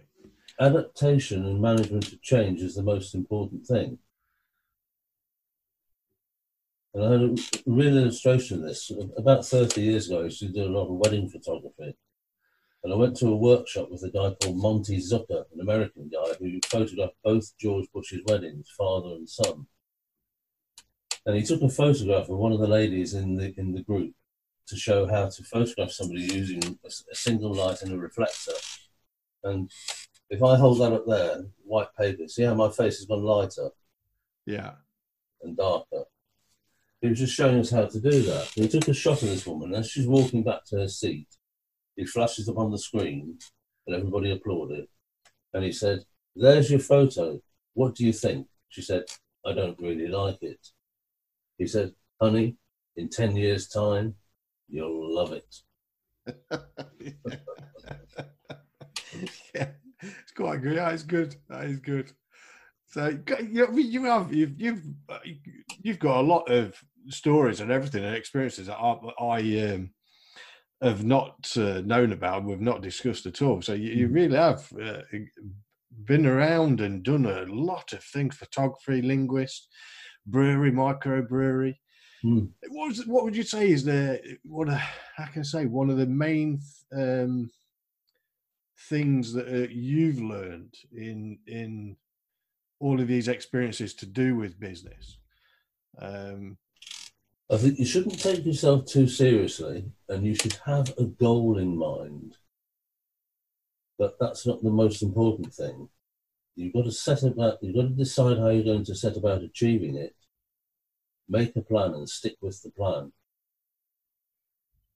And 0.58 0.76
adaptation 0.76 1.44
and 1.44 1.60
management 1.60 2.12
of 2.12 2.22
change 2.22 2.60
is 2.60 2.74
the 2.74 2.82
most 2.82 3.14
important 3.14 3.66
thing. 3.66 3.98
And 6.94 7.04
I 7.04 7.12
had 7.12 7.22
a 7.22 7.36
real 7.66 7.96
illustration 7.96 8.58
of 8.58 8.68
this. 8.68 8.90
About 9.16 9.46
30 9.46 9.80
years 9.80 10.08
ago, 10.08 10.20
I 10.20 10.24
used 10.24 10.40
to 10.40 10.48
do 10.48 10.64
a 10.64 10.76
lot 10.76 10.88
of 10.88 10.96
wedding 10.96 11.28
photography. 11.28 11.96
And 12.84 12.92
I 12.92 12.96
went 12.96 13.16
to 13.18 13.28
a 13.28 13.36
workshop 13.36 13.90
with 13.90 14.02
a 14.02 14.10
guy 14.10 14.34
called 14.42 14.58
Monty 14.58 14.98
Zucker, 14.98 15.44
an 15.54 15.60
American 15.60 16.10
guy 16.12 16.34
who 16.38 16.58
photographed 16.66 17.14
both 17.24 17.56
George 17.58 17.86
Bush's 17.94 18.22
weddings, 18.26 18.68
father 18.76 19.10
and 19.10 19.28
son. 19.28 19.66
And 21.24 21.36
he 21.36 21.42
took 21.44 21.62
a 21.62 21.68
photograph 21.68 22.28
of 22.28 22.38
one 22.38 22.52
of 22.52 22.58
the 22.58 22.66
ladies 22.66 23.14
in 23.14 23.36
the 23.36 23.54
in 23.56 23.72
the 23.72 23.82
group 23.82 24.12
to 24.66 24.76
show 24.76 25.06
how 25.06 25.28
to 25.28 25.44
photograph 25.44 25.92
somebody 25.92 26.22
using 26.22 26.62
a, 26.84 26.88
a 26.88 27.14
single 27.14 27.54
light 27.54 27.82
and 27.82 27.92
a 27.92 27.98
reflector. 27.98 28.52
And 29.44 29.70
if 30.28 30.42
I 30.42 30.56
hold 30.56 30.80
that 30.80 30.92
up 30.92 31.06
there, 31.06 31.44
white 31.64 31.94
paper, 31.96 32.26
see 32.26 32.42
how 32.42 32.54
my 32.54 32.70
face 32.70 32.98
has 32.98 33.06
gone 33.06 33.22
lighter? 33.22 33.70
Yeah. 34.44 34.72
And 35.42 35.56
darker. 35.56 36.04
He 37.02 37.08
was 37.08 37.18
just 37.18 37.34
showing 37.34 37.58
us 37.58 37.70
how 37.70 37.86
to 37.86 38.00
do 38.00 38.22
that. 38.22 38.48
He 38.54 38.68
took 38.68 38.86
a 38.86 38.94
shot 38.94 39.22
of 39.22 39.28
this 39.28 39.44
woman 39.44 39.74
as 39.74 39.90
she's 39.90 40.06
walking 40.06 40.44
back 40.44 40.64
to 40.66 40.76
her 40.78 40.88
seat. 40.88 41.26
He 41.96 42.06
flashes 42.06 42.48
up 42.48 42.58
on 42.58 42.70
the 42.70 42.78
screen 42.78 43.38
and 43.86 43.96
everybody 43.96 44.30
applauded. 44.30 44.86
And 45.52 45.64
he 45.64 45.72
said, 45.72 46.04
There's 46.36 46.70
your 46.70 46.78
photo. 46.78 47.40
What 47.74 47.96
do 47.96 48.06
you 48.06 48.12
think? 48.12 48.46
She 48.68 48.82
said, 48.82 49.02
I 49.44 49.52
don't 49.52 49.78
really 49.80 50.06
like 50.06 50.38
it. 50.42 50.64
He 51.58 51.66
said, 51.66 51.92
Honey, 52.20 52.56
in 52.96 53.08
10 53.08 53.34
years' 53.36 53.66
time, 53.66 54.14
you'll 54.68 55.12
love 55.12 55.32
it. 55.32 55.56
yeah, 59.54 59.70
it's 60.00 60.32
quite 60.36 60.62
good. 60.62 60.78
That 60.78 60.94
is 60.94 61.02
good. 61.02 61.34
That 61.48 61.64
is 61.64 61.80
good. 61.80 62.12
So 62.86 63.18
you, 63.50 63.68
you 63.74 64.04
have 64.04 64.32
you've, 64.32 64.60
you've 64.60 64.82
uh, 65.08 65.18
you've 65.82 65.98
got 65.98 66.20
a 66.20 66.26
lot 66.26 66.50
of 66.50 66.74
stories 67.08 67.60
and 67.60 67.70
everything 67.70 68.04
and 68.04 68.14
experiences 68.14 68.66
that 68.66 68.76
I, 68.76 68.98
I 69.20 69.72
um, 69.72 69.90
have 70.82 71.04
not 71.04 71.52
uh, 71.56 71.80
known 71.84 72.12
about, 72.12 72.44
we've 72.44 72.60
not 72.60 72.82
discussed 72.82 73.26
at 73.26 73.40
all. 73.42 73.62
So 73.62 73.72
you, 73.72 73.92
you 73.92 74.08
mm. 74.08 74.14
really 74.14 74.36
have 74.36 74.70
uh, 74.82 75.02
been 76.04 76.26
around 76.26 76.80
and 76.80 77.02
done 77.02 77.26
a 77.26 77.42
lot 77.42 77.92
of 77.92 78.02
things: 78.02 78.36
photography, 78.36 79.02
linguist, 79.02 79.68
brewery, 80.26 80.72
microbrewery. 80.72 81.76
Mm. 82.24 82.48
What, 82.68 82.88
was, 82.88 83.06
what 83.06 83.24
would 83.24 83.36
you 83.36 83.42
say 83.42 83.70
is 83.70 83.84
the 83.84 84.20
what 84.44 84.68
uh, 84.68 84.80
I 85.18 85.26
can 85.26 85.44
say 85.44 85.66
one 85.66 85.90
of 85.90 85.96
the 85.96 86.06
main 86.06 86.60
um, 86.96 87.50
things 88.88 89.32
that 89.32 89.48
uh, 89.48 89.68
you've 89.70 90.20
learned 90.20 90.74
in 90.92 91.38
in 91.46 91.96
all 92.80 93.00
of 93.00 93.08
these 93.08 93.28
experiences 93.28 93.94
to 93.94 94.06
do 94.06 94.36
with 94.36 94.60
business? 94.60 95.18
Um, 96.00 96.56
I 97.52 97.58
think 97.58 97.78
you 97.78 97.84
shouldn't 97.84 98.18
take 98.18 98.46
yourself 98.46 98.86
too 98.86 99.06
seriously 99.06 99.84
and 100.08 100.24
you 100.24 100.34
should 100.34 100.56
have 100.64 100.90
a 100.96 101.04
goal 101.04 101.58
in 101.58 101.76
mind. 101.76 102.38
But 103.98 104.16
that's 104.18 104.46
not 104.46 104.62
the 104.62 104.70
most 104.70 105.02
important 105.02 105.52
thing. 105.52 105.90
You've 106.56 106.72
got 106.72 106.84
to 106.84 106.92
set 106.92 107.22
about, 107.22 107.58
you've 107.62 107.76
got 107.76 107.82
to 107.82 107.88
decide 107.90 108.38
how 108.38 108.48
you're 108.48 108.64
going 108.64 108.86
to 108.86 108.94
set 108.94 109.18
about 109.18 109.42
achieving 109.42 109.96
it, 109.96 110.16
make 111.28 111.54
a 111.54 111.60
plan 111.60 111.92
and 111.92 112.08
stick 112.08 112.36
with 112.40 112.62
the 112.62 112.70
plan. 112.70 113.12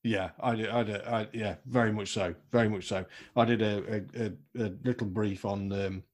Yeah, 0.03 0.31
I. 0.40 0.53
I. 0.53 0.81
I, 0.81 1.29
yeah, 1.33 1.57
very 1.66 1.90
much 1.90 2.12
so. 2.12 2.33
Very 2.53 2.69
much 2.69 2.87
so. 2.87 3.05
I 3.35 3.45
did 3.45 3.61
a, 3.61 4.05
a, 4.16 4.33
a 4.62 4.73
little 4.85 5.09
brief 5.09 5.45
on 5.45 5.73
um, 5.73 6.05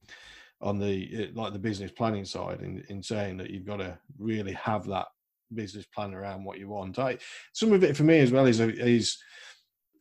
on 0.62 0.78
the 0.78 1.30
like 1.34 1.52
the 1.52 1.58
business 1.58 1.90
planning 1.90 2.24
side 2.24 2.62
in, 2.62 2.82
in 2.88 3.02
saying 3.02 3.36
that 3.36 3.50
you've 3.50 3.66
got 3.66 3.76
to 3.76 3.98
really 4.18 4.54
have 4.54 4.86
that 4.86 5.08
business 5.54 5.86
plan 5.86 6.14
around 6.14 6.44
what 6.44 6.58
you 6.58 6.68
want. 6.68 6.98
I 6.98 7.18
some 7.52 7.72
of 7.72 7.84
it 7.84 7.96
for 7.96 8.04
me 8.04 8.20
as 8.20 8.32
well 8.32 8.46
is 8.46 8.60
is 8.60 9.18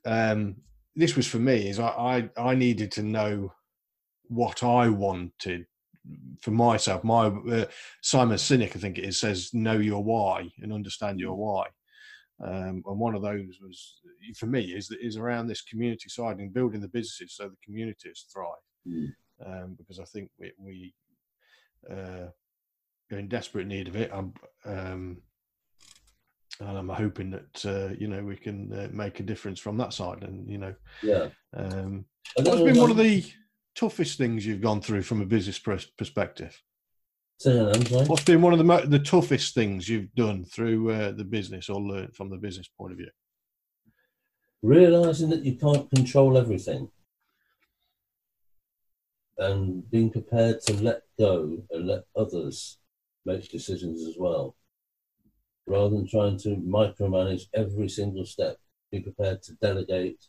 um, 0.05 0.55
this 0.95 1.15
was 1.15 1.27
for 1.27 1.39
me 1.39 1.69
is 1.69 1.79
I, 1.79 2.29
I 2.37 2.49
I 2.51 2.55
needed 2.55 2.91
to 2.93 3.03
know 3.03 3.53
what 4.23 4.63
I 4.63 4.89
wanted 4.89 5.65
for 6.41 6.51
myself. 6.51 7.03
My 7.03 7.27
uh, 7.27 7.65
Simon 8.01 8.37
Sinek, 8.37 8.75
I 8.75 8.79
think 8.79 8.97
it 8.97 9.05
is, 9.05 9.19
says 9.19 9.53
know 9.53 9.77
your 9.77 10.03
why 10.03 10.49
and 10.61 10.73
understand 10.73 11.19
your 11.19 11.35
why. 11.35 11.67
Um, 12.43 12.81
and 12.87 12.99
one 12.99 13.13
of 13.13 13.21
those 13.21 13.59
was 13.61 14.01
for 14.37 14.47
me 14.47 14.61
is 14.63 14.89
is 15.01 15.17
around 15.17 15.47
this 15.47 15.61
community 15.61 16.09
side 16.09 16.39
and 16.39 16.53
building 16.53 16.81
the 16.81 16.87
businesses 16.87 17.35
so 17.35 17.49
the 17.49 17.57
communities 17.63 18.25
thrive. 18.33 18.55
Mm 18.87 19.13
um, 19.45 19.75
because 19.77 19.99
I 19.99 20.05
think 20.05 20.29
we, 20.39 20.51
we 20.57 20.93
uh, 21.89 22.27
are 23.11 23.17
in 23.17 23.27
desperate 23.27 23.67
need 23.67 23.87
of 23.87 23.95
it. 23.95 24.11
I'm, 24.13 24.33
um, 24.65 25.21
and 26.61 26.77
I'm 26.77 26.89
hoping 26.89 27.31
that 27.31 27.65
uh, 27.65 27.93
you 27.97 28.07
know 28.07 28.23
we 28.23 28.35
can 28.35 28.71
uh, 28.73 28.87
make 28.91 29.19
a 29.19 29.23
difference 29.23 29.59
from 29.59 29.77
that 29.77 29.93
side. 29.93 30.23
And 30.23 30.49
you 30.49 30.57
know, 30.57 30.75
yeah. 31.01 31.29
Um, 31.55 32.05
what's 32.35 32.61
been 32.61 32.77
one 32.77 32.91
of 32.91 32.97
the 32.97 33.25
toughest 33.75 34.17
things 34.17 34.45
you've 34.45 34.61
gone 34.61 34.81
through 34.81 35.03
from 35.03 35.21
a 35.21 35.25
business 35.25 35.59
perspective? 35.97 36.61
What's 38.07 38.23
been 38.23 38.41
one 38.41 38.53
of 38.53 38.59
the 38.59 38.65
mo- 38.65 38.85
the 38.85 38.99
toughest 38.99 39.55
things 39.55 39.89
you've 39.89 40.13
done 40.13 40.45
through 40.45 40.91
uh, 40.91 41.11
the 41.11 41.23
business 41.23 41.69
or 41.69 41.81
learned 41.81 42.15
from 42.15 42.29
the 42.29 42.37
business 42.37 42.69
point 42.77 42.91
of 42.91 42.97
view? 42.97 43.09
Realizing 44.61 45.29
that 45.31 45.43
you 45.43 45.55
can't 45.55 45.89
control 45.89 46.37
everything 46.37 46.89
and 49.39 49.89
being 49.89 50.11
prepared 50.11 50.61
to 50.61 50.73
let 50.83 51.01
go 51.17 51.57
and 51.71 51.87
let 51.87 52.03
others 52.15 52.77
make 53.25 53.49
decisions 53.49 54.07
as 54.07 54.15
well, 54.19 54.55
rather 55.67 55.95
than 55.95 56.07
trying 56.07 56.37
to 56.39 56.55
micromanage 56.57 57.43
every 57.53 57.89
single 57.89 58.25
step. 58.25 58.57
be 58.91 58.99
prepared 58.99 59.41
to 59.41 59.53
delegate, 59.61 60.21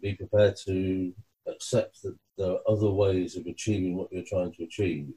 be 0.00 0.14
prepared 0.14 0.56
to 0.64 1.12
accept 1.46 2.02
that 2.02 2.16
there 2.38 2.52
are 2.52 2.60
other 2.66 2.90
ways 2.90 3.36
of 3.36 3.46
achieving 3.46 3.96
what 3.96 4.10
you're 4.10 4.24
trying 4.26 4.52
to 4.54 4.64
achieve. 4.64 5.08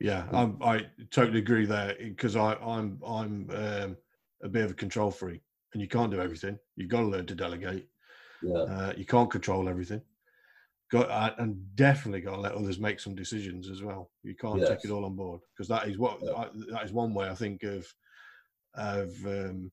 Yeah, 0.00 0.26
I'm, 0.32 0.58
I 0.60 0.86
totally 1.10 1.38
agree 1.38 1.64
there 1.64 1.96
because 1.98 2.34
I'm 2.36 2.98
I'm 3.06 3.48
um, 3.54 3.96
a 4.42 4.48
bit 4.48 4.64
of 4.64 4.72
a 4.72 4.74
control 4.74 5.10
freak, 5.10 5.42
and 5.72 5.80
you 5.80 5.88
can't 5.88 6.10
do 6.10 6.20
everything. 6.20 6.58
You've 6.76 6.90
got 6.90 7.02
to 7.02 7.06
learn 7.06 7.26
to 7.26 7.34
delegate. 7.34 7.88
Yeah, 8.42 8.62
Uh, 8.62 8.92
you 8.96 9.06
can't 9.06 9.30
control 9.30 9.68
everything. 9.68 10.02
Got 10.92 11.10
uh, 11.10 11.34
and 11.38 11.74
definitely 11.74 12.20
got 12.20 12.34
to 12.34 12.40
let 12.42 12.52
others 12.52 12.78
make 12.78 13.00
some 13.00 13.14
decisions 13.14 13.70
as 13.70 13.82
well. 13.82 14.10
You 14.22 14.34
can't 14.34 14.60
take 14.68 14.84
it 14.84 14.90
all 14.90 15.06
on 15.06 15.16
board 15.16 15.40
because 15.56 15.66
that 15.68 15.88
is 15.88 15.96
what 15.96 16.18
Yeah. 16.22 16.32
I, 16.32 16.48
that 16.70 16.84
is 16.84 16.92
one 16.92 17.14
way 17.14 17.30
I 17.30 17.34
think 17.34 17.62
of 17.62 17.86
of 18.74 19.08
um, 19.24 19.72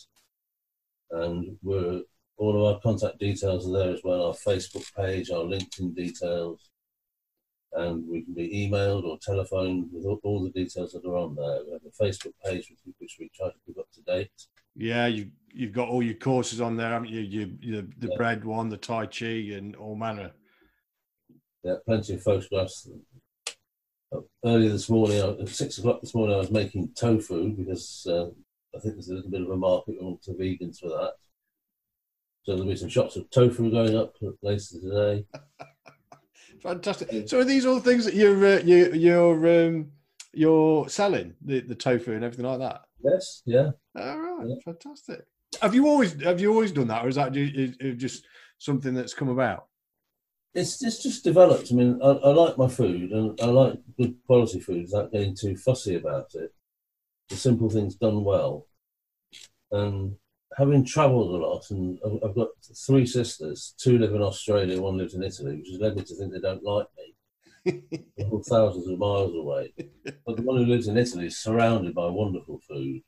and 1.12 1.58
we're 1.62 2.02
all 2.38 2.56
of 2.56 2.64
our 2.74 2.80
contact 2.82 3.20
details 3.20 3.68
are 3.68 3.72
there 3.72 3.94
as 3.94 4.02
well. 4.04 4.28
Our 4.28 4.34
Facebook 4.34 4.94
page, 4.96 5.30
our 5.30 5.44
LinkedIn 5.44 5.96
details, 5.96 6.71
and 7.74 8.08
we 8.08 8.22
can 8.24 8.34
be 8.34 8.50
emailed 8.70 9.04
or 9.04 9.18
telephoned 9.22 9.90
with 9.94 10.06
all, 10.06 10.20
all 10.24 10.44
the 10.44 10.50
details 10.50 10.92
that 10.94 11.06
are 11.06 11.16
on 11.16 11.36
there. 11.36 11.60
We 11.66 11.72
have 11.74 11.82
a 11.86 12.04
Facebook 12.04 12.34
page 12.44 12.70
which, 12.70 12.80
we- 12.86 12.94
which 13.00 13.18
we 13.20 13.30
try 13.34 13.48
to 13.48 13.56
keep 13.66 13.78
up 13.78 13.88
to 13.94 14.02
date. 14.02 14.32
Yeah, 14.76 15.08
you 15.08 15.32
you've 15.54 15.74
got 15.74 15.90
all 15.90 16.02
your 16.02 16.14
courses 16.16 16.62
on 16.62 16.78
there, 16.78 16.90
haven't 16.92 17.10
you? 17.10 17.20
You, 17.22 17.58
you 17.60 17.82
the 17.98 18.08
Yeah. 18.10 18.16
bread 18.18 18.46
one, 18.46 18.70
the 18.70 18.78
Tai 18.78 19.08
Chi, 19.08 19.26
and 19.26 19.76
all 19.76 19.96
manner. 19.96 20.32
Yeah, 21.64 21.76
plenty 21.86 22.14
of 22.14 22.24
photographs. 22.24 22.90
Uh, 24.14 24.20
Earlier 24.46 24.70
this 24.70 24.90
morning, 24.90 25.18
at 25.20 25.48
six 25.50 25.78
o'clock 25.78 26.02
this 26.02 26.16
morning, 26.16 26.36
I 26.36 26.40
was 26.40 26.52
making 26.52 26.94
tofu 26.96 27.50
because 27.54 28.06
uh, 28.10 28.26
I 28.76 28.80
think 28.80 28.96
there's 28.96 29.10
a 29.10 29.14
little 29.16 29.30
bit 29.32 29.42
of 29.42 29.50
a 29.50 29.58
market 29.58 29.98
to 30.00 30.32
vegans 30.32 30.80
for 30.80 30.90
that. 30.90 31.14
So 32.44 32.54
there'll 32.56 32.66
be 32.68 32.76
some 32.76 32.90
shots 32.90 33.16
of 33.18 33.30
tofu 33.30 33.72
going 33.72 33.96
up 33.96 34.16
later 34.42 34.64
today. 34.82 35.26
Fantastic. 36.62 37.28
So 37.28 37.40
are 37.40 37.44
these 37.44 37.66
all 37.66 37.80
things 37.80 38.06
that 38.06 38.14
you're 38.14 38.46
uh, 38.46 38.60
you, 38.60 38.94
you're 38.94 39.68
um, 39.68 39.92
you're 40.34 40.88
selling 40.90 41.34
the, 41.44 41.62
the 41.62 41.76
tofu 41.76 42.14
and 42.14 42.24
everything 42.24 42.46
like 42.46 42.60
that? 42.60 42.82
Yes, 43.04 43.42
yeah. 43.46 43.72
All 43.98 44.20
right, 44.20 44.48
Yeah. 44.48 44.56
fantastic. 44.64 45.22
Have 45.62 45.74
you 45.76 45.88
always 45.88 46.22
have 46.22 46.40
you 46.40 46.52
always 46.52 46.72
done 46.72 46.88
that, 46.88 47.04
or 47.04 47.10
is 47.10 47.16
that 47.16 47.32
ju- 47.34 47.52
is- 47.54 47.78
is 47.80 47.98
just 48.02 48.26
something 48.60 48.94
that's 48.94 49.14
come 49.14 49.30
about? 49.30 49.66
It's 50.54 50.84
it's 50.84 51.02
just 51.02 51.24
developed. 51.24 51.72
I 51.72 51.76
mean, 51.76 52.00
I, 52.04 52.08
I 52.10 52.30
like 52.34 52.58
my 52.58 52.68
food 52.68 53.12
and 53.12 53.40
I 53.42 53.46
like 53.48 53.80
good 53.98 54.16
quality 54.28 54.60
food 54.60 54.84
without 54.84 55.12
getting 55.12 55.36
too 55.36 55.56
fussy 55.58 55.96
about 55.96 56.36
it. 56.36 56.54
The 57.30 57.38
simple 57.38 57.70
things 57.70 57.96
done 57.96 58.24
well. 58.24 58.68
And 59.72 60.16
having 60.58 60.86
travelled 60.86 61.36
a 61.36 61.46
lot, 61.46 61.70
and 61.72 62.00
I've- 62.06 62.34
got 62.34 62.50
three 62.86 63.06
sisters. 63.06 63.74
Two 63.78 63.98
live 63.98 64.14
in 64.14 64.22
Australia, 64.22 64.82
one 64.82 64.98
lives 64.98 65.14
in 65.14 65.24
Italy, 65.24 65.58
which 65.58 65.70
has 65.70 65.80
led 65.80 65.96
me 65.96 66.04
to 66.04 66.16
think 66.16 66.34
they 66.34 66.40
don't 66.40 66.64
like 66.64 66.88
me. 66.98 67.14
Thousands 68.50 68.88
of 68.88 69.00
miles 69.00 69.36
away. 69.36 69.74
But 70.26 70.36
the 70.36 70.42
one 70.42 70.58
who 70.58 70.66
lives 70.66 70.88
in 70.88 70.98
Italy 70.98 71.28
is 71.28 71.38
surrounded 71.40 71.94
by 71.94 72.08
wonderful 72.08 72.60
food. 72.68 73.02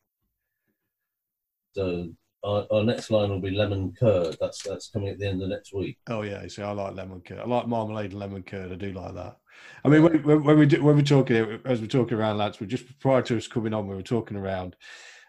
So 1.76 2.14
our, 2.44 2.68
our 2.72 2.84
next 2.84 3.10
line 3.10 3.30
will 3.30 3.40
be 3.40 3.52
lemon 3.52 3.94
curd. 3.98 4.38
That's 4.40 4.62
that's 4.62 4.90
coming 4.90 5.10
at 5.10 5.18
the 5.18 5.28
end 5.28 5.42
of 5.42 5.50
next 5.50 5.74
week. 5.74 5.98
Oh 6.08 6.22
yeah, 6.22 6.46
see, 6.48 6.62
I 6.62 6.72
like 6.72 6.96
lemon 6.96 7.22
curd. 7.22 7.40
I 7.40 7.46
like 7.46 7.68
marmalade 7.68 8.12
and 8.12 8.20
lemon 8.20 8.44
curd. 8.44 8.72
I 8.72 8.76
do 8.76 8.92
like 8.92 9.16
that. 9.16 9.38
I 9.86 9.90
mean, 9.90 10.04
when, 10.04 10.24
when, 10.24 10.44
when 10.44 10.60
we 10.60 10.66
do, 10.66 10.84
when 10.84 10.96
we're 10.96 11.04
talking 11.04 11.60
as 11.66 11.82
we're 11.82 11.88
talking 11.88 12.18
around, 12.18 12.38
lads, 12.38 12.60
we're 12.60 12.68
just 12.68 13.00
prior 13.00 13.22
to 13.24 13.38
us 13.38 13.48
coming 13.48 13.74
on, 13.74 13.88
we 13.88 13.96
were 13.96 14.02
talking 14.02 14.38
around 14.38 14.76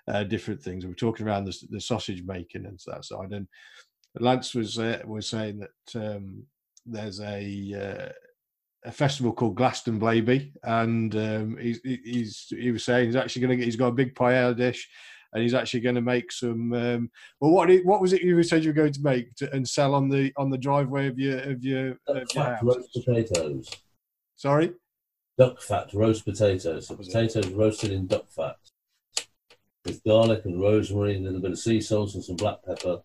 uh, 0.09 0.25
different 0.25 0.63
things. 0.63 0.85
We 0.85 0.91
were 0.91 0.97
talking 0.97 1.27
around 1.27 1.45
the, 1.45 1.57
the 1.71 1.81
sausage 1.81 2.23
making 2.25 2.67
and 2.67 2.81
that 2.87 3.05
side. 3.05 3.33
And 3.33 3.47
Lance 4.19 4.55
was 4.55 4.79
uh, 4.79 5.01
was 5.07 5.29
saying 5.29 5.61
that 5.61 6.17
um, 6.17 6.45
there's 6.87 7.21
a 7.21 7.75
uh, 7.75 8.13
a 8.85 8.93
festival 8.93 9.33
called 9.33 9.57
Glastonbury, 9.57 10.53
and 10.63 11.15
um, 11.17 11.57
he's 11.59 11.81
he's 11.83 12.47
he 12.51 12.71
was 12.71 12.85
saying 12.85 13.07
he's 13.07 13.17
actually 13.17 13.43
going 13.43 13.59
to 13.59 13.65
he's 13.65 13.77
got 13.77 13.89
a 13.89 13.93
big 13.93 14.15
paella 14.15 14.57
dish. 14.57 14.89
And 15.33 15.43
he's 15.43 15.55
actually 15.55 15.81
going 15.81 15.97
to 15.97 16.01
make 16.01 16.31
some. 16.31 16.73
Um, 16.73 17.11
well, 17.41 17.51
what 17.51 17.67
did- 17.67 17.85
what 17.85 18.01
was 18.01 18.13
it 18.13 18.23
you 18.23 18.41
said 18.45 18.63
you 18.63 18.71
were 18.71 18.75
going 18.75 18.93
to 18.93 19.03
make 19.03 19.35
to, 19.35 19.53
and 19.53 19.69
sell 19.69 19.97
on 19.97 20.09
the 20.09 20.33
on 20.37 20.49
the 20.49 20.57
driveway 20.57 21.09
of 21.09 21.19
your 21.19 21.41
of 21.41 21.65
your, 21.65 21.89
Duck 21.89 21.99
of 22.07 22.17
your 22.17 22.27
fat 22.45 22.55
house? 22.55 22.63
roast 22.63 22.93
potatoes. 22.95 23.69
Sorry. 24.37 24.73
Duck 25.37 25.61
fat 25.61 25.93
roast 25.93 26.25
potatoes. 26.25 26.87
So 26.87 26.95
potatoes 26.95 27.49
roasted 27.49 27.91
in 27.91 28.07
duck 28.07 28.31
fat 28.31 28.55
with 29.85 30.03
garlic 30.05 30.45
and 30.45 30.61
rosemary, 30.61 31.17
and 31.17 31.25
a 31.25 31.29
little 31.29 31.43
bit 31.43 31.53
of 31.53 31.59
sea 31.59 31.81
salt 31.81 32.15
and 32.15 32.25
some 32.25 32.37
black 32.37 32.59
pepper. 32.65 33.01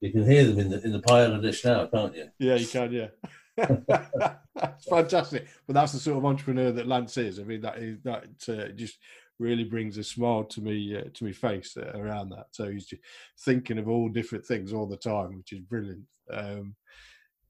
You 0.00 0.12
can 0.12 0.28
hear 0.28 0.44
them 0.44 0.58
in 0.58 0.70
the 0.70 0.82
in 0.82 0.92
the 0.92 1.00
paella 1.00 1.40
dish 1.42 1.64
now, 1.64 1.86
can't 1.86 2.16
you? 2.16 2.30
Yeah, 2.38 2.54
you 2.54 2.66
can. 2.66 2.92
Yeah, 2.92 3.08
that's 4.54 4.84
fantastic. 4.86 5.46
But 5.66 5.74
that's 5.74 5.92
the 5.92 5.98
sort 5.98 6.18
of 6.18 6.24
entrepreneur 6.24 6.72
that 6.72 6.86
Lance 6.86 7.18
is. 7.18 7.38
I 7.38 7.42
mean, 7.42 7.60
that 7.60 7.78
is 7.78 7.98
that 8.02 8.24
uh, 8.48 8.68
just 8.72 8.98
really 9.38 9.64
brings 9.64 9.98
a 9.98 10.04
smile 10.04 10.44
to 10.44 10.60
me 10.60 10.96
uh, 10.96 11.04
to 11.14 11.24
my 11.24 11.32
face 11.32 11.76
uh, 11.76 11.92
around 11.98 12.30
that. 12.30 12.46
So 12.52 12.70
he's 12.70 12.86
just 12.86 13.02
thinking 13.40 13.78
of 13.78 13.88
all 13.88 14.08
different 14.08 14.46
things 14.46 14.72
all 14.72 14.86
the 14.86 14.96
time, 14.96 15.36
which 15.36 15.52
is 15.52 15.60
brilliant. 15.60 16.04
Um, 16.30 16.76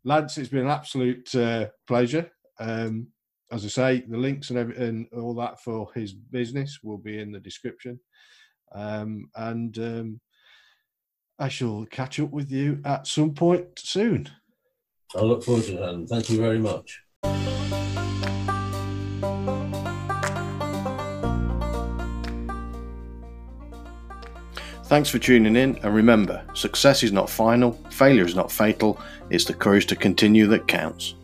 Lance, 0.04 0.38
it's 0.38 0.48
been 0.48 0.60
an 0.60 0.68
absolute 0.68 1.34
uh, 1.34 1.66
pleasure. 1.86 2.30
Um, 2.58 3.08
as 3.52 3.64
I 3.64 3.68
say, 3.68 4.04
the 4.08 4.16
links 4.16 4.50
and, 4.50 4.58
every, 4.58 4.76
and 4.76 5.06
all 5.12 5.34
that 5.34 5.60
for 5.60 5.90
his 5.94 6.12
business 6.12 6.80
will 6.82 6.98
be 6.98 7.18
in 7.18 7.32
the 7.32 7.40
description. 7.40 7.98
Um, 8.72 9.28
and 9.34 9.76
um, 9.78 10.20
I 11.38 11.48
shall 11.48 11.86
catch 11.90 12.20
up 12.20 12.30
with 12.30 12.50
you 12.50 12.80
at 12.84 13.06
some 13.06 13.34
point 13.34 13.66
soon. 13.76 14.28
I 15.16 15.22
look 15.22 15.42
forward 15.42 15.64
to 15.64 15.82
it, 15.82 15.88
and 15.88 16.08
thank 16.08 16.30
you 16.30 16.38
very 16.38 16.60
much. 16.60 17.00
Thanks 24.84 25.08
for 25.08 25.18
tuning 25.20 25.54
in, 25.54 25.78
and 25.84 25.94
remember 25.94 26.44
success 26.54 27.02
is 27.02 27.12
not 27.12 27.30
final, 27.30 27.72
failure 27.90 28.24
is 28.24 28.34
not 28.34 28.50
fatal, 28.50 29.00
it's 29.30 29.44
the 29.44 29.54
courage 29.54 29.86
to 29.86 29.96
continue 29.96 30.46
that 30.48 30.66
counts. 30.66 31.14